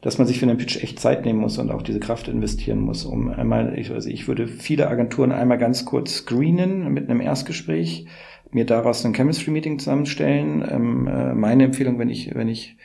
dass 0.00 0.18
man 0.18 0.26
sich 0.26 0.38
für 0.38 0.46
den 0.46 0.58
Pitch 0.58 0.82
echt 0.82 1.00
Zeit 1.00 1.24
nehmen 1.24 1.40
muss 1.40 1.58
und 1.58 1.70
auch 1.70 1.82
diese 1.82 1.98
Kraft 1.98 2.28
investieren 2.28 2.80
muss, 2.80 3.04
um 3.04 3.30
einmal, 3.30 3.76
ich, 3.78 3.90
also 3.90 4.08
ich 4.08 4.28
würde 4.28 4.46
viele 4.46 4.88
Agenturen 4.88 5.32
einmal 5.32 5.58
ganz 5.58 5.84
kurz 5.84 6.14
screenen 6.14 6.92
mit 6.92 7.10
einem 7.10 7.20
Erstgespräch, 7.20 8.06
mir 8.50 8.64
daraus 8.64 9.04
ein 9.04 9.14
Chemistry-Meeting 9.14 9.78
zusammenstellen. 9.78 10.64
Ähm, 10.68 11.06
äh, 11.06 11.34
meine 11.34 11.64
Empfehlung, 11.64 11.98
wenn 11.98 12.08
ich, 12.08 12.34
wenn 12.34 12.48
ich 12.48 12.76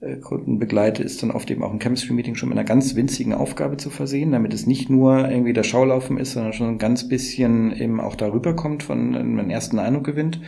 äh, 0.00 0.16
Kunden 0.16 0.58
begleite, 0.58 1.02
ist 1.02 1.22
dann 1.22 1.30
oft 1.30 1.50
eben 1.50 1.62
auch 1.62 1.72
ein 1.72 1.80
Chemistry-Meeting 1.80 2.34
schon 2.34 2.48
mit 2.48 2.58
einer 2.58 2.66
ganz 2.66 2.94
winzigen 2.96 3.32
Aufgabe 3.32 3.76
zu 3.76 3.90
versehen, 3.90 4.32
damit 4.32 4.52
es 4.52 4.66
nicht 4.66 4.90
nur 4.90 5.28
irgendwie 5.28 5.52
das 5.52 5.66
Schaulaufen 5.66 6.18
ist, 6.18 6.32
sondern 6.32 6.52
schon 6.52 6.68
ein 6.68 6.78
ganz 6.78 7.08
bisschen 7.08 7.72
eben 7.72 8.00
auch 8.00 8.14
darüber 8.14 8.54
kommt, 8.54 8.82
von 8.82 9.14
einem 9.14 9.50
ersten 9.50 9.78
Eindruck 9.78 10.04
gewinnt. 10.04 10.40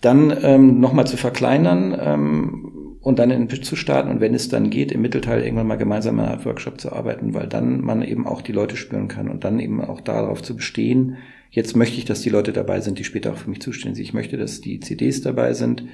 Dann 0.00 0.36
ähm, 0.42 0.80
nochmal 0.80 1.06
zu 1.06 1.16
verkleinern 1.16 1.96
ähm, 1.98 2.98
und 3.00 3.18
dann 3.18 3.30
in 3.30 3.40
den 3.42 3.48
Pitch 3.48 3.64
zu 3.64 3.76
starten 3.76 4.10
und 4.10 4.20
wenn 4.20 4.34
es 4.34 4.48
dann 4.48 4.70
geht, 4.70 4.92
im 4.92 5.00
Mittelteil 5.02 5.42
irgendwann 5.42 5.66
mal 5.66 5.76
gemeinsam 5.76 6.18
in 6.18 6.24
einer 6.24 6.32
Art 6.32 6.44
Workshop 6.44 6.80
zu 6.80 6.92
arbeiten, 6.92 7.34
weil 7.34 7.46
dann 7.46 7.80
man 7.80 8.02
eben 8.02 8.26
auch 8.26 8.42
die 8.42 8.52
Leute 8.52 8.76
spüren 8.76 9.08
kann 9.08 9.28
und 9.28 9.44
dann 9.44 9.58
eben 9.58 9.82
auch 9.82 10.00
darauf 10.00 10.42
zu 10.42 10.56
bestehen, 10.56 11.16
jetzt 11.56 11.74
möchte 11.74 11.96
ich, 11.96 12.04
dass 12.04 12.20
die 12.20 12.28
Leute 12.28 12.52
dabei 12.52 12.80
sind, 12.80 12.98
die 12.98 13.04
später 13.04 13.32
auch 13.32 13.38
für 13.38 13.48
mich 13.48 13.62
zustehen. 13.62 13.98
Ich 13.98 14.12
möchte, 14.12 14.36
dass 14.36 14.60
die 14.60 14.78
CDs 14.78 15.22
dabei 15.22 15.54
sind, 15.54 15.84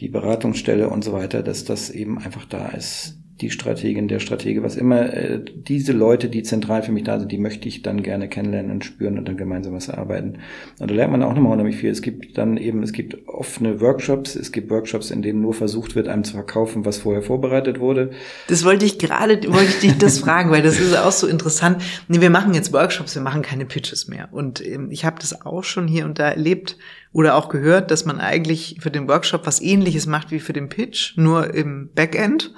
die 0.00 0.08
Beratungsstelle 0.08 0.88
und 0.88 1.04
so 1.04 1.12
weiter, 1.12 1.42
dass 1.42 1.64
das 1.64 1.90
eben 1.90 2.18
einfach 2.18 2.46
da 2.46 2.68
ist. 2.70 3.18
Die 3.42 3.50
Strategin, 3.50 4.06
der 4.06 4.20
Stratege, 4.20 4.62
was 4.62 4.76
immer, 4.76 5.12
äh, 5.12 5.40
diese 5.52 5.92
Leute, 5.92 6.28
die 6.28 6.44
zentral 6.44 6.84
für 6.84 6.92
mich 6.92 7.02
da 7.02 7.18
sind, 7.18 7.32
die 7.32 7.38
möchte 7.38 7.66
ich 7.66 7.82
dann 7.82 8.04
gerne 8.04 8.28
kennenlernen 8.28 8.70
und 8.70 8.84
spüren 8.84 9.18
und 9.18 9.26
dann 9.26 9.36
gemeinsam 9.36 9.74
was 9.74 9.88
erarbeiten. 9.88 10.38
Und 10.78 10.90
da 10.90 10.94
lernt 10.94 11.10
man 11.10 11.24
auch 11.24 11.34
nochmal 11.34 11.52
unheimlich 11.52 11.76
viel. 11.76 11.90
Es 11.90 12.02
gibt 12.02 12.38
dann 12.38 12.56
eben, 12.56 12.84
es 12.84 12.92
gibt 12.92 13.26
offene 13.26 13.80
Workshops, 13.80 14.36
es 14.36 14.52
gibt 14.52 14.70
Workshops, 14.70 15.10
in 15.10 15.22
denen 15.22 15.40
nur 15.40 15.54
versucht 15.54 15.96
wird, 15.96 16.06
einem 16.06 16.22
zu 16.22 16.34
verkaufen, 16.34 16.84
was 16.84 16.98
vorher 16.98 17.22
vorbereitet 17.22 17.80
wurde. 17.80 18.12
Das 18.46 18.64
wollte 18.64 18.84
ich 18.84 18.98
gerade, 18.98 19.42
wollte 19.52 19.70
ich 19.70 19.80
dich 19.80 19.98
das 19.98 20.20
fragen, 20.20 20.52
weil 20.52 20.62
das 20.62 20.78
ist 20.78 20.96
auch 20.96 21.10
so 21.10 21.26
interessant. 21.26 21.82
Nee, 22.06 22.20
wir 22.20 22.30
machen 22.30 22.54
jetzt 22.54 22.72
Workshops, 22.72 23.16
wir 23.16 23.22
machen 23.22 23.42
keine 23.42 23.66
Pitches 23.66 24.06
mehr. 24.06 24.28
Und 24.30 24.64
ähm, 24.64 24.88
ich 24.92 25.04
habe 25.04 25.16
das 25.18 25.44
auch 25.44 25.64
schon 25.64 25.88
hier 25.88 26.04
und 26.04 26.20
da 26.20 26.28
erlebt, 26.28 26.76
oder 27.12 27.34
auch 27.36 27.50
gehört, 27.50 27.90
dass 27.90 28.06
man 28.06 28.20
eigentlich 28.20 28.78
für 28.80 28.90
den 28.90 29.06
Workshop 29.06 29.46
was 29.46 29.60
ähnliches 29.60 30.06
macht 30.06 30.30
wie 30.30 30.40
für 30.40 30.54
den 30.54 30.70
Pitch, 30.70 31.16
nur 31.16 31.52
im 31.52 31.90
Backend. 31.94 32.52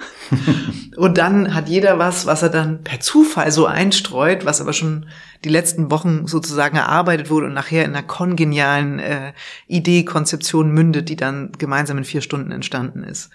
und 0.96 1.18
dann 1.18 1.54
hat 1.54 1.68
jeder 1.68 1.98
was, 1.98 2.26
was 2.26 2.42
er 2.42 2.50
dann 2.50 2.84
per 2.84 3.00
Zufall 3.00 3.50
so 3.50 3.66
einstreut, 3.66 4.44
was 4.44 4.60
aber 4.60 4.72
schon 4.72 5.06
die 5.44 5.48
letzten 5.48 5.90
Wochen 5.90 6.28
sozusagen 6.28 6.76
erarbeitet 6.76 7.30
wurde 7.30 7.46
und 7.46 7.54
nachher 7.54 7.84
in 7.84 7.90
einer 7.90 8.06
kongenialen 8.06 9.00
äh, 9.00 9.32
Idee, 9.66 10.04
Konzeption 10.04 10.70
mündet, 10.70 11.08
die 11.08 11.16
dann 11.16 11.50
gemeinsam 11.58 11.98
in 11.98 12.04
vier 12.04 12.20
Stunden 12.20 12.52
entstanden 12.52 13.02
ist. 13.02 13.30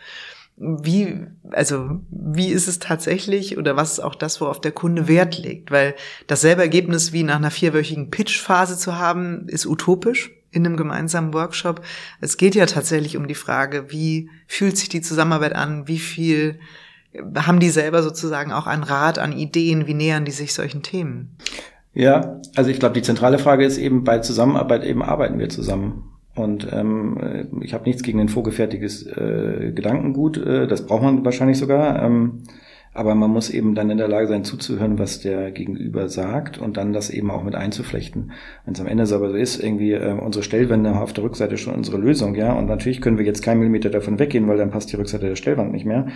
Wie, 0.55 1.25
also, 1.51 2.01
wie 2.09 2.49
ist 2.49 2.67
es 2.67 2.79
tatsächlich 2.79 3.57
oder 3.57 3.77
was 3.77 3.93
ist 3.93 3.99
auch 3.99 4.15
das, 4.15 4.41
worauf 4.41 4.59
der 4.59 4.73
Kunde 4.73 5.07
Wert 5.07 5.37
legt? 5.37 5.71
Weil 5.71 5.95
dasselbe 6.27 6.61
Ergebnis 6.61 7.13
wie 7.13 7.23
nach 7.23 7.37
einer 7.37 7.51
vierwöchigen 7.51 8.09
Pitch-Phase 8.09 8.77
zu 8.77 8.97
haben, 8.97 9.47
ist 9.47 9.65
utopisch 9.65 10.31
in 10.51 10.65
einem 10.65 10.77
gemeinsamen 10.77 11.33
Workshop. 11.33 11.81
Es 12.21 12.37
geht 12.37 12.55
ja 12.55 12.65
tatsächlich 12.65 13.17
um 13.17 13.27
die 13.27 13.35
Frage, 13.35 13.91
wie 13.91 14.29
fühlt 14.47 14.77
sich 14.77 14.89
die 14.89 15.01
Zusammenarbeit 15.01 15.53
an, 15.53 15.87
wie 15.87 15.99
viel 15.99 16.59
haben 17.35 17.59
die 17.59 17.69
selber 17.69 18.03
sozusagen 18.03 18.51
auch 18.51 18.67
an 18.67 18.83
Rat, 18.83 19.17
an 19.17 19.31
Ideen, 19.31 19.87
wie 19.87 19.93
nähern 19.93 20.25
die 20.25 20.31
sich 20.31 20.53
solchen 20.53 20.83
Themen? 20.83 21.35
Ja, 21.93 22.39
also 22.55 22.69
ich 22.69 22.79
glaube, 22.79 22.93
die 22.93 23.01
zentrale 23.01 23.39
Frage 23.39 23.65
ist 23.65 23.77
eben 23.77 24.03
bei 24.03 24.19
Zusammenarbeit 24.19 24.83
eben 24.83 25.01
arbeiten 25.01 25.39
wir 25.39 25.49
zusammen. 25.49 26.03
Und 26.35 26.67
ähm, 26.71 27.59
ich 27.61 27.73
habe 27.73 27.85
nichts 27.85 28.03
gegen 28.03 28.19
ein 28.19 28.29
vorgefertigtes 28.29 29.05
äh, 29.07 29.71
Gedankengut, 29.73 30.37
äh, 30.37 30.67
das 30.67 30.85
braucht 30.85 31.03
man 31.03 31.25
wahrscheinlich 31.25 31.57
sogar. 31.57 32.01
Ähm, 32.01 32.43
aber 32.93 33.15
man 33.15 33.29
muss 33.29 33.49
eben 33.49 33.75
dann 33.75 33.89
in 33.89 33.97
der 33.97 34.07
Lage 34.07 34.27
sein, 34.27 34.43
zuzuhören, 34.43 34.97
was 34.97 35.19
der 35.19 35.51
Gegenüber 35.51 36.09
sagt 36.09 36.57
und 36.57 36.77
dann 36.77 36.91
das 36.93 37.09
eben 37.09 37.29
auch 37.31 37.43
mit 37.43 37.55
einzuflechten. 37.55 38.31
Wenn 38.65 38.73
es 38.73 38.81
am 38.81 38.87
Ende 38.87 39.03
aber 39.03 39.29
so 39.29 39.35
ist, 39.35 39.61
irgendwie 39.61 39.93
äh, 39.93 40.13
unsere 40.13 40.43
Stellwände 40.43 40.99
auf 40.99 41.13
der 41.13 41.23
Rückseite 41.23 41.57
schon 41.57 41.75
unsere 41.75 41.97
Lösung, 41.97 42.35
ja, 42.35 42.53
und 42.53 42.65
natürlich 42.65 43.01
können 43.01 43.17
wir 43.17 43.25
jetzt 43.25 43.43
keinen 43.43 43.59
Millimeter 43.59 43.89
davon 43.89 44.19
weggehen, 44.19 44.47
weil 44.47 44.57
dann 44.57 44.71
passt 44.71 44.91
die 44.91 44.95
Rückseite 44.95 45.27
der 45.27 45.35
Stellwand 45.35 45.71
nicht 45.71 45.85
mehr, 45.85 46.07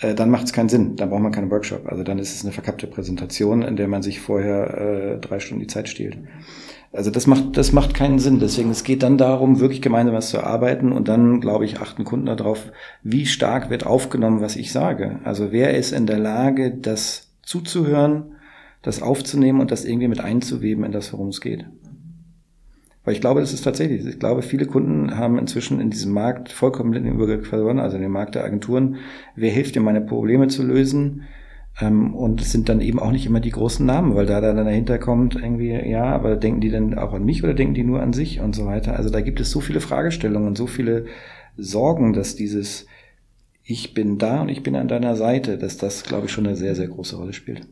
äh, 0.00 0.14
dann 0.14 0.30
macht 0.30 0.44
es 0.44 0.52
keinen 0.52 0.68
Sinn, 0.68 0.96
dann 0.96 1.10
braucht 1.10 1.22
man 1.22 1.32
keinen 1.32 1.50
Workshop. 1.50 1.86
Also 1.86 2.02
dann 2.02 2.18
ist 2.18 2.34
es 2.34 2.44
eine 2.44 2.52
verkappte 2.52 2.86
Präsentation, 2.86 3.62
in 3.62 3.76
der 3.76 3.88
man 3.88 4.02
sich 4.02 4.20
vorher 4.20 4.78
äh, 4.78 5.18
drei 5.18 5.40
Stunden 5.40 5.60
die 5.60 5.68
Zeit 5.68 5.88
stiehlt. 5.88 6.18
Also 6.92 7.10
das 7.10 7.28
macht, 7.28 7.56
das 7.56 7.72
macht 7.72 7.94
keinen 7.94 8.18
Sinn. 8.18 8.40
Deswegen, 8.40 8.70
es 8.70 8.82
geht 8.82 9.02
dann 9.02 9.16
darum, 9.16 9.60
wirklich 9.60 9.80
gemeinsam 9.80 10.14
was 10.14 10.30
zu 10.30 10.38
erarbeiten 10.38 10.90
und 10.90 11.08
dann, 11.08 11.40
glaube 11.40 11.64
ich, 11.64 11.80
achten 11.80 12.04
Kunden 12.04 12.26
darauf, 12.26 12.72
wie 13.02 13.26
stark 13.26 13.70
wird 13.70 13.86
aufgenommen, 13.86 14.40
was 14.40 14.56
ich 14.56 14.72
sage. 14.72 15.20
Also 15.22 15.52
wer 15.52 15.76
ist 15.76 15.92
in 15.92 16.06
der 16.06 16.18
Lage, 16.18 16.72
das 16.72 17.30
zuzuhören, 17.42 18.32
das 18.82 19.02
aufzunehmen 19.02 19.60
und 19.60 19.70
das 19.70 19.84
irgendwie 19.84 20.08
mit 20.08 20.20
einzuweben 20.20 20.84
in 20.84 20.92
das, 20.92 21.12
worum 21.12 21.28
es 21.28 21.40
geht. 21.40 21.64
Weil 23.04 23.14
ich 23.14 23.20
glaube, 23.20 23.40
das 23.40 23.52
ist 23.52 23.62
tatsächlich, 23.62 24.04
ich 24.04 24.18
glaube, 24.18 24.42
viele 24.42 24.66
Kunden 24.66 25.16
haben 25.16 25.38
inzwischen 25.38 25.80
in 25.80 25.90
diesem 25.90 26.12
Markt 26.12 26.50
vollkommen 26.50 26.92
den 26.92 27.06
Überblick 27.06 27.46
verloren, 27.46 27.78
also 27.78 27.96
in 27.96 28.02
dem 28.02 28.12
Markt 28.12 28.34
der 28.34 28.44
Agenturen. 28.44 28.96
Wer 29.36 29.50
hilft 29.50 29.74
dir, 29.74 29.80
meine 29.80 30.02
Probleme 30.02 30.48
zu 30.48 30.62
lösen? 30.62 31.22
Ähm, 31.80 32.14
und 32.14 32.40
es 32.40 32.52
sind 32.52 32.68
dann 32.68 32.80
eben 32.80 32.98
auch 32.98 33.10
nicht 33.10 33.26
immer 33.26 33.40
die 33.40 33.50
großen 33.50 33.84
Namen, 33.84 34.14
weil 34.14 34.26
da 34.26 34.40
dann 34.40 34.56
dahinter 34.56 34.98
kommt 34.98 35.34
irgendwie, 35.34 35.70
ja, 35.70 36.04
aber 36.04 36.36
denken 36.36 36.60
die 36.60 36.70
denn 36.70 36.98
auch 36.98 37.12
an 37.12 37.24
mich 37.24 37.44
oder 37.44 37.54
denken 37.54 37.74
die 37.74 37.84
nur 37.84 38.00
an 38.00 38.12
sich 38.12 38.40
und 38.40 38.54
so 38.54 38.66
weiter. 38.66 38.96
Also 38.96 39.10
da 39.10 39.20
gibt 39.20 39.40
es 39.40 39.50
so 39.50 39.60
viele 39.60 39.80
Fragestellungen 39.80 40.48
und 40.48 40.58
so 40.58 40.66
viele 40.66 41.06
Sorgen, 41.56 42.12
dass 42.12 42.36
dieses 42.36 42.86
ich 43.70 43.94
bin 43.94 44.18
da 44.18 44.42
und 44.42 44.48
ich 44.48 44.64
bin 44.64 44.74
an 44.74 44.88
deiner 44.88 45.14
Seite, 45.14 45.56
dass 45.56 45.76
das, 45.76 46.02
glaube 46.02 46.26
ich, 46.26 46.32
schon 46.32 46.46
eine 46.46 46.56
sehr, 46.56 46.74
sehr 46.74 46.88
große 46.88 47.16
Rolle 47.16 47.32
spielt. 47.32 47.68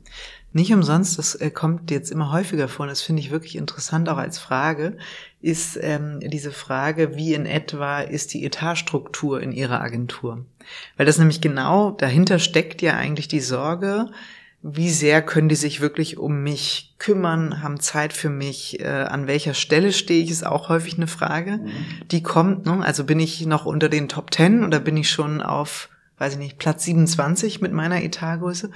Nicht 0.53 0.73
umsonst, 0.73 1.19
das 1.19 1.35
äh, 1.35 1.51
kommt 1.51 1.91
jetzt 1.91 2.11
immer 2.11 2.33
häufiger 2.33 2.69
vor 2.69 2.85
und 2.85 2.91
das 2.91 3.03
finde 3.03 3.21
ich 3.21 3.31
wirklich 3.31 3.57
interessant 3.57 4.09
auch 4.09 4.17
als 4.17 4.39
Frage, 4.39 4.97
ist 5.43 5.79
ähm, 5.81 6.21
diese 6.21 6.53
Frage, 6.53 7.17
wie 7.17 7.35
in 7.35 7.47
etwa 7.47 8.01
ist 8.01 8.33
die 8.33 8.45
Etatstruktur 8.45 9.41
in 9.43 9.53
Ihrer 9.53 9.81
Agentur? 9.81 10.45
Weil 10.97 11.07
das 11.07 11.19
nämlich 11.19 11.41
genau 11.41 11.91
dahinter 11.91 12.39
steckt 12.39 12.83
ja 12.83 12.95
eigentlich 12.95 13.29
die 13.29 13.41
Sorge, 13.41 14.11
wie 14.63 14.91
sehr 14.91 15.23
können 15.23 15.49
die 15.49 15.55
sich 15.55 15.81
wirklich 15.81 16.19
um 16.19 16.43
mich 16.43 16.95
kümmern, 16.99 17.63
haben 17.63 17.79
Zeit 17.79 18.13
für 18.13 18.29
mich, 18.29 18.81
äh, 18.81 18.87
an 18.87 19.29
welcher 19.29 19.55
Stelle 19.55 19.93
stehe 19.93 20.25
ich, 20.25 20.31
ist 20.31 20.45
auch 20.45 20.69
häufig 20.69 20.97
eine 20.97 21.07
Frage, 21.07 21.59
mhm. 21.59 22.09
die 22.11 22.23
kommt. 22.23 22.67
Ne? 22.67 22.85
Also 22.85 23.05
bin 23.05 23.21
ich 23.21 23.47
noch 23.47 23.67
unter 23.67 23.89
den 23.89 24.09
Top 24.09 24.31
Ten 24.31 24.65
oder 24.65 24.81
bin 24.81 24.97
ich 24.97 25.11
schon 25.11 25.43
auf, 25.43 25.91
weiß 26.19 26.33
ich 26.33 26.39
nicht, 26.39 26.59
Platz 26.59 26.85
27 26.85 27.61
mit 27.61 27.73
meiner 27.73 28.03
Etatgröße? 28.03 28.71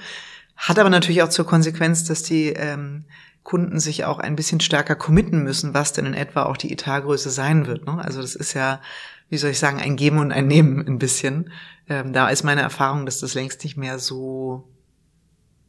Hat 0.55 0.79
aber 0.79 0.89
natürlich 0.89 1.23
auch 1.23 1.29
zur 1.29 1.45
Konsequenz, 1.45 2.03
dass 2.05 2.23
die 2.23 2.49
ähm, 2.49 3.05
Kunden 3.43 3.79
sich 3.79 4.05
auch 4.05 4.19
ein 4.19 4.35
bisschen 4.35 4.61
stärker 4.61 4.95
committen 4.95 5.43
müssen, 5.43 5.73
was 5.73 5.93
denn 5.93 6.05
in 6.05 6.13
etwa 6.13 6.43
auch 6.43 6.57
die 6.57 6.71
Etatgröße 6.71 7.29
sein 7.29 7.67
wird. 7.67 7.85
Ne? 7.85 8.03
Also 8.03 8.21
das 8.21 8.35
ist 8.35 8.53
ja, 8.53 8.79
wie 9.29 9.37
soll 9.37 9.51
ich 9.51 9.59
sagen, 9.59 9.79
ein 9.79 9.97
Geben 9.97 10.19
und 10.19 10.31
ein 10.31 10.47
Nehmen 10.47 10.85
ein 10.87 10.97
bisschen. 10.99 11.51
Ähm, 11.89 12.13
da 12.13 12.29
ist 12.29 12.43
meine 12.43 12.61
Erfahrung, 12.61 13.05
dass 13.05 13.19
das 13.19 13.33
längst 13.33 13.63
nicht 13.63 13.75
mehr 13.75 13.99
so, 13.99 14.69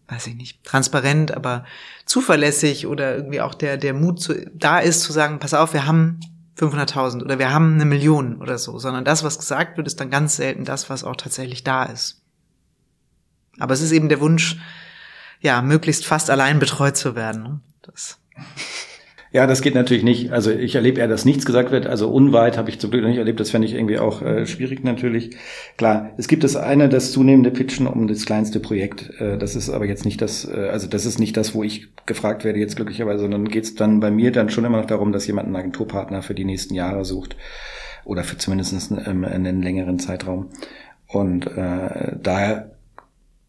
weiß 0.09 0.29
ich 0.29 0.37
nicht, 0.37 0.63
transparent, 0.65 1.37
aber 1.37 1.65
zuverlässig 2.07 2.87
oder 2.87 3.17
irgendwie 3.17 3.41
auch 3.41 3.55
der, 3.55 3.77
der 3.77 3.95
Mut 3.95 4.21
zu, 4.21 4.47
da 4.55 4.79
ist 4.79 5.03
zu 5.03 5.13
sagen, 5.13 5.41
pass 5.41 5.55
auf, 5.55 5.73
wir 5.73 5.87
haben 5.87 6.21
500.000 6.59 7.23
oder 7.25 7.41
wir 7.41 7.53
haben 7.53 7.75
eine 7.75 7.85
Million 7.85 8.41
oder 8.41 8.59
so, 8.59 8.79
sondern 8.79 9.05
das, 9.05 9.25
was 9.25 9.41
gesagt 9.41 9.77
wird, 9.77 9.89
ist 9.89 9.99
dann 9.99 10.11
ganz 10.11 10.37
selten 10.37 10.65
das, 10.65 10.89
was 10.89 11.03
auch 11.03 11.17
tatsächlich 11.17 11.65
da 11.65 11.85
ist. 11.85 12.24
Aber 13.59 13.75
es 13.75 13.81
ist 13.81 13.93
eben 13.93 14.09
der 14.09 14.21
Wunsch, 14.21 14.57
ja, 15.41 15.63
möglichst 15.63 16.07
fast 16.07 16.31
allein 16.31 16.59
betreut 16.59 16.97
zu 16.97 17.15
werden. 17.15 17.43
Ne? 17.43 17.61
Das. 17.83 18.19
Ja, 19.35 19.49
das 19.49 19.63
geht 19.63 19.75
natürlich 19.75 20.05
nicht. 20.05 20.31
Also 20.31 20.53
ich 20.53 20.77
erlebe 20.77 21.01
eher, 21.01 21.09
dass 21.09 21.25
nichts 21.25 21.45
gesagt 21.45 21.73
wird. 21.73 21.89
Also 21.89 22.09
unweit 22.09 22.57
habe 22.57 22.71
ich 22.71 22.79
zum 22.79 22.93
Glück 22.93 23.03
noch 23.03 23.09
nicht 23.09 23.19
erlebt. 23.19 23.41
Das 23.41 23.51
fände 23.51 23.67
ich 23.67 23.75
irgendwie 23.75 23.99
auch 23.99 24.23
äh, 24.23 24.47
schwierig 24.47 24.85
natürlich. 24.85 25.37
Klar, 25.77 26.11
es 26.17 26.29
gibt 26.29 26.45
das 26.45 26.55
eine, 26.55 26.89
das 26.89 27.11
zunehmende 27.11 27.51
Pitchen 27.51 27.89
um 27.89 28.07
das 28.07 28.27
kleinste 28.27 28.61
Projekt. 28.61 29.11
Äh, 29.19 29.37
das 29.37 29.57
ist 29.57 29.71
aber 29.71 29.87
jetzt 29.87 30.05
nicht 30.05 30.23
das, 30.23 30.49
äh, 30.49 30.69
also 30.71 30.87
das 30.87 31.05
ist 31.05 31.19
nicht 31.19 31.37
das, 31.37 31.53
wo 31.53 31.65
ich 31.65 31.89
gefragt 32.07 32.45
werde 32.45 32.61
jetzt 32.61 32.77
glücklicherweise, 32.77 33.23
sondern 33.23 33.49
geht 33.49 33.65
es 33.65 33.75
dann 33.75 33.99
bei 33.99 34.13
mir 34.13 34.31
dann 34.31 34.51
schon 34.51 34.65
immer 34.65 34.79
noch 34.79 34.87
darum, 34.87 35.11
dass 35.11 35.27
jemand 35.27 35.47
einen 35.47 35.57
Agenturpartner 35.57 36.23
für 36.23 36.35
die 36.35 36.45
nächsten 36.45 36.75
Jahre 36.75 37.05
sucht 37.05 37.35
oder 38.05 38.23
für 38.23 38.39
zumindest 38.39 38.93
einen, 38.93 39.25
einen 39.25 39.63
längeren 39.63 39.99
Zeitraum. 39.99 40.51
Und 41.09 41.49
äh, 41.49 42.17
daher 42.23 42.74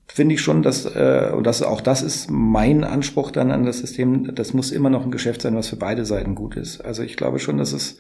finde 0.07 0.35
ich 0.35 0.41
schon, 0.41 0.61
dass, 0.61 0.85
äh, 0.85 1.31
und 1.35 1.45
das, 1.45 1.61
auch 1.61 1.81
das 1.81 2.01
ist 2.01 2.29
mein 2.29 2.83
Anspruch 2.83 3.31
dann 3.31 3.51
an 3.51 3.65
das 3.65 3.79
System, 3.79 4.33
das 4.35 4.53
muss 4.53 4.71
immer 4.71 4.89
noch 4.89 5.03
ein 5.03 5.11
Geschäft 5.11 5.41
sein, 5.41 5.55
was 5.55 5.67
für 5.67 5.77
beide 5.77 6.05
Seiten 6.05 6.35
gut 6.35 6.55
ist. 6.55 6.81
Also 6.81 7.03
ich 7.03 7.17
glaube 7.17 7.39
schon, 7.39 7.57
dass 7.57 7.73
es 7.73 7.99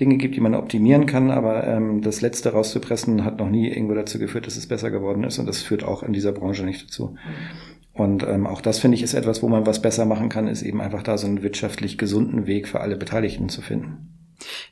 Dinge 0.00 0.16
gibt, 0.16 0.34
die 0.34 0.40
man 0.40 0.54
optimieren 0.54 1.06
kann, 1.06 1.30
aber 1.30 1.66
ähm, 1.66 2.02
das 2.02 2.20
Letzte 2.20 2.52
rauszupressen 2.52 3.24
hat 3.24 3.38
noch 3.38 3.48
nie 3.48 3.68
irgendwo 3.68 3.94
dazu 3.94 4.18
geführt, 4.18 4.46
dass 4.46 4.56
es 4.56 4.66
besser 4.66 4.90
geworden 4.90 5.22
ist 5.22 5.38
und 5.38 5.46
das 5.46 5.62
führt 5.62 5.84
auch 5.84 6.02
in 6.02 6.12
dieser 6.12 6.32
Branche 6.32 6.64
nicht 6.64 6.84
dazu. 6.84 7.16
Und 7.92 8.24
ähm, 8.24 8.46
auch 8.48 8.60
das 8.60 8.80
finde 8.80 8.96
ich 8.96 9.04
ist 9.04 9.14
etwas, 9.14 9.42
wo 9.42 9.48
man 9.48 9.66
was 9.66 9.80
besser 9.80 10.04
machen 10.04 10.28
kann, 10.28 10.48
ist 10.48 10.62
eben 10.62 10.80
einfach 10.80 11.04
da 11.04 11.16
so 11.16 11.28
einen 11.28 11.44
wirtschaftlich 11.44 11.96
gesunden 11.96 12.46
Weg 12.46 12.66
für 12.66 12.80
alle 12.80 12.96
Beteiligten 12.96 13.48
zu 13.48 13.62
finden. 13.62 14.23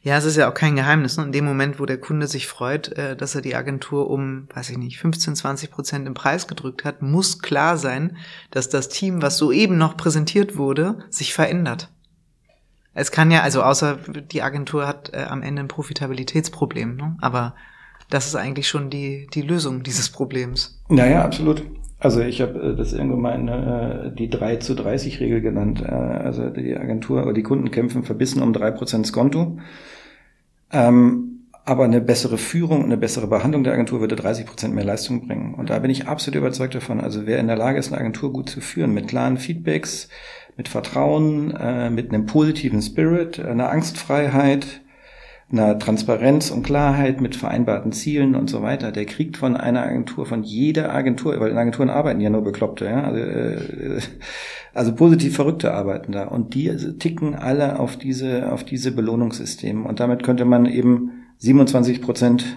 Ja, 0.02 0.16
es 0.16 0.24
ist 0.24 0.36
ja 0.36 0.50
auch 0.50 0.54
kein 0.54 0.76
Geheimnis. 0.76 1.16
Ne? 1.16 1.24
In 1.24 1.32
dem 1.32 1.44
Moment, 1.44 1.78
wo 1.80 1.86
der 1.86 1.98
Kunde 1.98 2.26
sich 2.26 2.46
freut, 2.46 2.88
äh, 2.96 3.16
dass 3.16 3.34
er 3.34 3.40
die 3.40 3.54
Agentur 3.54 4.10
um, 4.10 4.48
weiß 4.54 4.70
ich 4.70 4.78
nicht, 4.78 4.98
15, 4.98 5.36
20 5.36 5.70
Prozent 5.70 6.06
im 6.06 6.14
Preis 6.14 6.46
gedrückt 6.46 6.84
hat, 6.84 7.02
muss 7.02 7.40
klar 7.40 7.76
sein, 7.76 8.16
dass 8.50 8.68
das 8.68 8.88
Team, 8.88 9.22
was 9.22 9.38
soeben 9.38 9.78
noch 9.78 9.96
präsentiert 9.96 10.56
wurde, 10.56 10.98
sich 11.10 11.32
verändert. 11.34 11.88
Es 12.94 13.10
kann 13.10 13.30
ja, 13.30 13.42
also 13.42 13.62
außer 13.62 13.98
die 14.30 14.42
Agentur 14.42 14.86
hat 14.86 15.14
äh, 15.14 15.24
am 15.28 15.42
Ende 15.42 15.62
ein 15.62 15.68
Profitabilitätsproblem, 15.68 16.96
ne? 16.96 17.16
aber 17.20 17.54
das 18.10 18.26
ist 18.26 18.34
eigentlich 18.34 18.68
schon 18.68 18.90
die, 18.90 19.26
die 19.32 19.40
Lösung 19.40 19.82
dieses 19.82 20.10
Problems. 20.10 20.82
Naja, 20.88 21.24
absolut. 21.24 21.64
Also 22.02 22.20
ich 22.20 22.40
habe 22.40 22.58
äh, 22.58 22.76
das 22.76 22.92
irgendwann 22.92 23.44
mal 23.44 24.06
äh, 24.08 24.14
die 24.16 24.28
3 24.28 24.56
zu 24.56 24.74
30 24.74 25.20
Regel 25.20 25.40
genannt. 25.40 25.82
Äh, 25.82 25.92
also 25.92 26.50
die 26.50 26.76
Agentur 26.76 27.22
oder 27.22 27.32
die 27.32 27.44
Kunden 27.44 27.70
kämpfen 27.70 28.02
verbissen 28.02 28.42
um 28.42 28.52
drei 28.52 28.72
Prozent 28.72 29.06
Skonto. 29.06 29.58
Ähm, 30.72 31.32
aber 31.64 31.84
eine 31.84 32.00
bessere 32.00 32.38
Führung, 32.38 32.84
eine 32.84 32.96
bessere 32.96 33.28
Behandlung 33.28 33.62
der 33.62 33.74
Agentur 33.74 34.00
würde 34.00 34.16
30 34.16 34.46
Prozent 34.46 34.74
mehr 34.74 34.84
Leistung 34.84 35.28
bringen. 35.28 35.54
Und 35.54 35.70
da 35.70 35.78
bin 35.78 35.92
ich 35.92 36.08
absolut 36.08 36.38
überzeugt 36.38 36.74
davon. 36.74 37.00
Also 37.00 37.24
wer 37.24 37.38
in 37.38 37.46
der 37.46 37.56
Lage 37.56 37.78
ist, 37.78 37.92
eine 37.92 38.00
Agentur 38.00 38.32
gut 38.32 38.50
zu 38.50 38.60
führen, 38.60 38.92
mit 38.92 39.06
klaren 39.06 39.36
Feedbacks, 39.36 40.08
mit 40.56 40.66
Vertrauen, 40.66 41.52
äh, 41.52 41.88
mit 41.88 42.12
einem 42.12 42.26
positiven 42.26 42.82
Spirit, 42.82 43.38
einer 43.38 43.70
Angstfreiheit, 43.70 44.81
einer 45.52 45.78
Transparenz 45.78 46.50
und 46.50 46.62
Klarheit 46.62 47.20
mit 47.20 47.36
vereinbarten 47.36 47.92
Zielen 47.92 48.34
und 48.34 48.48
so 48.48 48.62
weiter, 48.62 48.90
der 48.90 49.04
kriegt 49.04 49.36
von 49.36 49.56
einer 49.56 49.82
Agentur, 49.82 50.24
von 50.24 50.42
jeder 50.42 50.94
Agentur, 50.94 51.38
weil 51.40 51.50
in 51.50 51.58
Agenturen 51.58 51.90
arbeiten 51.90 52.20
ja 52.20 52.30
nur 52.30 52.42
Bekloppte, 52.42 52.86
ja, 52.86 53.04
also, 53.04 53.18
äh, 53.18 54.00
also 54.72 54.94
positiv 54.94 55.36
Verrückte 55.36 55.74
arbeiten 55.74 56.12
da 56.12 56.24
und 56.24 56.54
die 56.54 56.74
ticken 56.98 57.34
alle 57.34 57.78
auf 57.78 57.96
diese, 57.96 58.50
auf 58.50 58.64
diese 58.64 58.92
Belohnungssysteme 58.92 59.86
und 59.86 60.00
damit 60.00 60.22
könnte 60.22 60.46
man 60.46 60.64
eben 60.64 61.10
27 61.38 62.00
Prozent 62.00 62.56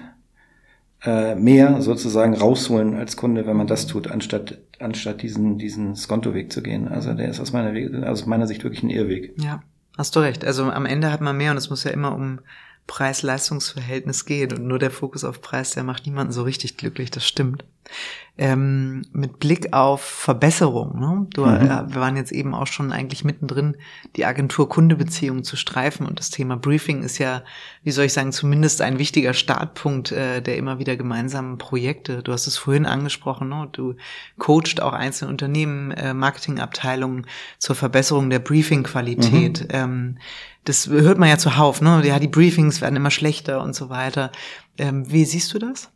äh, 1.04 1.36
mehr 1.36 1.82
sozusagen 1.82 2.34
rausholen 2.34 2.96
als 2.96 3.18
Kunde, 3.18 3.46
wenn 3.46 3.58
man 3.58 3.68
das 3.68 3.88
tut, 3.88 4.10
anstatt 4.10 4.60
anstatt 4.80 5.22
diesen 5.22 5.58
diesen 5.58 5.96
Skonto-Weg 5.96 6.52
zu 6.52 6.62
gehen. 6.62 6.88
Also 6.88 7.14
der 7.14 7.30
ist 7.30 7.39
aus 7.39 7.54
meiner 7.54 8.10
aus 8.10 8.26
meiner 8.26 8.48
Sicht 8.48 8.64
wirklich 8.64 8.84
ein 8.84 8.89
Irrweg. 8.89 9.34
Ja, 9.41 9.62
hast 9.98 10.16
du 10.16 10.20
recht. 10.20 10.43
Also 10.46 10.64
am 10.64 10.86
Ende 10.86 11.12
hat 11.12 11.22
man 11.22 11.38
mehr 11.38 11.52
und 11.52 11.58
es 11.58 11.70
muss 11.70 11.84
ja 11.84 11.91
immer 11.91 12.16
um 12.16 12.39
Preis-Leistungs-Verhältnis 12.88 14.26
geht 14.26 14.54
und 14.54 14.66
nur 14.66 14.80
der 14.80 14.92
Fokus 14.92 15.24
auf 15.24 15.42
Preis, 15.42 15.72
der 15.72 15.84
macht 15.84 16.06
niemanden 16.06 16.34
so 16.34 16.44
richtig 16.44 16.78
glücklich, 16.78 17.12
das 17.12 17.28
stimmt. 17.28 17.66
Ähm, 18.38 19.04
mit 19.14 19.40
Blick 19.40 19.72
auf 19.72 20.02
Verbesserung, 20.02 21.00
ne? 21.00 21.26
du, 21.34 21.46
mhm. 21.46 21.56
äh, 21.56 21.94
wir 21.94 22.02
waren 22.02 22.18
jetzt 22.18 22.34
eben 22.34 22.54
auch 22.54 22.68
schon 22.68 22.92
eigentlich 22.92 23.24
mittendrin, 23.24 23.78
die 24.18 24.26
Agentur-Kunde-Beziehung 24.26 25.46
zu 25.46 25.56
streifen 25.56 26.06
und 26.06 26.20
das 26.20 26.32
Thema 26.32 26.58
Briefing 26.58 27.02
ist 27.04 27.18
ja, 27.18 27.44
wie 27.84 27.92
soll 27.92 28.04
ich 28.04 28.12
sagen, 28.12 28.34
zumindest 28.34 28.82
ein 28.82 29.00
wichtiger 29.00 29.34
Startpunkt 29.34 30.12
äh, 30.12 30.42
der 30.42 30.58
immer 30.58 30.80
wieder 30.80 30.98
gemeinsamen 30.98 31.58
Projekte. 31.58 32.24
Du 32.24 32.34
hast 32.34 32.46
es 32.46 32.58
vorhin 32.58 32.86
angesprochen, 32.86 33.48
ne? 33.48 33.70
du 33.72 33.96
coacht 34.38 34.82
auch 34.82 34.92
einzelne 34.92 35.32
Unternehmen, 35.32 35.92
äh, 35.92 36.14
Marketingabteilungen 36.14 37.28
zur 37.58 37.78
Verbesserung 37.78 38.30
der 38.30 38.40
Briefing-Qualität. 38.40 39.62
Mhm. 39.62 39.68
Ähm, 39.70 40.18
das 40.66 40.88
hört 40.88 41.20
man 41.20 41.30
ja 41.30 41.38
zuhauf, 41.38 41.80
ne? 41.80 42.02
Ja, 42.04 42.20
die 42.20 42.28
Briefings 42.28 42.82
werden 42.82 42.96
immer 42.96 43.12
schlechter 43.12 43.62
und 43.62 43.76
so 43.76 43.90
weiter. 43.90 44.32
Ähm, 44.78 45.10
wie 45.10 45.24
siehst 45.24 45.54
du 45.54 45.60
das? 45.60 45.92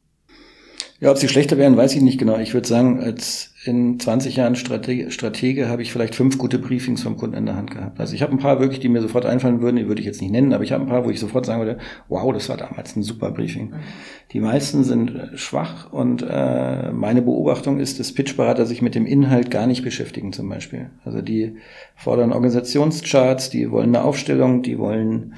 Ja, 1.01 1.11
ob 1.11 1.17
sie 1.17 1.29
schlechter 1.29 1.57
werden, 1.57 1.77
weiß 1.77 1.95
ich 1.95 2.01
nicht 2.01 2.19
genau. 2.19 2.37
Ich 2.39 2.53
würde 2.53 2.67
sagen, 2.67 2.99
als 2.99 3.53
in 3.63 3.99
20 3.99 4.35
Jahren 4.35 4.55
Stratege, 4.55 5.11
Stratege 5.11 5.69
habe 5.69 5.81
ich 5.81 5.93
vielleicht 5.93 6.13
fünf 6.13 6.37
gute 6.37 6.59
Briefings 6.59 7.03
vom 7.03 7.15
Kunden 7.15 7.37
in 7.37 7.45
der 7.45 7.55
Hand 7.55 7.71
gehabt. 7.71 8.01
Also 8.01 8.15
ich 8.15 8.21
habe 8.21 8.33
ein 8.33 8.37
paar 8.37 8.59
wirklich, 8.59 8.81
die 8.81 8.89
mir 8.89 9.01
sofort 9.01 9.25
einfallen 9.25 9.61
würden, 9.61 9.77
die 9.77 9.87
würde 9.87 10.01
ich 10.01 10.05
jetzt 10.05 10.21
nicht 10.21 10.31
nennen, 10.31 10.51
aber 10.51 10.63
ich 10.65 10.73
habe 10.73 10.83
ein 10.83 10.89
paar, 10.89 11.05
wo 11.05 11.09
ich 11.09 11.19
sofort 11.21 11.45
sagen 11.45 11.61
würde, 11.61 11.79
wow, 12.09 12.33
das 12.33 12.49
war 12.49 12.57
damals 12.57 12.97
ein 12.97 13.03
super 13.03 13.31
Briefing. 13.31 13.69
Mhm. 13.69 13.75
Die 14.33 14.41
meisten 14.41 14.83
sind 14.83 15.15
äh, 15.15 15.37
schwach 15.37 15.91
und 15.91 16.21
äh, 16.21 16.91
meine 16.91 17.21
Beobachtung 17.21 17.79
ist, 17.79 17.99
dass 18.01 18.13
Pitchberater 18.13 18.65
sich 18.65 18.81
mit 18.81 18.93
dem 18.93 19.05
Inhalt 19.05 19.51
gar 19.51 19.67
nicht 19.67 19.85
beschäftigen 19.85 20.33
zum 20.33 20.49
Beispiel. 20.49 20.89
Also 21.05 21.21
die 21.21 21.55
fordern 21.95 22.33
Organisationscharts, 22.33 23.49
die 23.49 23.71
wollen 23.71 23.95
eine 23.95 24.03
Aufstellung, 24.03 24.63
die 24.63 24.77
wollen 24.77 25.33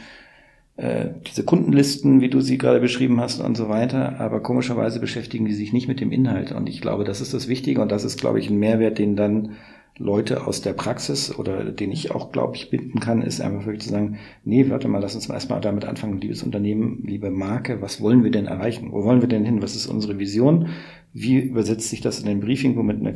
äh, 0.81 1.09
diese 1.27 1.43
Kundenlisten, 1.43 2.21
wie 2.21 2.29
du 2.29 2.41
sie 2.41 2.57
gerade 2.57 2.79
beschrieben 2.79 3.21
hast 3.21 3.39
und 3.39 3.55
so 3.55 3.69
weiter. 3.69 4.19
Aber 4.19 4.39
komischerweise 4.39 4.99
beschäftigen 4.99 5.45
die 5.45 5.53
sich 5.53 5.73
nicht 5.73 5.87
mit 5.87 6.01
dem 6.01 6.11
Inhalt. 6.11 6.51
Und 6.51 6.67
ich 6.67 6.81
glaube, 6.81 7.03
das 7.03 7.21
ist 7.21 7.35
das 7.35 7.47
Wichtige 7.47 7.81
und 7.81 7.91
das 7.91 8.03
ist, 8.03 8.19
glaube 8.19 8.39
ich, 8.39 8.49
ein 8.49 8.57
Mehrwert, 8.57 8.97
den 8.97 9.15
dann 9.15 9.51
Leute 9.99 10.47
aus 10.47 10.61
der 10.61 10.73
Praxis 10.73 11.37
oder 11.37 11.65
den 11.65 11.91
ich 11.91 12.09
auch, 12.09 12.31
glaube 12.31 12.55
ich, 12.55 12.71
binden 12.71 12.99
kann, 12.99 13.21
ist 13.21 13.41
einfach 13.41 13.67
wirklich 13.67 13.83
zu 13.83 13.89
sagen, 13.89 14.17
nee, 14.43 14.71
warte 14.71 14.87
mal, 14.87 14.97
lass 14.97 15.13
uns 15.13 15.27
mal 15.27 15.35
erstmal 15.35 15.61
damit 15.61 15.85
anfangen, 15.85 16.19
liebes 16.19 16.41
Unternehmen, 16.41 17.03
liebe 17.05 17.29
Marke, 17.29 17.79
was 17.83 18.01
wollen 18.01 18.23
wir 18.23 18.31
denn 18.31 18.47
erreichen? 18.47 18.91
Wo 18.91 19.03
wollen 19.03 19.21
wir 19.21 19.29
denn 19.29 19.45
hin? 19.45 19.61
Was 19.61 19.75
ist 19.75 19.85
unsere 19.85 20.17
Vision? 20.17 20.69
Wie 21.13 21.37
übersetzt 21.37 21.89
sich 21.89 22.01
das 22.01 22.19
in 22.19 22.25
den 22.25 22.39
Briefing, 22.39 22.75
womit 22.75 23.05
eine, 23.05 23.13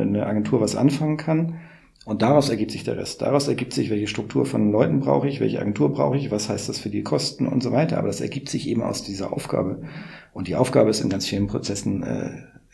eine 0.00 0.26
Agentur 0.26 0.60
was 0.60 0.76
anfangen 0.76 1.16
kann? 1.16 1.56
Und 2.08 2.22
daraus 2.22 2.48
ergibt 2.48 2.70
sich 2.70 2.84
der 2.84 2.96
Rest. 2.96 3.20
Daraus 3.20 3.48
ergibt 3.48 3.74
sich, 3.74 3.90
welche 3.90 4.06
Struktur 4.06 4.46
von 4.46 4.72
Leuten 4.72 5.00
brauche 5.00 5.28
ich, 5.28 5.40
welche 5.40 5.60
Agentur 5.60 5.92
brauche 5.92 6.16
ich, 6.16 6.30
was 6.30 6.48
heißt 6.48 6.66
das 6.66 6.78
für 6.78 6.88
die 6.88 7.02
Kosten 7.02 7.46
und 7.46 7.62
so 7.62 7.70
weiter. 7.70 7.98
Aber 7.98 8.06
das 8.06 8.22
ergibt 8.22 8.48
sich 8.48 8.66
eben 8.66 8.82
aus 8.82 9.04
dieser 9.04 9.30
Aufgabe. 9.30 9.82
Und 10.32 10.48
die 10.48 10.56
Aufgabe 10.56 10.88
ist 10.88 11.02
in 11.02 11.10
ganz 11.10 11.26
vielen 11.26 11.48
Prozessen 11.48 12.02
äh, 12.02 12.30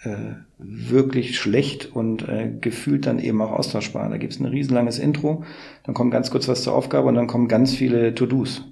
äh, 0.08 0.36
wirklich 0.58 1.36
schlecht 1.36 1.96
und 1.96 2.28
äh, 2.28 2.48
gefühlt 2.60 3.06
dann 3.06 3.18
eben 3.18 3.42
auch 3.42 3.50
austauschbar. 3.50 4.08
Da 4.08 4.18
gibt 4.18 4.34
es 4.34 4.38
ein 4.38 4.46
riesenlanges 4.46 5.00
Intro, 5.00 5.42
dann 5.82 5.96
kommt 5.96 6.12
ganz 6.12 6.30
kurz 6.30 6.46
was 6.46 6.62
zur 6.62 6.76
Aufgabe 6.76 7.08
und 7.08 7.16
dann 7.16 7.26
kommen 7.26 7.48
ganz 7.48 7.74
viele 7.74 8.14
To-Dos. 8.14 8.62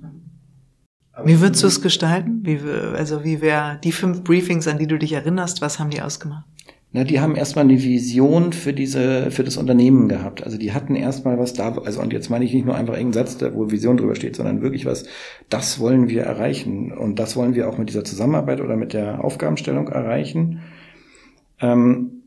Wie 1.24 1.40
würdest 1.40 1.64
du 1.64 1.66
es 1.66 1.82
gestalten? 1.82 2.42
Wie, 2.44 2.60
also 2.96 3.24
wie 3.24 3.40
wäre 3.40 3.80
die 3.82 3.90
fünf 3.90 4.22
Briefings, 4.22 4.68
an 4.68 4.78
die 4.78 4.86
du 4.86 4.96
dich 4.96 5.12
erinnerst, 5.12 5.60
was 5.60 5.80
haben 5.80 5.90
die 5.90 6.02
ausgemacht? 6.02 6.44
Na, 6.94 7.04
die 7.04 7.20
haben 7.20 7.36
erstmal 7.36 7.64
eine 7.64 7.82
Vision 7.82 8.52
für 8.52 8.74
diese, 8.74 9.30
für 9.30 9.44
das 9.44 9.56
Unternehmen 9.56 10.08
gehabt. 10.08 10.44
Also 10.44 10.58
die 10.58 10.72
hatten 10.72 10.94
erstmal 10.94 11.38
was 11.38 11.54
da, 11.54 11.72
also 11.78 12.02
und 12.02 12.12
jetzt 12.12 12.28
meine 12.28 12.44
ich 12.44 12.52
nicht 12.52 12.66
nur 12.66 12.74
einfach 12.74 12.94
irgendeinen 12.94 13.26
Satz, 13.26 13.42
wo 13.54 13.70
Vision 13.70 13.96
drüber 13.96 14.14
steht, 14.14 14.36
sondern 14.36 14.60
wirklich 14.60 14.84
was, 14.84 15.06
das 15.48 15.80
wollen 15.80 16.08
wir 16.10 16.24
erreichen. 16.24 16.92
Und 16.92 17.18
das 17.18 17.34
wollen 17.34 17.54
wir 17.54 17.68
auch 17.68 17.78
mit 17.78 17.88
dieser 17.88 18.04
Zusammenarbeit 18.04 18.60
oder 18.60 18.76
mit 18.76 18.92
der 18.92 19.24
Aufgabenstellung 19.24 19.88
erreichen. 19.88 20.60
Ähm, 21.60 22.22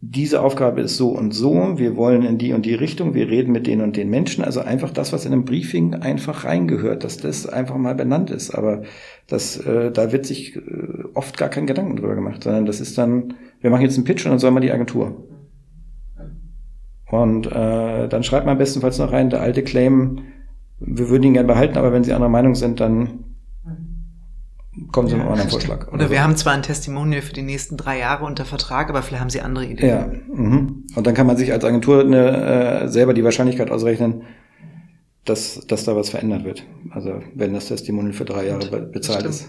diese 0.00 0.42
Aufgabe 0.42 0.80
ist 0.80 0.96
so 0.96 1.10
und 1.10 1.32
so, 1.32 1.78
wir 1.78 1.96
wollen 1.96 2.22
in 2.22 2.38
die 2.38 2.52
und 2.52 2.66
die 2.66 2.74
Richtung, 2.74 3.14
wir 3.14 3.28
reden 3.28 3.52
mit 3.52 3.66
den 3.66 3.80
und 3.80 3.96
den 3.96 4.10
Menschen, 4.10 4.44
also 4.44 4.60
einfach 4.60 4.90
das, 4.90 5.12
was 5.12 5.24
in 5.24 5.32
einem 5.32 5.44
Briefing 5.44 5.94
einfach 5.94 6.44
reingehört, 6.44 7.02
dass 7.02 7.16
das 7.16 7.46
einfach 7.46 7.76
mal 7.76 7.94
benannt 7.96 8.30
ist. 8.30 8.50
Aber 8.54 8.82
das, 9.28 9.56
äh, 9.58 9.92
da 9.92 10.10
wird 10.12 10.26
sich 10.26 10.56
äh, 10.56 10.60
oft 11.14 11.36
gar 11.36 11.48
kein 11.48 11.66
Gedanken 11.66 11.96
drüber 11.96 12.14
gemacht, 12.16 12.42
sondern 12.42 12.66
das 12.66 12.80
ist 12.80 12.98
dann, 12.98 13.34
wir 13.60 13.70
machen 13.70 13.82
jetzt 13.82 13.96
einen 13.96 14.04
Pitch 14.04 14.24
und 14.24 14.30
dann 14.32 14.38
soll 14.38 14.50
man 14.50 14.62
die 14.62 14.72
Agentur. 14.72 15.24
Und 17.10 17.46
äh, 17.46 18.08
dann 18.08 18.22
schreibt 18.22 18.46
man 18.46 18.58
bestenfalls 18.58 18.98
noch 18.98 19.12
rein, 19.12 19.30
der 19.30 19.40
alte 19.40 19.62
Claim, 19.62 20.24
wir 20.78 21.08
würden 21.08 21.24
ihn 21.24 21.32
gerne 21.34 21.48
behalten, 21.48 21.78
aber 21.78 21.92
wenn 21.92 22.04
Sie 22.04 22.12
anderer 22.12 22.30
Meinung 22.30 22.54
sind, 22.54 22.80
dann 22.80 23.24
kommen 24.92 25.08
Sie 25.08 25.12
ja, 25.12 25.18
mit 25.18 25.26
einem 25.26 25.32
anderen 25.32 25.50
Vorschlag. 25.50 25.88
Oder, 25.88 25.94
oder 25.94 26.10
wir 26.10 26.18
so. 26.18 26.22
haben 26.22 26.36
zwar 26.36 26.52
ein 26.52 26.62
Testimonial 26.62 27.22
für 27.22 27.32
die 27.32 27.42
nächsten 27.42 27.76
drei 27.76 27.98
Jahre 27.98 28.24
unter 28.24 28.44
Vertrag, 28.44 28.90
aber 28.90 29.02
vielleicht 29.02 29.22
haben 29.22 29.30
Sie 29.30 29.40
andere 29.40 29.64
Ideen. 29.66 29.88
Ja, 29.88 30.06
mhm. 30.32 30.86
und 30.94 31.06
dann 31.06 31.14
kann 31.14 31.26
man 31.26 31.36
sich 31.36 31.52
als 31.52 31.64
Agentur 31.64 32.00
eine, 32.00 32.82
äh, 32.84 32.88
selber 32.88 33.14
die 33.14 33.24
Wahrscheinlichkeit 33.24 33.70
ausrechnen, 33.70 34.22
dass, 35.28 35.66
dass 35.66 35.84
da 35.84 35.94
was 35.94 36.10
verändert 36.10 36.44
wird. 36.44 36.64
Also 36.90 37.22
wenn 37.34 37.52
das 37.52 37.68
Testimonial 37.68 38.12
für 38.12 38.24
drei 38.24 38.46
Jahre 38.46 38.82
bezahlt 38.82 39.26
ist. 39.26 39.48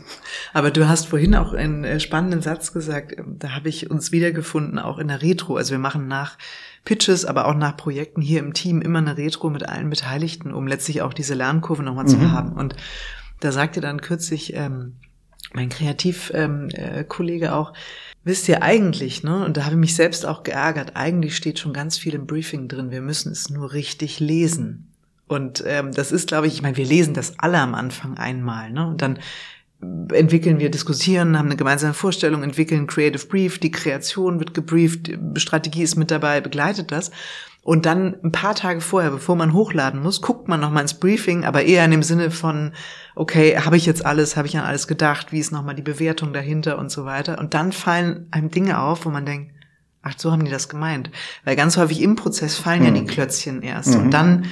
Aber 0.53 0.71
du 0.71 0.87
hast 0.87 1.07
vorhin 1.07 1.35
auch 1.35 1.53
einen 1.53 1.83
äh, 1.83 1.99
spannenden 1.99 2.41
Satz 2.41 2.73
gesagt, 2.73 3.17
ähm, 3.17 3.37
da 3.39 3.55
habe 3.55 3.69
ich 3.69 3.89
uns 3.89 4.11
wiedergefunden, 4.11 4.79
auch 4.79 4.97
in 4.97 5.07
der 5.07 5.21
Retro. 5.21 5.55
Also 5.55 5.71
wir 5.71 5.79
machen 5.79 6.07
nach 6.07 6.37
Pitches, 6.85 7.25
aber 7.25 7.47
auch 7.47 7.55
nach 7.55 7.77
Projekten 7.77 8.21
hier 8.21 8.39
im 8.39 8.53
Team 8.53 8.81
immer 8.81 8.99
eine 8.99 9.17
Retro 9.17 9.49
mit 9.49 9.67
allen 9.67 9.89
Beteiligten, 9.89 10.53
um 10.53 10.67
letztlich 10.67 11.01
auch 11.01 11.13
diese 11.13 11.33
Lernkurve 11.33 11.83
nochmal 11.83 12.05
mhm. 12.05 12.09
zu 12.09 12.31
haben. 12.31 12.53
Und 12.53 12.75
da 13.39 13.51
sagte 13.51 13.81
dann 13.81 14.01
kürzlich 14.01 14.53
ähm, 14.55 14.95
mein 15.53 15.69
Kreativkollege 15.69 17.45
ähm, 17.45 17.51
äh, 17.51 17.53
auch, 17.53 17.73
wisst 18.23 18.49
ihr 18.49 18.61
eigentlich, 18.61 19.23
ne, 19.23 19.45
und 19.45 19.57
da 19.57 19.63
habe 19.63 19.75
ich 19.75 19.79
mich 19.79 19.95
selbst 19.95 20.25
auch 20.25 20.43
geärgert, 20.43 20.91
eigentlich 20.95 21.35
steht 21.35 21.59
schon 21.59 21.73
ganz 21.73 21.97
viel 21.97 22.13
im 22.13 22.27
Briefing 22.27 22.67
drin, 22.67 22.91
wir 22.91 23.01
müssen 23.01 23.31
es 23.31 23.49
nur 23.49 23.73
richtig 23.73 24.19
lesen. 24.19 24.88
Und 25.29 25.63
ähm, 25.65 25.93
das 25.93 26.11
ist, 26.11 26.27
glaube 26.27 26.47
ich, 26.47 26.55
ich 26.55 26.61
meine, 26.63 26.75
wir 26.75 26.85
lesen 26.85 27.13
das 27.13 27.37
alle 27.37 27.59
am 27.59 27.75
Anfang 27.75 28.17
einmal, 28.17 28.71
ne? 28.71 28.87
Und 28.87 29.01
dann 29.01 29.19
entwickeln 30.11 30.59
wir, 30.59 30.69
diskutieren, 30.69 31.37
haben 31.37 31.45
eine 31.45 31.55
gemeinsame 31.55 31.93
Vorstellung, 31.93 32.43
entwickeln 32.43 32.87
Creative 32.87 33.25
Brief, 33.27 33.59
die 33.59 33.71
Kreation 33.71 34.39
wird 34.39 34.53
gebrieft, 34.53 35.11
Strategie 35.35 35.83
ist 35.83 35.95
mit 35.95 36.11
dabei, 36.11 36.41
begleitet 36.41 36.91
das. 36.91 37.11
Und 37.61 37.85
dann 37.85 38.15
ein 38.23 38.31
paar 38.31 38.55
Tage 38.55 38.81
vorher, 38.81 39.11
bevor 39.11 39.35
man 39.35 39.53
hochladen 39.53 40.01
muss, 40.01 40.21
guckt 40.21 40.47
man 40.47 40.59
nochmal 40.59 40.81
ins 40.81 40.95
Briefing, 40.95 41.45
aber 41.45 41.63
eher 41.63 41.85
in 41.85 41.91
dem 41.91 42.03
Sinne 42.03 42.31
von, 42.31 42.71
okay, 43.15 43.57
habe 43.57 43.77
ich 43.77 43.85
jetzt 43.85 44.05
alles, 44.05 44.35
habe 44.35 44.47
ich 44.47 44.57
an 44.57 44.65
alles 44.65 44.87
gedacht, 44.87 45.31
wie 45.31 45.39
ist 45.39 45.51
nochmal 45.51 45.75
die 45.75 45.83
Bewertung 45.83 46.33
dahinter 46.33 46.79
und 46.79 46.89
so 46.89 47.05
weiter. 47.05 47.37
Und 47.37 47.53
dann 47.53 47.71
fallen 47.71 48.27
einem 48.31 48.49
Dinge 48.49 48.81
auf, 48.81 49.05
wo 49.05 49.09
man 49.09 49.25
denkt, 49.25 49.53
ach, 50.01 50.15
so 50.17 50.31
haben 50.31 50.43
die 50.43 50.51
das 50.51 50.69
gemeint. 50.69 51.11
Weil 51.45 51.55
ganz 51.55 51.77
häufig 51.77 52.01
im 52.01 52.15
Prozess 52.15 52.57
fallen 52.57 52.79
mhm. 52.79 52.85
ja 52.85 52.91
die 52.93 53.05
Klötzchen 53.05 53.61
erst. 53.61 53.95
Mhm. 53.95 54.01
Und 54.01 54.11
dann 54.11 54.45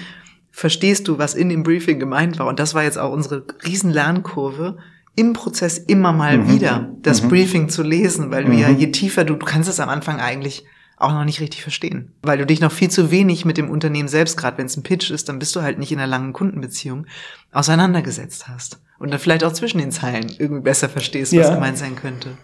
verstehst 0.57 1.07
du, 1.07 1.19
was 1.19 1.35
in 1.35 1.49
dem 1.49 1.61
Briefing 1.61 1.99
gemeint 1.99 2.39
war. 2.39 2.47
Und 2.47 2.59
das 2.59 2.73
war 2.73 2.81
jetzt 2.81 2.97
auch 2.97 3.11
unsere 3.11 3.45
riesen 3.63 3.91
Lernkurve, 3.91 4.79
im 5.15 5.33
Prozess 5.33 5.77
immer 5.77 6.13
mal 6.13 6.39
mhm. 6.39 6.51
wieder 6.51 6.89
das 7.03 7.21
mhm. 7.21 7.29
Briefing 7.29 7.69
zu 7.69 7.83
lesen, 7.83 8.31
weil 8.31 8.45
du 8.45 8.53
ja, 8.53 8.69
mhm. 8.69 8.79
je 8.79 8.91
tiefer 8.91 9.23
du, 9.23 9.35
du 9.35 9.45
kannst 9.45 9.69
es 9.69 9.79
am 9.79 9.89
Anfang 9.89 10.19
eigentlich 10.19 10.65
auch 10.97 11.11
noch 11.11 11.25
nicht 11.25 11.41
richtig 11.41 11.61
verstehen, 11.61 12.11
weil 12.23 12.39
du 12.39 12.45
dich 12.47 12.59
noch 12.59 12.71
viel 12.71 12.89
zu 12.89 13.11
wenig 13.11 13.45
mit 13.45 13.57
dem 13.57 13.69
Unternehmen 13.69 14.07
selbst, 14.07 14.35
gerade 14.35 14.57
wenn 14.57 14.65
es 14.65 14.75
ein 14.75 14.81
Pitch 14.81 15.11
ist, 15.11 15.29
dann 15.29 15.37
bist 15.37 15.55
du 15.55 15.61
halt 15.61 15.77
nicht 15.77 15.91
in 15.91 15.99
einer 15.99 16.07
langen 16.07 16.33
Kundenbeziehung 16.33 17.05
auseinandergesetzt 17.51 18.47
hast 18.47 18.81
und 18.97 19.11
dann 19.11 19.19
vielleicht 19.19 19.43
auch 19.43 19.53
zwischen 19.53 19.77
den 19.77 19.91
Zeilen 19.91 20.31
irgendwie 20.39 20.63
besser 20.63 20.89
verstehst, 20.89 21.33
was 21.33 21.49
ja. 21.49 21.53
gemeint 21.53 21.77
sein 21.77 21.95
könnte. 21.95 22.35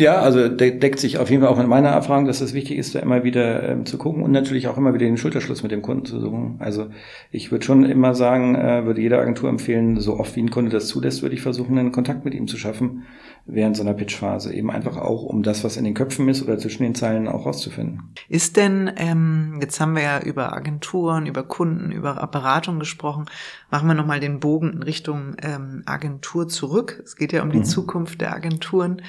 Ja, 0.00 0.20
also 0.20 0.48
de 0.48 0.78
deckt 0.78 0.98
sich 0.98 1.18
auf 1.18 1.28
jeden 1.28 1.42
Fall 1.42 1.52
auch 1.52 1.58
mit 1.58 1.68
meiner 1.68 1.90
Erfahrung, 1.90 2.24
dass 2.24 2.40
es 2.40 2.54
wichtig 2.54 2.78
ist, 2.78 2.94
da 2.94 3.00
immer 3.00 3.22
wieder 3.22 3.68
ähm, 3.68 3.84
zu 3.84 3.98
gucken 3.98 4.22
und 4.22 4.32
natürlich 4.32 4.66
auch 4.66 4.78
immer 4.78 4.94
wieder 4.94 5.04
den 5.04 5.18
Schulterschluss 5.18 5.62
mit 5.62 5.72
dem 5.72 5.82
Kunden 5.82 6.06
zu 6.06 6.18
suchen. 6.18 6.56
Also 6.58 6.86
ich 7.30 7.52
würde 7.52 7.66
schon 7.66 7.84
immer 7.84 8.14
sagen, 8.14 8.54
äh, 8.54 8.86
würde 8.86 9.02
jeder 9.02 9.18
Agentur 9.18 9.50
empfehlen, 9.50 10.00
so 10.00 10.18
oft 10.18 10.34
wie 10.36 10.40
ein 10.40 10.50
Kunde 10.50 10.70
das 10.70 10.88
zulässt, 10.88 11.20
würde 11.20 11.34
ich 11.34 11.42
versuchen, 11.42 11.76
einen 11.76 11.92
Kontakt 11.92 12.24
mit 12.24 12.32
ihm 12.32 12.48
zu 12.48 12.56
schaffen 12.56 13.02
während 13.44 13.76
so 13.76 13.82
einer 13.82 13.92
Pitchphase. 13.92 14.54
Eben 14.54 14.70
einfach 14.70 14.96
auch, 14.96 15.22
um 15.22 15.42
das, 15.42 15.64
was 15.64 15.76
in 15.76 15.84
den 15.84 15.92
Köpfen 15.92 16.28
ist 16.30 16.42
oder 16.42 16.56
zwischen 16.56 16.82
den 16.82 16.94
Zeilen 16.94 17.28
auch 17.28 17.44
rauszufinden. 17.44 18.14
Ist 18.30 18.56
denn, 18.56 18.90
ähm, 18.96 19.58
jetzt 19.60 19.80
haben 19.80 19.94
wir 19.94 20.02
ja 20.02 20.22
über 20.22 20.54
Agenturen, 20.54 21.26
über 21.26 21.42
Kunden, 21.42 21.92
über 21.92 22.26
Beratung 22.32 22.78
gesprochen, 22.78 23.26
machen 23.70 23.86
wir 23.86 23.94
nochmal 23.94 24.20
den 24.20 24.40
Bogen 24.40 24.72
in 24.72 24.82
Richtung 24.82 25.36
ähm, 25.42 25.82
Agentur 25.84 26.48
zurück. 26.48 27.02
Es 27.04 27.16
geht 27.16 27.32
ja 27.32 27.42
um 27.42 27.50
die 27.50 27.58
mhm. 27.58 27.64
Zukunft 27.64 28.22
der 28.22 28.34
Agenturen. 28.34 29.02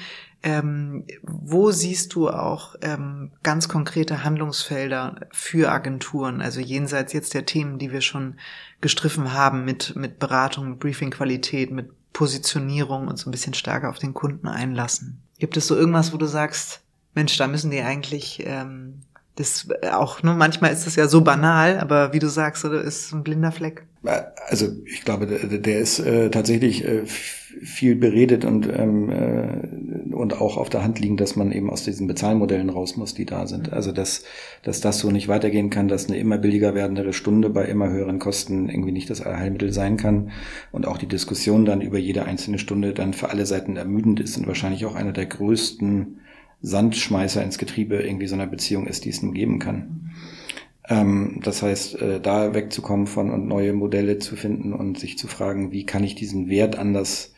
Ähm, 0.44 1.04
wo 1.22 1.70
siehst 1.70 2.14
du 2.14 2.28
auch 2.28 2.74
ähm, 2.80 3.30
ganz 3.44 3.68
konkrete 3.68 4.24
Handlungsfelder 4.24 5.16
für 5.30 5.70
Agenturen, 5.70 6.40
also 6.40 6.60
jenseits 6.60 7.12
jetzt 7.12 7.34
der 7.34 7.46
Themen, 7.46 7.78
die 7.78 7.92
wir 7.92 8.00
schon 8.00 8.34
gestriffen 8.80 9.32
haben 9.32 9.64
mit, 9.64 9.94
mit 9.94 10.18
Beratung, 10.18 10.78
Briefing-Qualität, 10.78 11.70
mit 11.70 11.90
Positionierung 12.12 13.06
und 13.06 13.18
so 13.18 13.28
ein 13.28 13.30
bisschen 13.30 13.54
stärker 13.54 13.88
auf 13.88 13.98
den 13.98 14.14
Kunden 14.14 14.48
einlassen? 14.48 15.22
Gibt 15.38 15.56
es 15.56 15.68
so 15.68 15.76
irgendwas, 15.76 16.12
wo 16.12 16.16
du 16.16 16.26
sagst, 16.26 16.82
Mensch, 17.14 17.36
da 17.36 17.46
müssen 17.46 17.70
die 17.70 17.80
eigentlich 17.80 18.42
ähm, 18.44 19.02
das 19.36 19.68
auch, 19.92 20.22
ne, 20.22 20.34
manchmal 20.34 20.72
ist 20.72 20.86
das 20.86 20.96
ja 20.96 21.08
so 21.08 21.22
banal, 21.22 21.78
aber 21.78 22.12
wie 22.12 22.18
du 22.18 22.28
sagst, 22.28 22.64
ist 22.64 23.12
ein 23.12 23.22
blinder 23.22 23.52
Fleck. 23.52 23.86
Also 24.04 24.68
ich 24.84 25.04
glaube, 25.04 25.26
der, 25.26 25.78
ist 25.78 26.00
äh, 26.00 26.28
tatsächlich 26.30 26.84
äh, 26.84 27.06
viel 27.06 27.94
beredet 27.94 28.44
und 28.44 28.68
ähm, 28.68 29.10
äh, 29.10 30.12
und 30.12 30.40
auch 30.40 30.56
auf 30.56 30.70
der 30.70 30.82
Hand 30.82 30.98
liegen, 30.98 31.16
dass 31.16 31.36
man 31.36 31.52
eben 31.52 31.70
aus 31.70 31.84
diesen 31.84 32.08
Bezahlmodellen 32.08 32.68
raus 32.68 32.96
muss, 32.96 33.14
die 33.14 33.26
da 33.26 33.46
sind. 33.46 33.72
Also 33.72 33.92
dass 33.92 34.24
dass 34.62 34.80
das 34.80 34.98
so 34.98 35.10
nicht 35.12 35.28
weitergehen 35.28 35.70
kann, 35.70 35.86
dass 35.86 36.08
eine 36.08 36.18
immer 36.18 36.38
billiger 36.38 36.74
werdendere 36.74 37.12
Stunde 37.12 37.48
bei 37.48 37.66
immer 37.66 37.90
höheren 37.90 38.18
Kosten 38.18 38.68
irgendwie 38.68 38.92
nicht 38.92 39.08
das 39.08 39.20
Allheilmittel 39.20 39.72
sein 39.72 39.96
kann 39.96 40.32
und 40.72 40.86
auch 40.86 40.98
die 40.98 41.08
Diskussion 41.08 41.64
dann 41.64 41.80
über 41.80 41.98
jede 41.98 42.24
einzelne 42.24 42.58
Stunde 42.58 42.94
dann 42.94 43.14
für 43.14 43.30
alle 43.30 43.46
Seiten 43.46 43.76
ermüdend 43.76 44.18
ist 44.18 44.36
und 44.36 44.48
wahrscheinlich 44.48 44.84
auch 44.84 44.96
einer 44.96 45.12
der 45.12 45.26
größten 45.26 46.18
Sandschmeißer 46.62 47.42
ins 47.42 47.58
Getriebe 47.58 47.96
irgendwie 48.02 48.26
so 48.26 48.34
einer 48.34 48.46
Beziehung 48.46 48.86
ist, 48.86 49.04
die 49.04 49.10
es 49.10 49.22
nur 49.22 49.32
geben 49.32 49.58
kann. 49.58 50.10
Ähm, 50.88 51.40
das 51.42 51.62
heißt, 51.62 52.00
äh, 52.00 52.20
da 52.20 52.54
wegzukommen 52.54 53.06
von 53.06 53.30
und 53.30 53.46
neue 53.46 53.72
Modelle 53.72 54.18
zu 54.18 54.36
finden 54.36 54.72
und 54.72 54.98
sich 54.98 55.18
zu 55.18 55.28
fragen, 55.28 55.72
wie 55.72 55.86
kann 55.86 56.04
ich 56.04 56.14
diesen 56.14 56.48
Wert 56.48 56.76
anders 56.76 57.34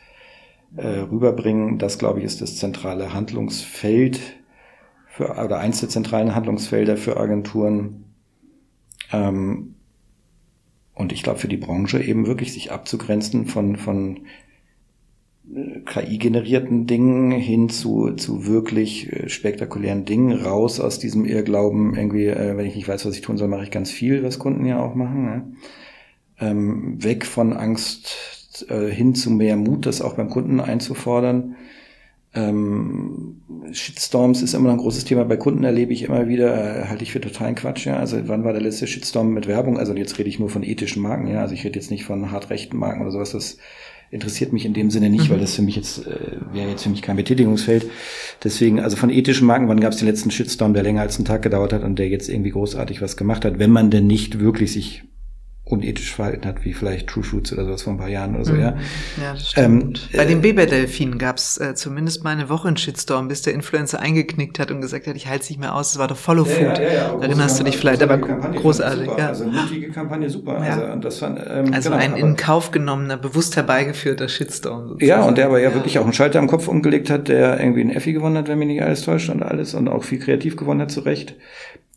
äh, 0.75 0.87
rüberbringen, 0.87 1.77
das 1.77 1.99
glaube 1.99 2.19
ich 2.19 2.25
ist 2.25 2.41
das 2.41 2.57
zentrale 2.57 3.13
Handlungsfeld 3.13 4.19
für, 5.07 5.29
oder 5.31 5.59
eins 5.59 5.79
der 5.79 5.89
zentralen 5.89 6.35
Handlungsfelder 6.35 6.97
für 6.97 7.17
Agenturen. 7.17 8.05
Ähm, 9.11 9.75
und 10.93 11.11
ich 11.11 11.23
glaube 11.23 11.39
für 11.39 11.47
die 11.47 11.57
Branche 11.57 12.01
eben 12.01 12.25
wirklich 12.25 12.53
sich 12.53 12.71
abzugrenzen 12.71 13.45
von, 13.45 13.75
von 13.75 14.21
KI-generierten 15.85 16.87
Dingen 16.87 17.31
hin 17.31 17.69
zu, 17.69 18.11
zu 18.11 18.47
wirklich 18.47 19.11
äh, 19.11 19.29
spektakulären 19.29 20.05
Dingen, 20.05 20.31
raus 20.31 20.79
aus 20.79 20.99
diesem 20.99 21.25
Irrglauben, 21.25 21.95
irgendwie, 21.95 22.25
äh, 22.25 22.57
wenn 22.57 22.65
ich 22.65 22.75
nicht 22.75 22.87
weiß, 22.87 23.05
was 23.05 23.15
ich 23.15 23.21
tun 23.21 23.37
soll, 23.37 23.47
mache 23.47 23.63
ich 23.63 23.71
ganz 23.71 23.91
viel, 23.91 24.23
was 24.23 24.39
Kunden 24.39 24.65
ja 24.65 24.81
auch 24.81 24.95
machen. 24.95 25.25
Ne? 25.25 25.53
Ähm, 26.39 27.03
weg 27.03 27.25
von 27.25 27.53
Angst 27.53 28.65
äh, 28.69 28.89
hin 28.89 29.15
zu 29.15 29.29
mehr 29.29 29.55
Mut, 29.55 29.85
das 29.85 30.01
auch 30.01 30.15
beim 30.15 30.29
Kunden 30.29 30.59
einzufordern. 30.59 31.55
Ähm, 32.33 33.41
Shitstorms 33.71 34.41
ist 34.41 34.53
immer 34.53 34.65
noch 34.65 34.73
ein 34.73 34.79
großes 34.79 35.05
Thema. 35.05 35.23
Bei 35.23 35.37
Kunden 35.37 35.63
erlebe 35.63 35.93
ich 35.93 36.03
immer 36.03 36.27
wieder, 36.27 36.81
äh, 36.81 36.87
halte 36.87 37.03
ich 37.03 37.11
für 37.11 37.21
totalen 37.21 37.55
Quatsch. 37.55 37.85
Ja. 37.85 37.97
Also 37.97 38.27
wann 38.27 38.43
war 38.43 38.51
der 38.51 38.61
letzte 38.61 38.87
Shitstorm 38.87 39.33
mit 39.33 39.47
Werbung? 39.47 39.77
Also 39.77 39.93
jetzt 39.93 40.19
rede 40.19 40.27
ich 40.27 40.39
nur 40.39 40.49
von 40.49 40.63
ethischen 40.63 41.01
Marken. 41.01 41.27
Ja, 41.27 41.41
also 41.41 41.53
ich 41.53 41.63
rede 41.63 41.79
jetzt 41.79 41.91
nicht 41.91 42.03
von 42.03 42.31
hartrechten 42.31 42.77
Marken 42.77 43.01
oder 43.01 43.11
sowas. 43.11 43.31
Das 43.31 43.57
interessiert 44.15 44.53
mich 44.53 44.65
in 44.65 44.73
dem 44.73 44.89
Sinne 44.89 45.09
nicht, 45.09 45.29
mhm. 45.29 45.33
weil 45.33 45.39
das 45.39 45.55
für 45.55 45.61
mich 45.61 45.75
jetzt 45.75 46.07
äh, 46.07 46.37
wäre 46.51 46.69
jetzt 46.69 46.83
für 46.83 46.89
mich 46.89 47.03
kein 47.03 47.17
Betätigungsfeld. 47.17 47.85
Deswegen, 48.43 48.79
also 48.79 48.97
von 48.97 49.09
ethischen 49.09 49.45
Marken, 49.45 49.67
wann 49.67 49.79
gab 49.79 49.91
es 49.91 49.99
den 49.99 50.07
letzten 50.07 50.31
Shitstorm, 50.31 50.73
der 50.73 50.83
länger 50.83 51.01
als 51.01 51.17
einen 51.17 51.25
Tag 51.25 51.43
gedauert 51.43 51.73
hat 51.73 51.83
und 51.83 51.99
der 51.99 52.09
jetzt 52.09 52.29
irgendwie 52.29 52.51
großartig 52.51 53.01
was 53.01 53.17
gemacht 53.17 53.45
hat, 53.45 53.59
wenn 53.59 53.71
man 53.71 53.91
denn 53.91 54.07
nicht 54.07 54.39
wirklich 54.39 54.71
sich 54.71 55.03
unethisch 55.65 56.13
verhalten 56.13 56.47
hat, 56.47 56.63
wie 56.63 56.73
vielleicht 56.73 57.07
True 57.07 57.23
Fruits 57.23 57.51
oder 57.51 57.65
sowas 57.65 57.81
vor 57.81 57.93
ein 57.93 57.97
paar 57.97 58.07
Jahren 58.07 58.35
oder 58.35 58.45
so, 58.45 58.53
mhm. 58.53 58.59
ja. 58.59 58.77
Ja, 59.19 59.33
das 59.33 59.49
stimmt. 59.49 60.09
Ähm, 60.11 60.17
Bei 60.17 60.25
den 60.25 60.41
Beber-Delfinen 60.41 61.17
gab 61.17 61.37
es 61.37 61.57
äh, 61.57 61.73
zumindest 61.73 62.23
mal 62.23 62.29
eine 62.29 62.49
Woche 62.49 62.67
einen 62.67 62.77
Shitstorm, 62.77 63.27
bis 63.27 63.41
der 63.41 63.55
Influencer 63.55 63.99
eingeknickt 63.99 64.59
hat 64.59 64.69
und 64.69 64.79
gesagt 64.79 65.07
hat, 65.07 65.15
ich 65.15 65.27
halte 65.27 65.43
es 65.43 65.49
nicht 65.49 65.59
mehr 65.59 65.73
aus, 65.73 65.93
es 65.93 65.97
war 65.97 66.07
doch 66.07 66.17
Follow 66.17 66.45
Food. 66.45 66.77
Ja, 66.77 66.81
ja, 66.81 66.93
ja, 66.93 67.19
Erinnerst 67.19 67.59
du 67.59 67.63
dich 67.63 67.77
vielleicht, 67.77 68.03
aber 68.03 68.19
großartig. 68.19 69.07
Ja. 69.07 69.29
Also 69.29 69.45
mutige 69.45 69.89
Kampagne, 69.89 70.29
super. 70.29 70.57
Also, 70.57 70.95
das 71.01 71.17
fand, 71.17 71.39
ähm, 71.39 71.73
also 71.73 71.89
genau, 71.89 72.01
ein 72.01 72.15
in 72.15 72.35
Kauf 72.35 72.69
genommener, 72.69 73.17
bewusst 73.17 73.55
herbeigeführter 73.55 74.29
Shitstorm. 74.29 74.89
Sozusagen. 74.89 75.07
Ja, 75.07 75.23
und 75.23 75.39
der 75.39 75.47
aber 75.47 75.59
ja, 75.59 75.73
wirklich 75.73 75.97
auch 75.97 76.03
einen 76.03 76.13
Schalter 76.13 76.37
am 76.37 76.47
Kopf 76.47 76.67
umgelegt 76.67 77.09
hat, 77.09 77.27
der 77.27 77.59
irgendwie 77.59 77.81
einen 77.81 77.89
Effi 77.89 78.13
gewonnen 78.13 78.37
hat, 78.37 78.47
wenn 78.47 78.59
mich 78.59 78.67
nicht 78.67 78.83
alles 78.83 79.01
täuscht 79.01 79.29
und 79.29 79.41
alles 79.41 79.73
und 79.73 79.87
auch 79.87 80.03
viel 80.03 80.19
kreativ 80.19 80.57
gewonnen 80.57 80.81
hat, 80.81 80.91
zu 80.91 80.99
Recht. 80.99 81.35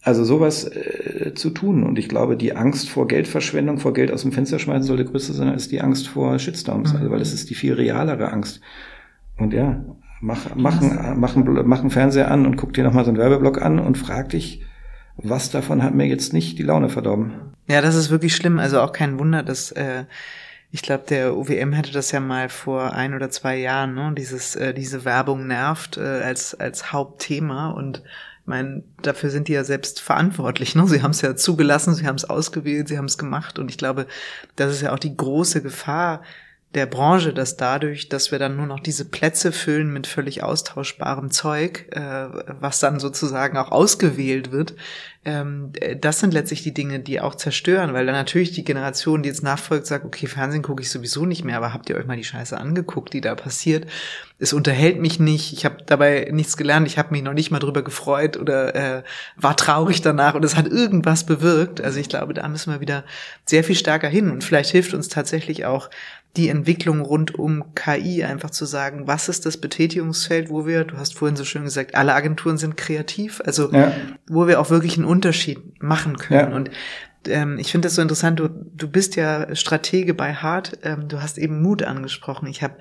Also 0.03 0.25
sowas 0.25 0.65
äh, 0.65 1.33
zu 1.35 1.51
tun. 1.51 1.83
Und 1.83 1.99
ich 1.99 2.09
glaube, 2.09 2.37
die 2.37 2.55
Angst 2.55 2.89
vor 2.89 3.09
Geldverschwendung, 3.09 3.79
vor 3.79 3.93
Geld 3.93 4.13
aus 4.13 4.23
dem 4.23 4.33
Fenster 4.33 4.59
schmeißen 4.59 4.85
sollte 4.85 5.05
größer 5.05 5.35
sein 5.35 5.49
als 5.49 5.69
die 5.69 5.81
Angst 5.81 6.09
vor 6.09 6.39
Shitstorms. 6.39 6.93
Mhm. 6.93 6.99
Also, 6.99 7.11
weil 7.11 7.21
es 7.21 7.33
ist 7.33 7.51
die 7.51 7.55
viel 7.55 7.75
realere 7.75 8.33
Angst. 8.33 8.61
Und 9.37 9.53
ja, 9.53 9.85
mach, 10.21 10.55
mach, 10.55 10.81
mach, 11.17 11.37
mach 11.37 11.81
einen 11.81 11.91
Fernseher 11.91 12.31
an 12.31 12.47
und 12.47 12.57
guck 12.57 12.73
dir 12.73 12.85
nochmal 12.85 13.05
so 13.05 13.11
einen 13.11 13.19
Werbeblock 13.19 13.61
an 13.61 13.79
und 13.79 13.99
frag 13.99 14.31
dich, 14.31 14.65
was 15.17 15.51
davon 15.51 15.83
hat 15.83 15.95
mir 15.95 16.07
jetzt 16.07 16.33
nicht 16.33 16.59
die 16.59 16.63
Laune 16.63 16.89
verdorben? 16.89 17.33
Ja, 17.67 17.81
das 17.81 17.97
ist 17.97 18.11
wirklich 18.11 18.35
schlimm. 18.37 18.59
Also 18.59 18.81
auch 18.81 18.93
kein 18.93 19.19
Wunder, 19.19 19.43
dass 19.43 19.73
äh, 19.73 20.05
ich 20.71 20.83
glaube, 20.83 21.05
der 21.09 21.37
OWM 21.37 21.77
hatte 21.77 21.93
das 21.93 22.13
ja 22.13 22.21
mal 22.21 22.49
vor 22.49 22.93
ein 22.93 23.15
oder 23.15 23.31
zwei 23.31 23.57
Jahren, 23.57 23.95
ne? 23.95 24.13
Dieses, 24.17 24.55
äh, 24.55 24.75
diese 24.75 25.05
Werbung 25.05 25.47
nervt 25.47 25.97
äh, 25.97 26.01
als 26.01 26.55
als 26.55 26.93
Hauptthema 26.93 27.71
und 27.71 28.03
meine, 28.49 28.83
dafür 29.03 29.31
sind 29.31 29.49
die 29.49 29.53
ja 29.53 29.63
selbst 29.63 30.01
verantwortlich. 30.01 30.75
Ne? 30.75 30.87
Sie 30.89 31.03
haben 31.03 31.13
es 31.13 31.21
ja 31.21 31.37
zugelassen, 31.37 31.95
sie 31.95 32.07
haben 32.07 32.17
es 32.17 32.29
ausgewählt, 32.29 32.89
sie 32.89 32.99
haben 32.99 33.05
es 33.05 33.19
gemacht. 33.19 33.59
Und 33.59 33.71
ich 33.71 33.79
glaube, 33.79 34.07
das 34.57 34.73
ist 34.73 34.83
ja 34.83 34.93
auch 34.93 34.99
die 34.99 35.17
große 35.17 35.63
Gefahr, 35.63 36.23
der 36.75 36.87
Branche, 36.87 37.33
dass 37.33 37.57
dadurch, 37.57 38.11
dass 38.11 38.31
wir 38.31 38.39
dann 38.39 38.57
nur 38.57 38.67
noch 38.67 38.81
diese 38.81 39.07
Plätze 39.07 39.53
füllen 39.53 39.91
mit 39.91 40.07
völlig 40.07 40.43
austauschbarem 40.43 41.31
Zeug, 41.31 41.87
äh, 41.93 42.29
was 42.61 42.79
dann 42.79 43.01
sozusagen 43.01 43.57
auch 43.57 43.71
ausgewählt 43.71 44.53
wird, 44.53 44.75
ähm, 45.25 45.73
das 46.01 46.21
sind 46.21 46.33
letztlich 46.33 46.63
die 46.63 46.73
Dinge, 46.73 47.01
die 47.01 47.21
auch 47.21 47.35
zerstören, 47.35 47.93
weil 47.93 48.07
dann 48.07 48.15
natürlich 48.15 48.53
die 48.53 48.65
Generation, 48.65 49.23
die 49.23 49.29
jetzt 49.29 49.43
nachfolgt, 49.43 49.87
sagt, 49.87 50.05
okay, 50.07 50.27
Fernsehen 50.27 50.63
gucke 50.63 50.83
ich 50.83 50.91
sowieso 50.91 51.27
nicht 51.27 51.45
mehr, 51.45 51.57
aber 51.57 51.75
habt 51.75 51.91
ihr 51.91 51.97
euch 51.97 52.07
mal 52.07 52.17
die 52.17 52.25
Scheiße 52.25 52.57
angeguckt, 52.57 53.13
die 53.13 53.21
da 53.21 53.35
passiert? 53.35 53.87
Es 54.39 54.53
unterhält 54.53 55.01
mich 55.01 55.21
nicht, 55.21 55.53
ich 55.53 55.65
habe 55.65 55.79
dabei 55.85 56.29
nichts 56.33 56.57
gelernt, 56.57 56.87
ich 56.87 56.97
habe 56.97 57.11
mich 57.11 57.23
noch 57.23 57.35
nicht 57.35 57.51
mal 57.51 57.59
drüber 57.59 57.83
gefreut 57.83 58.37
oder 58.37 58.75
äh, 58.75 59.03
war 59.37 59.57
traurig 59.57 60.01
danach 60.01 60.35
und 60.35 60.45
es 60.45 60.57
hat 60.57 60.69
irgendwas 60.69 61.27
bewirkt. 61.27 61.81
Also 61.81 61.99
ich 61.99 62.09
glaube, 62.09 62.33
da 62.33 62.49
müssen 62.49 62.73
wir 62.73 62.81
wieder 62.81 63.05
sehr 63.45 63.65
viel 63.65 63.77
stärker 63.77 64.09
hin 64.09 64.31
und 64.31 64.45
vielleicht 64.45 64.71
hilft 64.71 64.95
uns 64.95 65.09
tatsächlich 65.09 65.67
auch 65.67 65.91
die 66.37 66.49
Entwicklung 66.49 67.01
rund 67.01 67.35
um 67.35 67.75
KI 67.75 68.23
einfach 68.23 68.51
zu 68.51 68.65
sagen, 68.65 69.07
was 69.07 69.29
ist 69.29 69.47
das 69.47 69.57
Betätigungsfeld, 69.57 70.51
wo 70.51 70.67
wir, 70.67 70.85
du 70.85 70.97
hast 70.97 71.15
vorhin 71.15 71.37
so 71.37 71.45
schön 71.45 71.65
gesagt, 71.65 71.95
alle 71.95 72.15
Agenturen 72.15 72.59
sind 72.59 72.77
kreativ, 72.77 73.41
also 73.45 73.73
ja. 73.73 73.93
wo 74.29 74.47
wir 74.47 74.61
auch 74.61 74.71
wirklich 74.71 74.97
einen 74.97 75.07
Unterschied 75.07 75.83
machen 75.83 76.17
können. 76.17 76.51
Ja. 76.51 76.57
Und 76.57 76.71
ähm, 77.27 77.59
ich 77.59 77.73
finde 77.73 77.87
das 77.87 77.97
so 77.97 78.03
interessant, 78.03 78.39
du, 78.39 78.49
du 78.49 78.89
bist 78.89 79.17
ja 79.17 79.55
Stratege 79.55 80.15
bei 80.15 80.35
Hart, 80.35 80.79
ähm, 80.83 81.09
du 81.09 81.21
hast 81.21 81.39
eben 81.39 81.61
Mut 81.63 81.83
angesprochen. 81.83 82.47
Ich 82.47 82.63
habe 82.63 82.75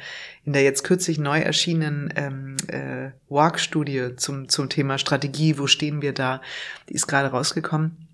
in 0.46 0.54
der 0.54 0.64
jetzt 0.64 0.84
kürzlich 0.84 1.18
neu 1.18 1.40
erschienenen 1.40 2.14
ähm, 2.16 2.58
äh, 2.68 3.12
Walk-Studie 3.30 4.16
zum, 4.18 4.50
zum 4.50 4.70
Thema 4.70 4.98
Strategie, 4.98 5.58
wo 5.58 5.68
stehen 5.68 6.02
wir 6.02 6.14
da, 6.14 6.42
die 6.90 6.94
ist 6.94 7.08
gerade 7.08 7.30
rausgekommen, 7.30 8.08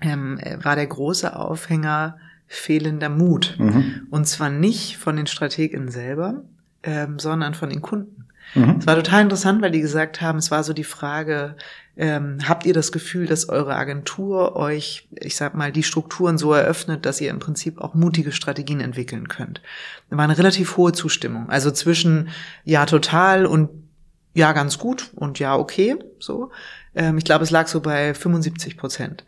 ähm, 0.00 0.38
äh, 0.38 0.62
war 0.64 0.76
der 0.76 0.86
große 0.86 1.36
Aufhänger, 1.36 2.18
fehlender 2.46 3.08
Mut. 3.08 3.56
Mhm. 3.58 4.06
Und 4.10 4.26
zwar 4.26 4.50
nicht 4.50 4.96
von 4.98 5.16
den 5.16 5.26
Strategen 5.26 5.90
selber, 5.90 6.42
ähm, 6.82 7.18
sondern 7.18 7.54
von 7.54 7.70
den 7.70 7.82
Kunden. 7.82 8.26
Mhm. 8.54 8.76
Es 8.78 8.86
war 8.86 8.94
total 8.94 9.22
interessant, 9.22 9.62
weil 9.62 9.72
die 9.72 9.80
gesagt 9.80 10.20
haben, 10.20 10.38
es 10.38 10.50
war 10.50 10.62
so 10.62 10.72
die 10.72 10.84
Frage, 10.84 11.56
ähm, 11.96 12.38
habt 12.46 12.66
ihr 12.66 12.74
das 12.74 12.92
Gefühl, 12.92 13.26
dass 13.26 13.48
eure 13.48 13.74
Agentur 13.74 14.54
euch, 14.54 15.08
ich 15.10 15.36
sag 15.36 15.54
mal, 15.54 15.72
die 15.72 15.82
Strukturen 15.82 16.38
so 16.38 16.52
eröffnet, 16.52 17.06
dass 17.06 17.20
ihr 17.20 17.30
im 17.30 17.38
Prinzip 17.38 17.80
auch 17.80 17.94
mutige 17.94 18.32
Strategien 18.32 18.80
entwickeln 18.80 19.28
könnt? 19.28 19.62
Da 20.10 20.16
war 20.16 20.24
eine 20.24 20.38
relativ 20.38 20.76
hohe 20.76 20.92
Zustimmung. 20.92 21.48
Also 21.48 21.70
zwischen 21.70 22.28
ja 22.64 22.86
total 22.86 23.46
und 23.46 23.70
ja 24.34 24.52
ganz 24.52 24.78
gut 24.78 25.10
und 25.14 25.38
ja 25.38 25.56
okay, 25.56 25.96
so. 26.18 26.50
Ähm, 26.94 27.16
ich 27.16 27.24
glaube, 27.24 27.44
es 27.44 27.50
lag 27.50 27.66
so 27.66 27.80
bei 27.80 28.12
75 28.12 28.76
Prozent. 28.76 29.24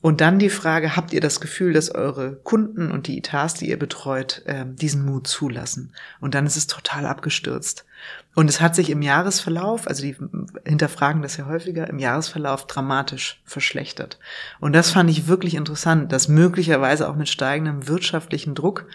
Und 0.00 0.20
dann 0.20 0.38
die 0.38 0.50
Frage, 0.50 0.94
habt 0.94 1.12
ihr 1.12 1.20
das 1.20 1.40
Gefühl, 1.40 1.72
dass 1.72 1.92
eure 1.92 2.36
Kunden 2.36 2.92
und 2.92 3.08
die 3.08 3.18
Etats, 3.18 3.54
die 3.54 3.68
ihr 3.68 3.78
betreut, 3.78 4.42
ähm, 4.46 4.76
diesen 4.76 5.04
Mut 5.04 5.26
zulassen? 5.26 5.92
Und 6.20 6.34
dann 6.34 6.46
ist 6.46 6.56
es 6.56 6.68
total 6.68 7.04
abgestürzt. 7.04 7.84
Und 8.36 8.48
es 8.48 8.60
hat 8.60 8.76
sich 8.76 8.90
im 8.90 9.02
Jahresverlauf, 9.02 9.88
also 9.88 10.02
die 10.02 10.16
hinterfragen 10.64 11.22
das 11.22 11.36
ja 11.36 11.46
häufiger, 11.46 11.88
im 11.88 11.98
Jahresverlauf 11.98 12.68
dramatisch 12.68 13.42
verschlechtert. 13.44 14.20
Und 14.60 14.72
das 14.72 14.92
fand 14.92 15.10
ich 15.10 15.26
wirklich 15.26 15.56
interessant, 15.56 16.12
dass 16.12 16.28
möglicherweise 16.28 17.08
auch 17.08 17.16
mit 17.16 17.28
steigendem 17.28 17.88
wirtschaftlichen 17.88 18.54
Druck 18.54 18.86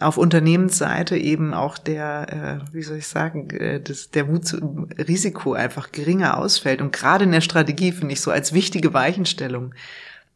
auf 0.00 0.16
Unternehmensseite 0.16 1.16
eben 1.16 1.54
auch 1.54 1.78
der, 1.78 2.62
äh, 2.68 2.74
wie 2.74 2.82
soll 2.82 2.96
ich 2.96 3.06
sagen, 3.06 3.50
äh, 3.50 3.80
das, 3.80 4.10
der 4.10 4.24
Mut 4.24 4.46
zu, 4.46 4.88
Risiko 4.98 5.52
einfach 5.52 5.92
geringer 5.92 6.38
ausfällt. 6.38 6.80
Und 6.80 6.92
gerade 6.92 7.24
in 7.24 7.32
der 7.32 7.40
Strategie 7.40 7.92
finde 7.92 8.14
ich 8.14 8.20
so 8.20 8.30
als 8.30 8.52
wichtige 8.52 8.94
Weichenstellung 8.94 9.74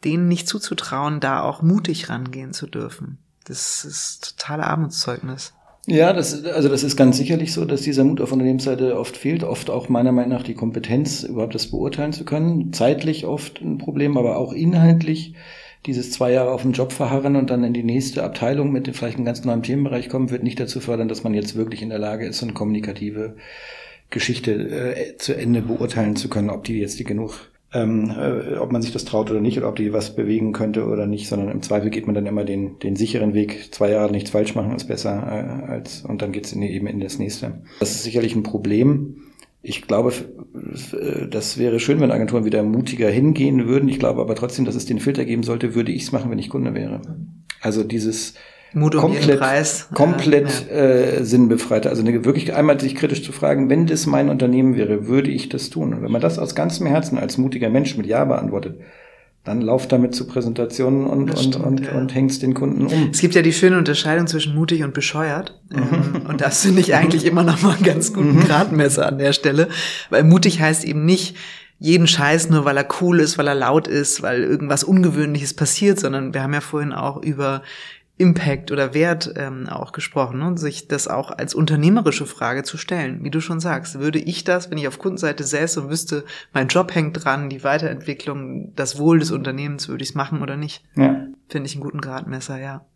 denen 0.04 0.28
nicht 0.28 0.48
zuzutrauen, 0.48 1.20
da 1.20 1.42
auch 1.42 1.62
mutig 1.62 2.08
rangehen 2.08 2.52
zu 2.52 2.66
dürfen. 2.66 3.18
Das 3.44 3.84
ist 3.84 4.38
totale 4.38 4.64
Armutszeugnis. 4.64 5.52
Ja, 5.86 6.14
das, 6.14 6.44
also 6.46 6.70
das 6.70 6.82
ist 6.82 6.96
ganz 6.96 7.18
sicherlich 7.18 7.52
so, 7.52 7.66
dass 7.66 7.82
dieser 7.82 8.04
Mut 8.04 8.22
auf 8.22 8.32
Unternehmensseite 8.32 8.98
oft 8.98 9.18
fehlt. 9.18 9.44
Oft 9.44 9.68
auch 9.68 9.90
meiner 9.90 10.12
Meinung 10.12 10.30
nach 10.30 10.42
die 10.42 10.54
Kompetenz, 10.54 11.24
überhaupt 11.24 11.54
das 11.54 11.70
beurteilen 11.70 12.14
zu 12.14 12.24
können. 12.24 12.72
Zeitlich 12.72 13.26
oft 13.26 13.60
ein 13.60 13.76
Problem, 13.76 14.16
aber 14.16 14.38
auch 14.38 14.54
inhaltlich. 14.54 15.34
Dieses 15.84 16.10
zwei 16.10 16.32
Jahre 16.32 16.52
auf 16.52 16.62
dem 16.62 16.72
Job 16.72 16.92
verharren 16.92 17.36
und 17.36 17.50
dann 17.50 17.62
in 17.62 17.74
die 17.74 17.82
nächste 17.82 18.24
Abteilung 18.24 18.72
mit 18.72 18.88
vielleicht 18.96 19.16
einem 19.16 19.26
ganz 19.26 19.44
neuen 19.44 19.62
Themenbereich 19.62 20.08
kommen, 20.08 20.30
wird 20.30 20.42
nicht 20.42 20.58
dazu 20.58 20.80
fördern, 20.80 21.08
dass 21.08 21.22
man 21.22 21.34
jetzt 21.34 21.54
wirklich 21.54 21.82
in 21.82 21.90
der 21.90 21.98
Lage 21.98 22.26
ist, 22.26 22.38
so 22.38 22.46
eine 22.46 22.54
kommunikative 22.54 23.36
Geschichte 24.08 24.52
äh, 24.52 25.18
zu 25.18 25.36
Ende 25.36 25.60
beurteilen 25.60 26.16
zu 26.16 26.30
können, 26.30 26.48
ob 26.48 26.64
die 26.64 26.78
jetzt 26.78 26.98
die 26.98 27.04
genug 27.04 27.50
ähm, 27.74 28.10
äh, 28.10 28.56
ob 28.56 28.70
man 28.72 28.82
sich 28.82 28.92
das 28.92 29.04
traut 29.04 29.30
oder 29.30 29.40
nicht 29.40 29.58
oder 29.58 29.68
ob 29.68 29.76
die 29.76 29.92
was 29.92 30.14
bewegen 30.14 30.52
könnte 30.52 30.86
oder 30.86 31.06
nicht, 31.06 31.28
sondern 31.28 31.50
im 31.50 31.60
Zweifel 31.60 31.90
geht 31.90 32.06
man 32.06 32.14
dann 32.14 32.26
immer 32.26 32.44
den, 32.44 32.78
den 32.78 32.94
sicheren 32.94 33.34
Weg. 33.34 33.74
Zwei 33.74 33.90
Jahre 33.90 34.12
nichts 34.12 34.30
falsch 34.30 34.54
machen 34.54 34.74
ist 34.76 34.86
besser 34.86 35.10
äh, 35.12 35.70
als 35.70 36.02
und 36.02 36.22
dann 36.22 36.32
in 36.32 36.60
die, 36.60 36.70
eben 36.70 36.86
in 36.86 37.00
das 37.00 37.18
nächste. 37.18 37.62
Das 37.80 37.90
ist 37.90 38.04
sicherlich 38.04 38.36
ein 38.36 38.44
Problem. 38.44 39.16
Ich 39.60 39.82
glaube, 39.82 40.12
äh, 40.92 41.26
das 41.28 41.58
wäre 41.58 41.80
schön, 41.80 42.00
wenn 42.00 42.12
Agenturen 42.12 42.44
wieder 42.44 42.62
mutiger 42.62 43.10
hingehen 43.10 43.66
würden. 43.66 43.88
Ich 43.88 43.98
glaube 43.98 44.20
aber 44.20 44.36
trotzdem, 44.36 44.64
dass 44.64 44.76
es 44.76 44.86
den 44.86 45.00
Filter 45.00 45.24
geben 45.24 45.42
sollte, 45.42 45.74
würde 45.74 45.90
ich 45.90 46.04
es 46.04 46.12
machen, 46.12 46.30
wenn 46.30 46.38
ich 46.38 46.50
Kunde 46.50 46.74
wäre. 46.74 47.02
Also 47.60 47.82
dieses 47.82 48.34
Mut 48.74 48.94
um 48.94 49.02
komplett, 49.02 49.38
Preis. 49.38 49.88
komplett 49.94 50.66
ja. 50.68 50.76
äh, 50.76 51.24
sinnbefreiter. 51.24 51.90
Also 51.90 52.02
eine, 52.02 52.24
wirklich 52.24 52.54
einmal 52.54 52.80
sich 52.80 52.94
kritisch 52.94 53.22
zu 53.22 53.32
fragen, 53.32 53.70
wenn 53.70 53.86
das 53.86 54.06
mein 54.06 54.28
Unternehmen 54.28 54.76
wäre, 54.76 55.06
würde 55.06 55.30
ich 55.30 55.48
das 55.48 55.70
tun? 55.70 55.94
Und 55.94 56.02
wenn 56.02 56.10
man 56.10 56.20
das 56.20 56.38
aus 56.38 56.54
ganzem 56.54 56.86
Herzen 56.86 57.18
als 57.18 57.38
mutiger 57.38 57.70
Mensch 57.70 57.96
mit 57.96 58.06
Ja 58.06 58.24
beantwortet, 58.24 58.80
dann 59.44 59.60
lauft 59.60 59.92
damit 59.92 60.14
zu 60.14 60.26
Präsentationen 60.26 61.06
und, 61.06 61.30
und, 61.38 61.56
und, 61.56 61.80
ja. 61.84 61.92
und 61.92 62.14
hängst 62.14 62.42
den 62.42 62.54
Kunden 62.54 62.86
um. 62.86 63.10
Es 63.12 63.20
gibt 63.20 63.34
ja 63.34 63.42
die 63.42 63.52
schöne 63.52 63.76
Unterscheidung 63.76 64.26
zwischen 64.26 64.54
mutig 64.54 64.82
und 64.82 64.94
bescheuert. 64.94 65.60
Mhm. 65.70 66.22
und 66.28 66.40
das 66.40 66.62
finde 66.62 66.80
ich 66.80 66.94
eigentlich 66.94 67.26
immer 67.26 67.44
noch 67.44 67.60
mal 67.62 67.74
einen 67.74 67.84
ganz 67.84 68.12
guten 68.12 68.36
mhm. 68.36 68.44
Gradmesser 68.44 69.06
an 69.06 69.18
der 69.18 69.34
Stelle. 69.34 69.68
Weil 70.08 70.24
mutig 70.24 70.60
heißt 70.60 70.84
eben 70.84 71.04
nicht, 71.04 71.36
jeden 71.78 72.06
Scheiß 72.06 72.48
nur, 72.48 72.64
weil 72.64 72.78
er 72.78 72.88
cool 73.02 73.20
ist, 73.20 73.36
weil 73.36 73.46
er 73.46 73.54
laut 73.54 73.86
ist, 73.86 74.22
weil 74.22 74.42
irgendwas 74.42 74.84
Ungewöhnliches 74.84 75.52
passiert, 75.52 76.00
sondern 76.00 76.32
wir 76.32 76.42
haben 76.42 76.54
ja 76.54 76.62
vorhin 76.62 76.92
auch 76.92 77.22
über 77.22 77.62
Impact 78.16 78.70
oder 78.70 78.94
Wert 78.94 79.34
ähm, 79.36 79.68
auch 79.68 79.90
gesprochen 79.90 80.38
ne? 80.38 80.46
und 80.46 80.56
sich 80.56 80.86
das 80.86 81.08
auch 81.08 81.32
als 81.32 81.52
unternehmerische 81.52 82.26
Frage 82.26 82.62
zu 82.62 82.78
stellen. 82.78 83.24
Wie 83.24 83.30
du 83.30 83.40
schon 83.40 83.58
sagst, 83.58 83.98
würde 83.98 84.20
ich 84.20 84.44
das, 84.44 84.70
wenn 84.70 84.78
ich 84.78 84.86
auf 84.86 85.00
Kundenseite 85.00 85.42
säße 85.42 85.80
und 85.80 85.90
wüsste, 85.90 86.24
mein 86.52 86.68
Job 86.68 86.94
hängt 86.94 87.24
dran, 87.24 87.50
die 87.50 87.64
Weiterentwicklung, 87.64 88.72
das 88.76 88.98
Wohl 88.98 89.18
des 89.18 89.32
Unternehmens, 89.32 89.88
würde 89.88 90.04
ich 90.04 90.10
es 90.10 90.14
machen 90.14 90.42
oder 90.42 90.56
nicht? 90.56 90.84
Ja. 90.94 91.26
Finde 91.48 91.66
ich 91.66 91.74
einen 91.74 91.82
guten 91.82 92.00
Gradmesser, 92.00 92.58
ja. 92.58 92.86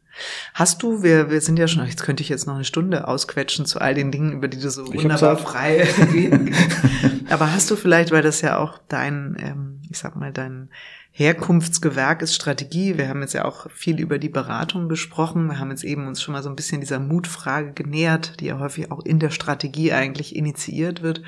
Hast 0.55 0.83
du, 0.83 1.03
wir, 1.03 1.31
wir 1.31 1.41
sind 1.41 1.59
ja 1.59 1.69
schon, 1.69 1.87
jetzt 1.87 2.03
könnte 2.03 2.23
ich 2.23 2.29
jetzt 2.29 2.47
noch 2.47 2.55
eine 2.55 2.65
Stunde 2.65 3.07
ausquetschen 3.07 3.67
zu 3.67 3.81
all 3.81 3.95
den 3.95 4.11
Dingen, 4.11 4.33
über 4.33 4.49
die 4.49 4.59
du 4.59 4.71
so 4.71 4.93
ich 4.93 5.03
wunderbar 5.03 5.37
frei 5.37 5.87
reden 6.13 6.55
Aber 7.29 7.53
hast 7.53 7.71
du 7.71 7.77
vielleicht, 7.77 8.11
weil 8.11 8.23
das 8.23 8.41
ja 8.41 8.59
auch 8.59 8.79
dein, 8.89 9.37
ähm, 9.41 9.81
ich 9.91 9.99
sag 9.99 10.17
mal, 10.17 10.33
dein 10.33 10.71
Herkunftsgewerk 11.19 12.23
ist 12.23 12.37
Strategie. 12.37 12.97
Wir 12.97 13.09
haben 13.09 13.23
jetzt 13.23 13.33
ja 13.33 13.45
auch 13.45 13.69
viel 13.73 13.99
über 13.99 14.21
die 14.21 14.29
Beratung 14.29 14.89
gesprochen. 14.89 15.49
Wir 15.49 15.59
haben 15.59 15.73
jetzt 15.73 15.83
eben 15.83 16.07
uns 16.07 16.23
schon 16.23 16.33
mal 16.33 16.45
so 16.45 16.49
ein 16.49 16.55
bisschen 16.55 16.81
dieser 16.81 17.01
Mutfrage 17.01 17.73
genähert, 17.73 18.39
die 18.39 18.47
ja 18.47 18.61
häufig 18.61 18.93
auch 18.93 19.05
in 19.05 19.19
der 19.19 19.31
Strategie 19.31 19.93
eigentlich 19.93 20.37
initiiert 20.37 21.03
wird. 21.03 21.23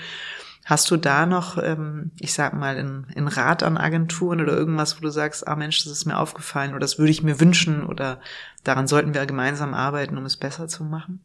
Hast 0.64 0.88
du 0.92 0.96
da 0.96 1.26
noch, 1.26 1.58
ähm, 1.60 2.12
ich 2.20 2.32
sag 2.32 2.54
mal, 2.54 2.76
in, 2.76 3.26
Rat 3.26 3.64
an 3.64 3.76
Agenturen 3.76 4.40
oder 4.40 4.52
irgendwas, 4.52 4.96
wo 4.96 5.02
du 5.02 5.10
sagst, 5.10 5.48
ah 5.48 5.56
Mensch, 5.56 5.82
das 5.82 5.92
ist 5.92 6.06
mir 6.06 6.20
aufgefallen 6.20 6.70
oder 6.70 6.78
das 6.78 7.00
würde 7.00 7.10
ich 7.10 7.24
mir 7.24 7.40
wünschen 7.40 7.84
oder 7.84 8.20
daran 8.62 8.86
sollten 8.86 9.12
wir 9.12 9.26
gemeinsam 9.26 9.74
arbeiten, 9.74 10.16
um 10.16 10.24
es 10.24 10.36
besser 10.36 10.68
zu 10.68 10.84
machen? 10.84 11.18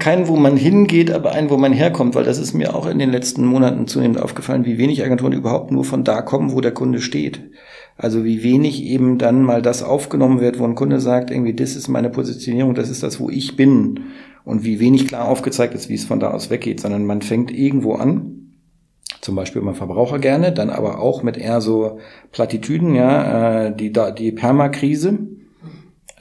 Keinen, 0.00 0.26
wo 0.26 0.34
man 0.34 0.56
hingeht, 0.56 1.12
aber 1.12 1.30
einen, 1.30 1.50
wo 1.50 1.56
man 1.56 1.72
herkommt, 1.72 2.16
weil 2.16 2.24
das 2.24 2.38
ist 2.38 2.52
mir 2.52 2.74
auch 2.74 2.86
in 2.86 2.98
den 2.98 3.12
letzten 3.12 3.44
Monaten 3.44 3.86
zunehmend 3.86 4.20
aufgefallen, 4.20 4.64
wie 4.64 4.76
wenig 4.76 5.04
Agenturen 5.04 5.34
überhaupt 5.34 5.70
nur 5.70 5.84
von 5.84 6.02
da 6.02 6.20
kommen, 6.20 6.50
wo 6.50 6.60
der 6.60 6.74
Kunde 6.74 7.00
steht. 7.00 7.48
Also 7.98 8.24
wie 8.24 8.44
wenig 8.44 8.84
eben 8.84 9.18
dann 9.18 9.42
mal 9.42 9.60
das 9.60 9.82
aufgenommen 9.82 10.40
wird, 10.40 10.60
wo 10.60 10.64
ein 10.64 10.76
Kunde 10.76 11.00
sagt, 11.00 11.32
irgendwie, 11.32 11.52
das 11.52 11.74
ist 11.74 11.88
meine 11.88 12.10
Positionierung, 12.10 12.74
das 12.74 12.90
ist 12.90 13.02
das, 13.02 13.18
wo 13.18 13.28
ich 13.28 13.56
bin. 13.56 14.00
Und 14.44 14.64
wie 14.64 14.78
wenig 14.78 15.08
klar 15.08 15.26
aufgezeigt 15.26 15.74
ist, 15.74 15.88
wie 15.88 15.94
es 15.94 16.04
von 16.04 16.20
da 16.20 16.30
aus 16.30 16.48
weggeht, 16.48 16.80
sondern 16.80 17.04
man 17.04 17.22
fängt 17.22 17.50
irgendwo 17.50 17.94
an, 17.94 18.52
zum 19.20 19.34
Beispiel 19.34 19.60
immer 19.60 19.74
Verbraucher 19.74 20.20
gerne, 20.20 20.52
dann 20.52 20.70
aber 20.70 21.00
auch 21.00 21.24
mit 21.24 21.36
eher 21.36 21.60
so 21.60 21.98
Plattitüden, 22.30 22.94
ja, 22.94 23.66
äh, 23.66 23.76
die, 23.76 23.92
die 24.16 24.32
Permakrise, 24.32 25.18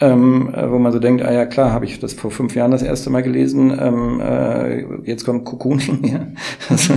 ähm, 0.02 0.54
äh, 0.54 0.70
wo 0.70 0.80
man 0.80 0.92
so 0.92 1.00
denkt, 1.00 1.24
ah 1.24 1.32
ja 1.32 1.46
klar, 1.46 1.72
habe 1.72 1.86
ich 1.86 2.00
das 2.00 2.14
vor 2.14 2.32
fünf 2.32 2.56
Jahren 2.56 2.72
das 2.72 2.84
erste 2.84 3.12
Mal 3.12 3.22
gelesen, 3.22 3.78
ähm, 3.80 4.20
äh, 4.20 4.82
jetzt 5.08 5.26
kommt 5.26 5.46
Cocooning, 5.46 6.04
ja. 6.12 6.28
Also, 6.70 6.94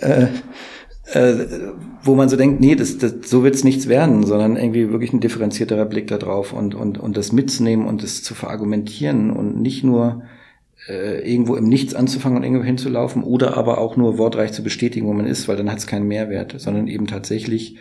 äh, 0.00 0.26
äh, 1.12 1.46
wo 2.02 2.14
man 2.14 2.28
so 2.28 2.36
denkt, 2.36 2.60
nee, 2.60 2.74
das, 2.74 2.98
das, 2.98 3.14
so 3.24 3.42
wird's 3.42 3.64
nichts 3.64 3.88
werden, 3.88 4.24
sondern 4.24 4.56
irgendwie 4.56 4.90
wirklich 4.90 5.12
ein 5.12 5.20
differenzierterer 5.20 5.86
Blick 5.86 6.08
da 6.08 6.18
drauf 6.18 6.52
und, 6.52 6.74
und, 6.74 6.98
und 6.98 7.16
das 7.16 7.32
mitzunehmen 7.32 7.86
und 7.86 8.02
das 8.02 8.22
zu 8.22 8.34
verargumentieren 8.34 9.30
und 9.30 9.60
nicht 9.60 9.84
nur 9.84 10.22
äh, 10.88 11.20
irgendwo 11.30 11.56
im 11.56 11.68
Nichts 11.68 11.94
anzufangen 11.94 12.38
und 12.38 12.44
irgendwo 12.44 12.64
hinzulaufen 12.64 13.22
oder 13.22 13.56
aber 13.56 13.78
auch 13.78 13.96
nur 13.96 14.18
wortreich 14.18 14.52
zu 14.52 14.62
bestätigen, 14.62 15.06
wo 15.06 15.12
man 15.12 15.26
ist, 15.26 15.48
weil 15.48 15.56
dann 15.56 15.70
hat's 15.70 15.86
keinen 15.86 16.08
Mehrwert, 16.08 16.54
sondern 16.58 16.88
eben 16.88 17.06
tatsächlich 17.06 17.76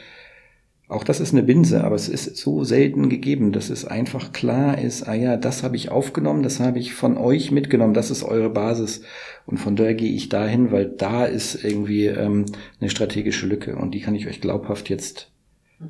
auch 0.90 1.04
das 1.04 1.20
ist 1.20 1.34
eine 1.34 1.44
Binse, 1.44 1.84
aber 1.84 1.96
es 1.96 2.08
ist 2.08 2.38
so 2.38 2.64
selten 2.64 3.10
gegeben, 3.10 3.52
dass 3.52 3.70
es 3.70 3.84
einfach 3.84 4.32
klar 4.32 4.80
ist, 4.80 5.06
ah 5.06 5.14
ja, 5.14 5.36
das 5.36 5.62
habe 5.62 5.76
ich 5.76 5.92
aufgenommen, 5.92 6.44
das 6.44 6.62
habe 6.62 6.80
ich 6.80 6.94
von 6.94 7.18
euch 7.18 7.52
mitgenommen, 7.52 7.94
das 7.94 8.10
ist 8.10 8.24
eure 8.24 8.50
Basis. 8.50 9.02
Und 9.46 9.58
von 9.58 9.76
daher 9.76 9.96
gehe 9.96 10.14
ich 10.14 10.30
dahin, 10.30 10.72
weil 10.72 10.86
da 10.86 11.26
ist 11.26 11.62
irgendwie 11.62 12.06
ähm, 12.06 12.46
eine 12.80 12.90
strategische 12.90 13.48
Lücke 13.48 13.76
und 13.76 13.92
die 13.94 14.00
kann 14.00 14.16
ich 14.16 14.28
euch 14.28 14.40
glaubhaft 14.40 14.90
jetzt 14.90 15.30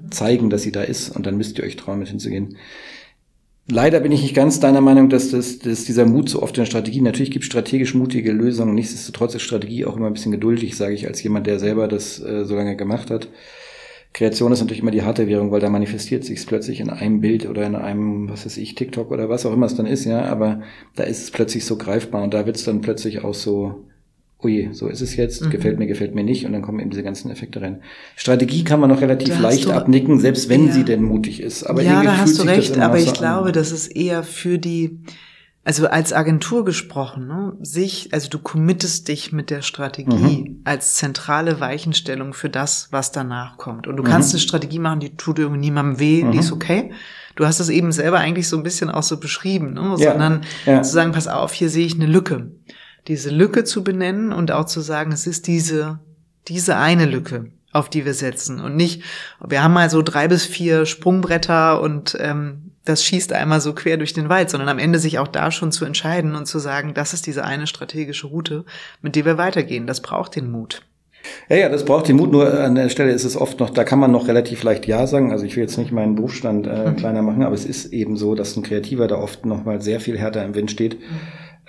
zeigen, 0.10 0.50
dass 0.50 0.64
sie 0.64 0.72
da 0.72 0.82
ist 0.82 1.16
und 1.16 1.28
dann 1.28 1.38
müsst 1.38 1.60
ihr 1.60 1.64
euch 1.64 1.76
trauen, 1.76 2.00
mit 2.00 2.10
hinzugehen. 2.10 2.58
Leider 3.70 4.00
bin 4.00 4.12
ich 4.12 4.22
nicht 4.22 4.34
ganz 4.34 4.60
deiner 4.60 4.82
Meinung, 4.82 5.10
dass, 5.10 5.30
das, 5.30 5.60
dass 5.60 5.84
dieser 5.84 6.06
Mut 6.06 6.30
so 6.30 6.42
oft 6.42 6.58
in 6.58 6.62
der 6.62 6.68
Strategie, 6.68 7.02
natürlich 7.02 7.32
gibt 7.32 7.44
es 7.44 7.48
strategisch 7.48 7.94
mutige 7.94 8.32
Lösungen, 8.32 8.74
nichtsdestotrotz 8.74 9.36
ist 9.36 9.42
Strategie 9.44 9.86
auch 9.86 9.98
immer 9.98 10.08
ein 10.08 10.14
bisschen 10.14 10.32
geduldig, 10.32 10.76
sage 10.76 10.96
ich 10.96 11.06
als 11.06 11.22
jemand, 11.22 11.46
der 11.48 11.60
selber 11.60 11.88
das 11.88 12.20
äh, 12.20 12.46
so 12.46 12.56
lange 12.56 12.78
gemacht 12.78 13.12
hat. 13.12 13.28
Kreation 14.18 14.52
ist 14.52 14.62
natürlich 14.62 14.82
immer 14.82 14.90
die 14.90 15.04
harte 15.04 15.28
Währung, 15.28 15.52
weil 15.52 15.60
da 15.60 15.70
manifestiert 15.70 16.26
sich 16.26 16.44
plötzlich 16.48 16.80
in 16.80 16.90
einem 16.90 17.22
Bild 17.22 17.48
oder 17.48 17.64
in 17.68 17.76
einem, 17.76 18.28
was 18.28 18.48
weiß 18.48 18.58
ich, 18.58 18.74
TikTok 18.74 19.12
oder 19.12 19.30
was 19.30 19.46
auch 19.46 19.54
immer 19.54 19.68
es 19.68 19.76
dann 19.76 19.86
ist, 19.86 20.06
ja, 20.06 20.24
aber 20.24 20.64
da 20.96 21.04
ist 21.04 21.22
es 21.22 21.30
plötzlich 21.30 21.66
so 21.66 21.78
greifbar 21.78 22.24
und 22.24 22.34
da 22.34 22.48
wird 22.48 22.56
es 22.56 22.64
dann 22.64 22.82
plötzlich 22.82 23.24
auch 23.24 23.36
so, 23.36 23.86
ui, 24.44 24.70
so 24.72 24.88
ist 24.88 25.02
es 25.02 25.16
jetzt, 25.16 25.46
mhm. 25.46 25.52
gefällt 25.52 25.78
mir, 25.78 25.86
gefällt 25.86 26.16
mir 26.16 26.24
nicht 26.24 26.48
und 26.48 26.54
dann 26.54 26.64
kommen 26.64 26.80
eben 26.80 26.90
diese 26.90 27.04
ganzen 27.04 27.30
Effekte 27.30 27.62
rein. 27.62 27.84
Strategie 28.16 28.64
kann 28.64 28.80
man 28.80 28.90
noch 28.90 29.02
relativ 29.02 29.40
leicht 29.40 29.66
du, 29.66 29.72
abnicken, 29.74 30.20
selbst 30.20 30.50
wenn 30.50 30.66
ja. 30.66 30.74
sie 30.74 30.84
denn 30.84 31.04
mutig 31.04 31.40
ist. 31.40 31.64
Aber 31.64 31.84
ja, 31.84 32.02
da 32.02 32.18
hast 32.18 32.40
du 32.40 32.44
recht, 32.44 32.76
aber 32.80 32.98
ich 32.98 33.14
glaube, 33.14 33.50
an. 33.50 33.54
das 33.54 33.72
ist 33.72 33.96
eher 33.96 34.24
für 34.24 34.58
die, 34.58 34.98
also 35.68 35.90
als 35.90 36.14
Agentur 36.14 36.64
gesprochen, 36.64 37.28
ne, 37.28 37.52
sich, 37.60 38.14
also 38.14 38.30
du 38.30 38.40
committest 38.40 39.10
dich 39.10 39.34
mit 39.34 39.50
der 39.50 39.62
Strategie 39.62 40.46
mhm. 40.48 40.62
als 40.64 40.96
zentrale 40.96 41.60
Weichenstellung 41.60 42.34
für 42.34 42.50
das, 42.50 42.88
was 42.92 43.12
danach 43.12 43.58
kommt. 43.58 43.86
Und 43.86 43.98
du 43.98 44.04
mhm. 44.04 44.08
kannst 44.08 44.32
eine 44.32 44.40
Strategie 44.40 44.80
machen, 44.80 45.02
die 45.02 45.18
tut 45.18 45.40
irgendwie 45.40 45.60
niemandem 45.60 46.00
weh, 46.00 46.24
mhm. 46.24 46.32
die 46.32 46.38
ist 46.38 46.54
okay. 46.54 46.94
Du 47.36 47.46
hast 47.46 47.60
es 47.60 47.68
eben 47.68 47.92
selber 47.92 48.20
eigentlich 48.20 48.48
so 48.48 48.56
ein 48.56 48.64
bisschen 48.64 48.90
auch 48.90 49.04
so 49.04 49.20
beschrieben, 49.20 49.74
ne? 49.74 49.94
Ja. 49.98 50.12
sondern 50.12 50.46
ja. 50.66 50.82
zu 50.84 50.94
sagen, 50.94 51.12
pass 51.12 51.28
auf, 51.28 51.52
hier 51.52 51.70
sehe 51.70 51.86
ich 51.86 51.96
eine 51.96 52.06
Lücke. 52.06 52.50
Diese 53.10 53.30
Lücke 53.30 53.66
zu 53.66 53.84
benennen 53.84 54.32
und 54.32 54.54
auch 54.54 54.68
zu 54.68 54.80
sagen, 54.80 55.12
es 55.12 55.28
ist 55.28 55.48
diese, 55.48 56.00
diese 56.48 56.78
eine 56.78 57.04
Lücke 57.04 57.52
auf 57.74 57.90
die 57.90 58.06
wir 58.06 58.14
setzen 58.14 58.60
und 58.62 58.76
nicht, 58.76 59.04
wir 59.46 59.62
haben 59.62 59.74
mal 59.74 59.90
so 59.90 60.02
drei 60.02 60.28
bis 60.28 60.46
vier 60.46 60.86
Sprungbretter 60.86 61.82
und 61.82 62.18
ähm, 62.20 62.67
das 62.88 63.04
schießt 63.04 63.34
einmal 63.34 63.62
so 63.62 63.74
quer 63.74 63.98
durch 63.98 64.14
den 64.14 64.30
Wald, 64.30 64.50
sondern 64.50 64.70
am 64.70 64.80
Ende 64.80 65.00
sich 65.00 65.20
auch 65.20 65.28
da 65.28 65.52
schon 65.52 65.72
zu 65.72 65.86
entscheiden 65.86 66.36
und 66.36 66.46
zu 66.46 66.60
sagen, 66.60 66.94
das 66.94 67.14
ist 67.14 67.28
diese 67.28 67.44
eine 67.44 67.68
strategische 67.68 68.28
Route, 68.28 68.66
mit 69.02 69.16
der 69.16 69.26
wir 69.26 69.38
weitergehen. 69.38 69.88
Das 69.88 70.02
braucht 70.02 70.36
den 70.36 70.52
Mut. 70.52 70.82
Ja, 71.50 71.58
ja, 71.58 71.70
das 71.70 71.86
braucht 71.86 72.08
den 72.08 72.16
Mut. 72.16 72.32
Nur 72.32 72.60
an 72.60 72.76
der 72.76 72.90
Stelle 72.90 73.12
ist 73.12 73.24
es 73.24 73.36
oft 73.36 73.60
noch, 73.60 73.70
da 73.70 73.84
kann 73.84 74.00
man 74.00 74.12
noch 74.12 74.28
relativ 74.28 74.64
leicht 74.64 74.88
Ja 74.88 75.08
sagen. 75.08 75.32
Also 75.32 75.46
ich 75.46 75.56
will 75.56 75.64
jetzt 75.64 75.78
nicht 75.78 75.92
meinen 75.92 76.16
Berufsstand 76.16 76.68
äh, 76.68 76.90
mhm. 76.90 76.96
kleiner 76.96 77.22
machen, 77.22 77.44
aber 77.44 77.56
es 77.56 77.66
ist 77.66 77.94
eben 77.94 78.18
so, 78.18 78.36
dass 78.36 78.56
ein 78.56 78.64
Kreativer 78.64 79.08
da 79.08 79.18
oft 79.18 79.46
noch 79.46 79.66
mal 79.66 79.82
sehr 79.82 80.00
viel 80.00 80.18
härter 80.18 80.44
im 80.44 80.56
Wind 80.56 80.72
steht. 80.72 80.98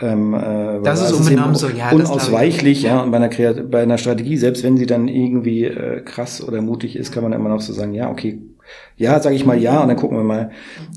Ähm, 0.00 0.34
äh, 0.34 0.80
das 0.82 1.02
ist 1.02 1.12
unbenommen 1.12 1.56
so, 1.56 1.68
ja. 1.68 1.90
Unausweichlich, 1.90 2.82
ja. 2.82 3.02
Und 3.02 3.10
bei 3.10 3.16
einer, 3.16 3.28
Kreat 3.28 3.70
bei 3.70 3.82
einer 3.82 3.98
Strategie, 3.98 4.36
selbst 4.36 4.62
wenn 4.62 4.76
sie 4.76 4.86
dann 4.86 5.08
irgendwie 5.08 5.64
äh, 5.64 6.02
krass 6.02 6.42
oder 6.46 6.60
mutig 6.62 6.96
ist, 6.96 7.12
kann 7.12 7.24
man 7.24 7.32
immer 7.32 7.48
noch 7.48 7.60
so 7.60 7.72
sagen, 7.72 7.94
ja, 7.94 8.08
okay, 8.10 8.40
ja, 8.96 9.20
sage 9.20 9.36
ich 9.36 9.46
mal 9.46 9.58
ja 9.58 9.80
und 9.80 9.88
dann 9.88 9.96
gucken 9.96 10.16
wir 10.16 10.24
mal. 10.24 10.50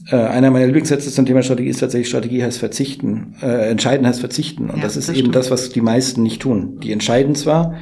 Äh, 0.10 0.16
einer 0.16 0.52
meiner 0.52 0.66
Lieblingssätze 0.66 1.12
zum 1.12 1.26
Thema 1.26 1.44
Strategie 1.44 1.70
ist 1.70 1.80
tatsächlich, 1.80 2.10
Strategie 2.10 2.44
heißt 2.44 2.58
verzichten. 2.58 3.36
Äh, 3.42 3.70
entscheiden 3.70 4.08
heißt 4.08 4.20
verzichten. 4.20 4.70
Und 4.70 4.78
ja, 4.78 4.84
das 4.84 4.98
ist 4.98 5.10
das 5.10 5.16
eben 5.16 5.26
stimmt. 5.26 5.36
das, 5.36 5.52
was 5.52 5.70
die 5.70 5.82
meisten 5.82 6.24
nicht 6.24 6.42
tun. 6.42 6.80
Die 6.82 6.92
entscheiden 6.92 7.36
zwar, 7.36 7.76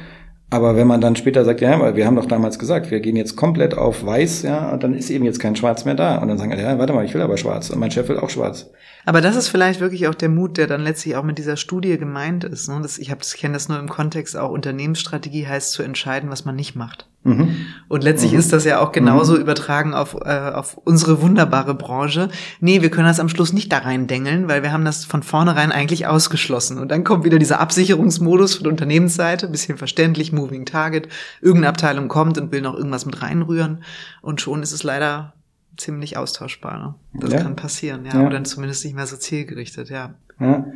aber 0.50 0.74
wenn 0.74 0.88
man 0.88 1.00
dann 1.00 1.14
später 1.14 1.44
sagt, 1.44 1.60
ja, 1.60 1.80
weil 1.80 1.94
wir 1.94 2.06
haben 2.06 2.16
doch 2.16 2.26
damals 2.26 2.58
gesagt, 2.58 2.90
wir 2.90 2.98
gehen 2.98 3.14
jetzt 3.14 3.36
komplett 3.36 3.74
auf 3.74 4.04
weiß, 4.04 4.42
ja, 4.42 4.70
und 4.70 4.82
dann 4.82 4.94
ist 4.94 5.08
eben 5.08 5.24
jetzt 5.24 5.38
kein 5.38 5.54
Schwarz 5.54 5.84
mehr 5.84 5.94
da. 5.94 6.18
Und 6.18 6.26
dann 6.26 6.38
sagen, 6.38 6.52
ja, 6.58 6.76
warte 6.76 6.92
mal, 6.92 7.04
ich 7.04 7.14
will 7.14 7.22
aber 7.22 7.36
schwarz. 7.36 7.70
Und 7.70 7.78
mein 7.78 7.92
Chef 7.92 8.08
will 8.08 8.18
auch 8.18 8.30
schwarz. 8.30 8.68
Aber 9.04 9.20
das 9.20 9.36
ist 9.36 9.48
vielleicht 9.48 9.80
wirklich 9.80 10.08
auch 10.08 10.14
der 10.14 10.28
Mut, 10.28 10.56
der 10.56 10.66
dann 10.66 10.82
letztlich 10.82 11.16
auch 11.16 11.22
mit 11.22 11.38
dieser 11.38 11.56
Studie 11.56 11.96
gemeint 11.98 12.44
ist. 12.44 12.68
Ne? 12.68 12.80
Das, 12.82 12.98
ich 12.98 13.10
habe 13.10 13.20
das 13.20 13.34
kenne 13.34 13.54
das 13.54 13.68
nur 13.68 13.78
im 13.78 13.88
Kontext 13.88 14.36
auch 14.36 14.50
Unternehmensstrategie 14.50 15.46
heißt 15.46 15.72
zu 15.72 15.82
entscheiden, 15.82 16.30
was 16.30 16.44
man 16.44 16.56
nicht 16.56 16.76
macht. 16.76 17.06
Mhm. 17.22 17.66
Und 17.88 18.02
letztlich 18.02 18.32
mhm. 18.32 18.38
ist 18.38 18.52
das 18.52 18.64
ja 18.64 18.80
auch 18.80 18.92
genauso 18.92 19.34
mhm. 19.34 19.40
übertragen 19.40 19.92
auf, 19.92 20.16
äh, 20.24 20.52
auf 20.52 20.78
unsere 20.78 21.20
wunderbare 21.20 21.74
Branche. 21.74 22.30
Nee, 22.60 22.80
wir 22.80 22.90
können 22.90 23.08
das 23.08 23.20
am 23.20 23.28
Schluss 23.28 23.52
nicht 23.52 23.70
da 23.72 23.78
rein 23.78 24.06
dengeln, 24.06 24.48
weil 24.48 24.62
wir 24.62 24.72
haben 24.72 24.86
das 24.86 25.04
von 25.04 25.22
vornherein 25.22 25.70
eigentlich 25.70 26.06
ausgeschlossen. 26.06 26.78
Und 26.78 26.90
dann 26.90 27.04
kommt 27.04 27.24
wieder 27.24 27.38
dieser 27.38 27.60
Absicherungsmodus 27.60 28.54
von 28.54 28.64
der 28.64 28.72
Unternehmensseite, 28.72 29.48
bisschen 29.48 29.76
verständlich, 29.76 30.32
Moving 30.32 30.64
Target. 30.64 31.08
Irgendeine 31.42 31.68
Abteilung 31.68 32.08
kommt 32.08 32.38
und 32.38 32.52
will 32.52 32.62
noch 32.62 32.74
irgendwas 32.74 33.04
mit 33.04 33.20
reinrühren. 33.20 33.82
Und 34.22 34.40
schon 34.40 34.62
ist 34.62 34.72
es 34.72 34.82
leider 34.82 35.34
ziemlich 35.76 36.16
austauschbar. 36.16 36.78
Ne? 36.78 36.94
Das 37.20 37.32
ja. 37.32 37.42
kann 37.42 37.56
passieren, 37.56 38.04
ja. 38.04 38.20
ja. 38.20 38.26
Oder 38.26 38.42
zumindest 38.44 38.84
nicht 38.84 38.94
mehr 38.94 39.06
so 39.06 39.16
zielgerichtet, 39.16 39.90
ja. 39.90 40.14
ja. 40.38 40.66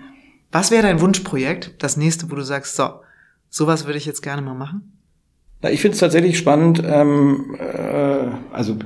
Was 0.53 0.71
wäre 0.71 0.83
dein 0.83 1.01
Wunschprojekt, 1.01 1.83
das 1.83 1.97
nächste, 1.97 2.31
wo 2.31 2.37
du 2.37 2.43
sagst, 2.43 2.77
so, 2.77 3.01
sowas 3.51 3.87
würde 3.87 3.99
ich 3.99 4.07
jetzt 4.07 4.23
gerne 4.23 4.43
mal 4.43 4.55
machen? 4.55 4.93
Na, 5.63 5.71
ich 5.71 5.81
finde 5.81 5.95
es 5.95 6.01
tatsächlich 6.01 6.39
spannend. 6.39 6.83
Ähm, 6.85 7.57
äh, 7.59 8.29
also 8.53 8.77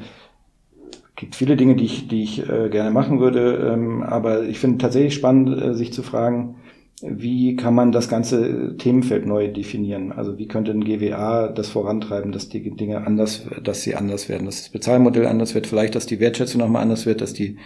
gibt 1.17 1.35
viele 1.35 1.57
Dinge, 1.57 1.75
die 1.75 1.85
ich, 1.85 2.09
die 2.09 2.23
ich 2.23 2.49
äh, 2.49 2.69
gerne 2.69 2.91
machen 2.91 3.19
würde, 3.21 3.73
ähm, 3.73 4.03
aber 4.03 4.45
ich 4.45 4.61
finde 4.61 4.79
tatsächlich 4.79 5.15
spannend, 5.15 5.61
äh, 5.61 5.75
sich 5.75 5.93
zu 5.93 6.03
fragen, 6.03 6.57
wie 7.03 7.57
kann 7.57 7.75
man 7.75 7.93
das 7.93 8.09
ganze 8.09 8.77
Themenfeld 8.77 9.27
neu 9.27 9.49
definieren? 9.49 10.13
Also 10.13 10.39
wie 10.39 10.49
könnte 10.49 10.73
ein 10.73 10.85
GWA 10.85 11.49
das 11.49 11.69
vorantreiben, 11.69 12.33
dass 12.33 12.49
die 12.49 12.71
Dinge 12.75 13.07
anders, 13.07 13.47
dass 13.63 13.83
sie 13.83 13.95
anders 13.95 14.29
werden, 14.29 14.47
dass 14.47 14.63
das 14.63 14.69
Bezahlmodell 14.71 15.27
anders 15.27 15.55
wird, 15.55 15.67
vielleicht, 15.67 15.95
dass 15.95 16.07
die 16.07 16.21
Wertschätzung 16.21 16.61
nochmal 16.61 16.83
anders 16.83 17.07
wird, 17.07 17.21
dass 17.21 17.33
die 17.33 17.57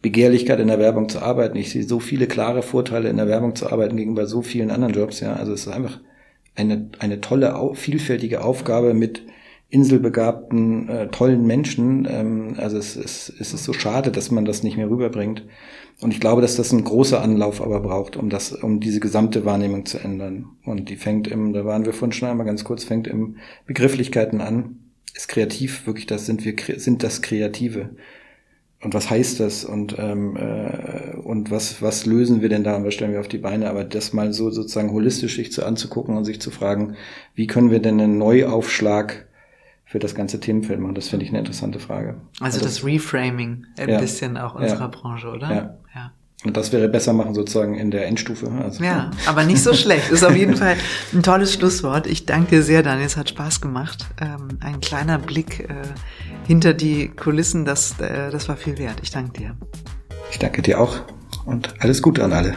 Begehrlichkeit 0.00 0.58
in 0.58 0.68
der 0.68 0.80
Werbung 0.80 1.08
zu 1.08 1.20
arbeiten. 1.20 1.56
Ich 1.56 1.70
sehe 1.70 1.84
so 1.84 2.00
viele 2.00 2.26
klare 2.26 2.62
Vorteile 2.62 3.08
in 3.08 3.18
der 3.18 3.28
Werbung 3.28 3.54
zu 3.54 3.70
arbeiten 3.70 3.96
gegenüber 3.96 4.26
so 4.26 4.42
vielen 4.42 4.70
anderen 4.70 4.94
Jobs. 4.94 5.20
Ja, 5.20 5.34
also 5.34 5.52
es 5.52 5.66
ist 5.66 5.72
einfach 5.72 6.00
eine 6.56 6.90
eine 6.98 7.20
tolle, 7.20 7.54
vielfältige 7.74 8.44
Aufgabe 8.44 8.94
mit 8.94 9.22
inselbegabten, 9.72 10.88
äh, 10.90 11.08
tollen 11.08 11.46
Menschen. 11.46 12.06
Ähm, 12.08 12.54
also 12.58 12.76
es, 12.76 12.94
es, 12.94 13.32
es 13.40 13.54
ist 13.54 13.64
so 13.64 13.72
schade, 13.72 14.10
dass 14.10 14.30
man 14.30 14.44
das 14.44 14.62
nicht 14.62 14.76
mehr 14.76 14.90
rüberbringt. 14.90 15.46
Und 16.02 16.12
ich 16.12 16.20
glaube, 16.20 16.42
dass 16.42 16.56
das 16.56 16.72
ein 16.72 16.84
großer 16.84 17.22
Anlauf 17.22 17.62
aber 17.62 17.80
braucht, 17.80 18.16
um 18.16 18.28
das, 18.28 18.52
um 18.52 18.80
diese 18.80 19.00
gesamte 19.00 19.46
Wahrnehmung 19.46 19.86
zu 19.86 19.98
ändern. 19.98 20.50
Und 20.66 20.90
die 20.90 20.96
fängt 20.96 21.26
im, 21.26 21.54
da 21.54 21.64
waren 21.64 21.86
wir 21.86 21.94
vorhin 21.94 22.12
schon 22.12 22.28
einmal 22.28 22.44
ganz 22.44 22.64
kurz, 22.64 22.84
fängt 22.84 23.06
im 23.06 23.36
Begrifflichkeiten 23.66 24.42
an. 24.42 24.78
Ist 25.14 25.28
kreativ 25.28 25.86
wirklich 25.86 26.06
das, 26.06 26.26
sind 26.26 26.44
wir, 26.44 26.54
sind 26.78 27.02
das 27.02 27.22
Kreative? 27.22 27.96
Und 28.82 28.92
was 28.92 29.08
heißt 29.08 29.40
das? 29.40 29.64
Und, 29.64 29.96
ähm, 29.98 30.36
äh, 30.36 31.16
und 31.16 31.50
was, 31.50 31.80
was 31.80 32.04
lösen 32.04 32.42
wir 32.42 32.50
denn 32.50 32.64
da 32.64 32.76
und 32.76 32.84
was 32.84 32.92
stellen 32.92 33.12
wir 33.12 33.20
auf 33.20 33.28
die 33.28 33.38
Beine? 33.38 33.70
Aber 33.70 33.84
das 33.84 34.12
mal 34.12 34.34
so 34.34 34.50
sozusagen 34.50 34.92
holistisch 34.92 35.36
sich 35.36 35.50
zu 35.50 35.64
anzugucken 35.64 36.14
und 36.14 36.26
sich 36.26 36.42
zu 36.42 36.50
fragen, 36.50 36.96
wie 37.34 37.46
können 37.46 37.70
wir 37.70 37.80
denn 37.80 37.98
einen 38.00 38.18
Neuaufschlag 38.18 39.28
für 39.92 39.98
das 39.98 40.14
ganze 40.14 40.40
Themenfeld 40.40 40.80
machen? 40.80 40.94
Das 40.94 41.08
finde 41.08 41.26
ich 41.26 41.30
eine 41.30 41.40
interessante 41.40 41.78
Frage. 41.78 42.16
Also, 42.40 42.58
also 42.58 42.60
das 42.64 42.82
Reframing 42.82 43.66
ein 43.78 43.90
ja, 43.90 44.00
bisschen 44.00 44.38
auch 44.38 44.54
unserer 44.54 44.80
ja, 44.80 44.86
Branche, 44.86 45.28
oder? 45.28 45.50
Ja. 45.50 45.78
ja. 45.94 46.12
Und 46.44 46.56
das 46.56 46.72
wäre 46.72 46.88
besser 46.88 47.12
machen 47.12 47.34
sozusagen 47.34 47.74
in 47.74 47.90
der 47.90 48.06
Endstufe. 48.06 48.50
Also, 48.50 48.82
ja, 48.82 49.10
aber 49.26 49.44
nicht 49.44 49.62
so 49.62 49.74
schlecht. 49.74 50.10
Ist 50.10 50.24
auf 50.24 50.34
jeden 50.34 50.56
Fall 50.56 50.76
ein 51.12 51.22
tolles 51.22 51.52
Schlusswort. 51.52 52.06
Ich 52.06 52.24
danke 52.24 52.56
dir 52.56 52.62
sehr, 52.62 52.82
Daniel. 52.82 53.06
Es 53.06 53.18
hat 53.18 53.28
Spaß 53.28 53.60
gemacht. 53.60 54.06
Ähm, 54.18 54.58
ein 54.60 54.80
kleiner 54.80 55.18
Blick 55.18 55.60
äh, 55.60 55.66
hinter 56.46 56.72
die 56.72 57.08
Kulissen, 57.08 57.66
das, 57.66 58.00
äh, 58.00 58.30
das 58.30 58.48
war 58.48 58.56
viel 58.56 58.78
wert. 58.78 58.96
Ich 59.02 59.10
danke 59.10 59.38
dir. 59.38 59.56
Ich 60.30 60.38
danke 60.38 60.62
dir 60.62 60.80
auch 60.80 61.02
und 61.44 61.74
alles 61.80 62.00
Gute 62.00 62.24
an 62.24 62.32
alle. 62.32 62.56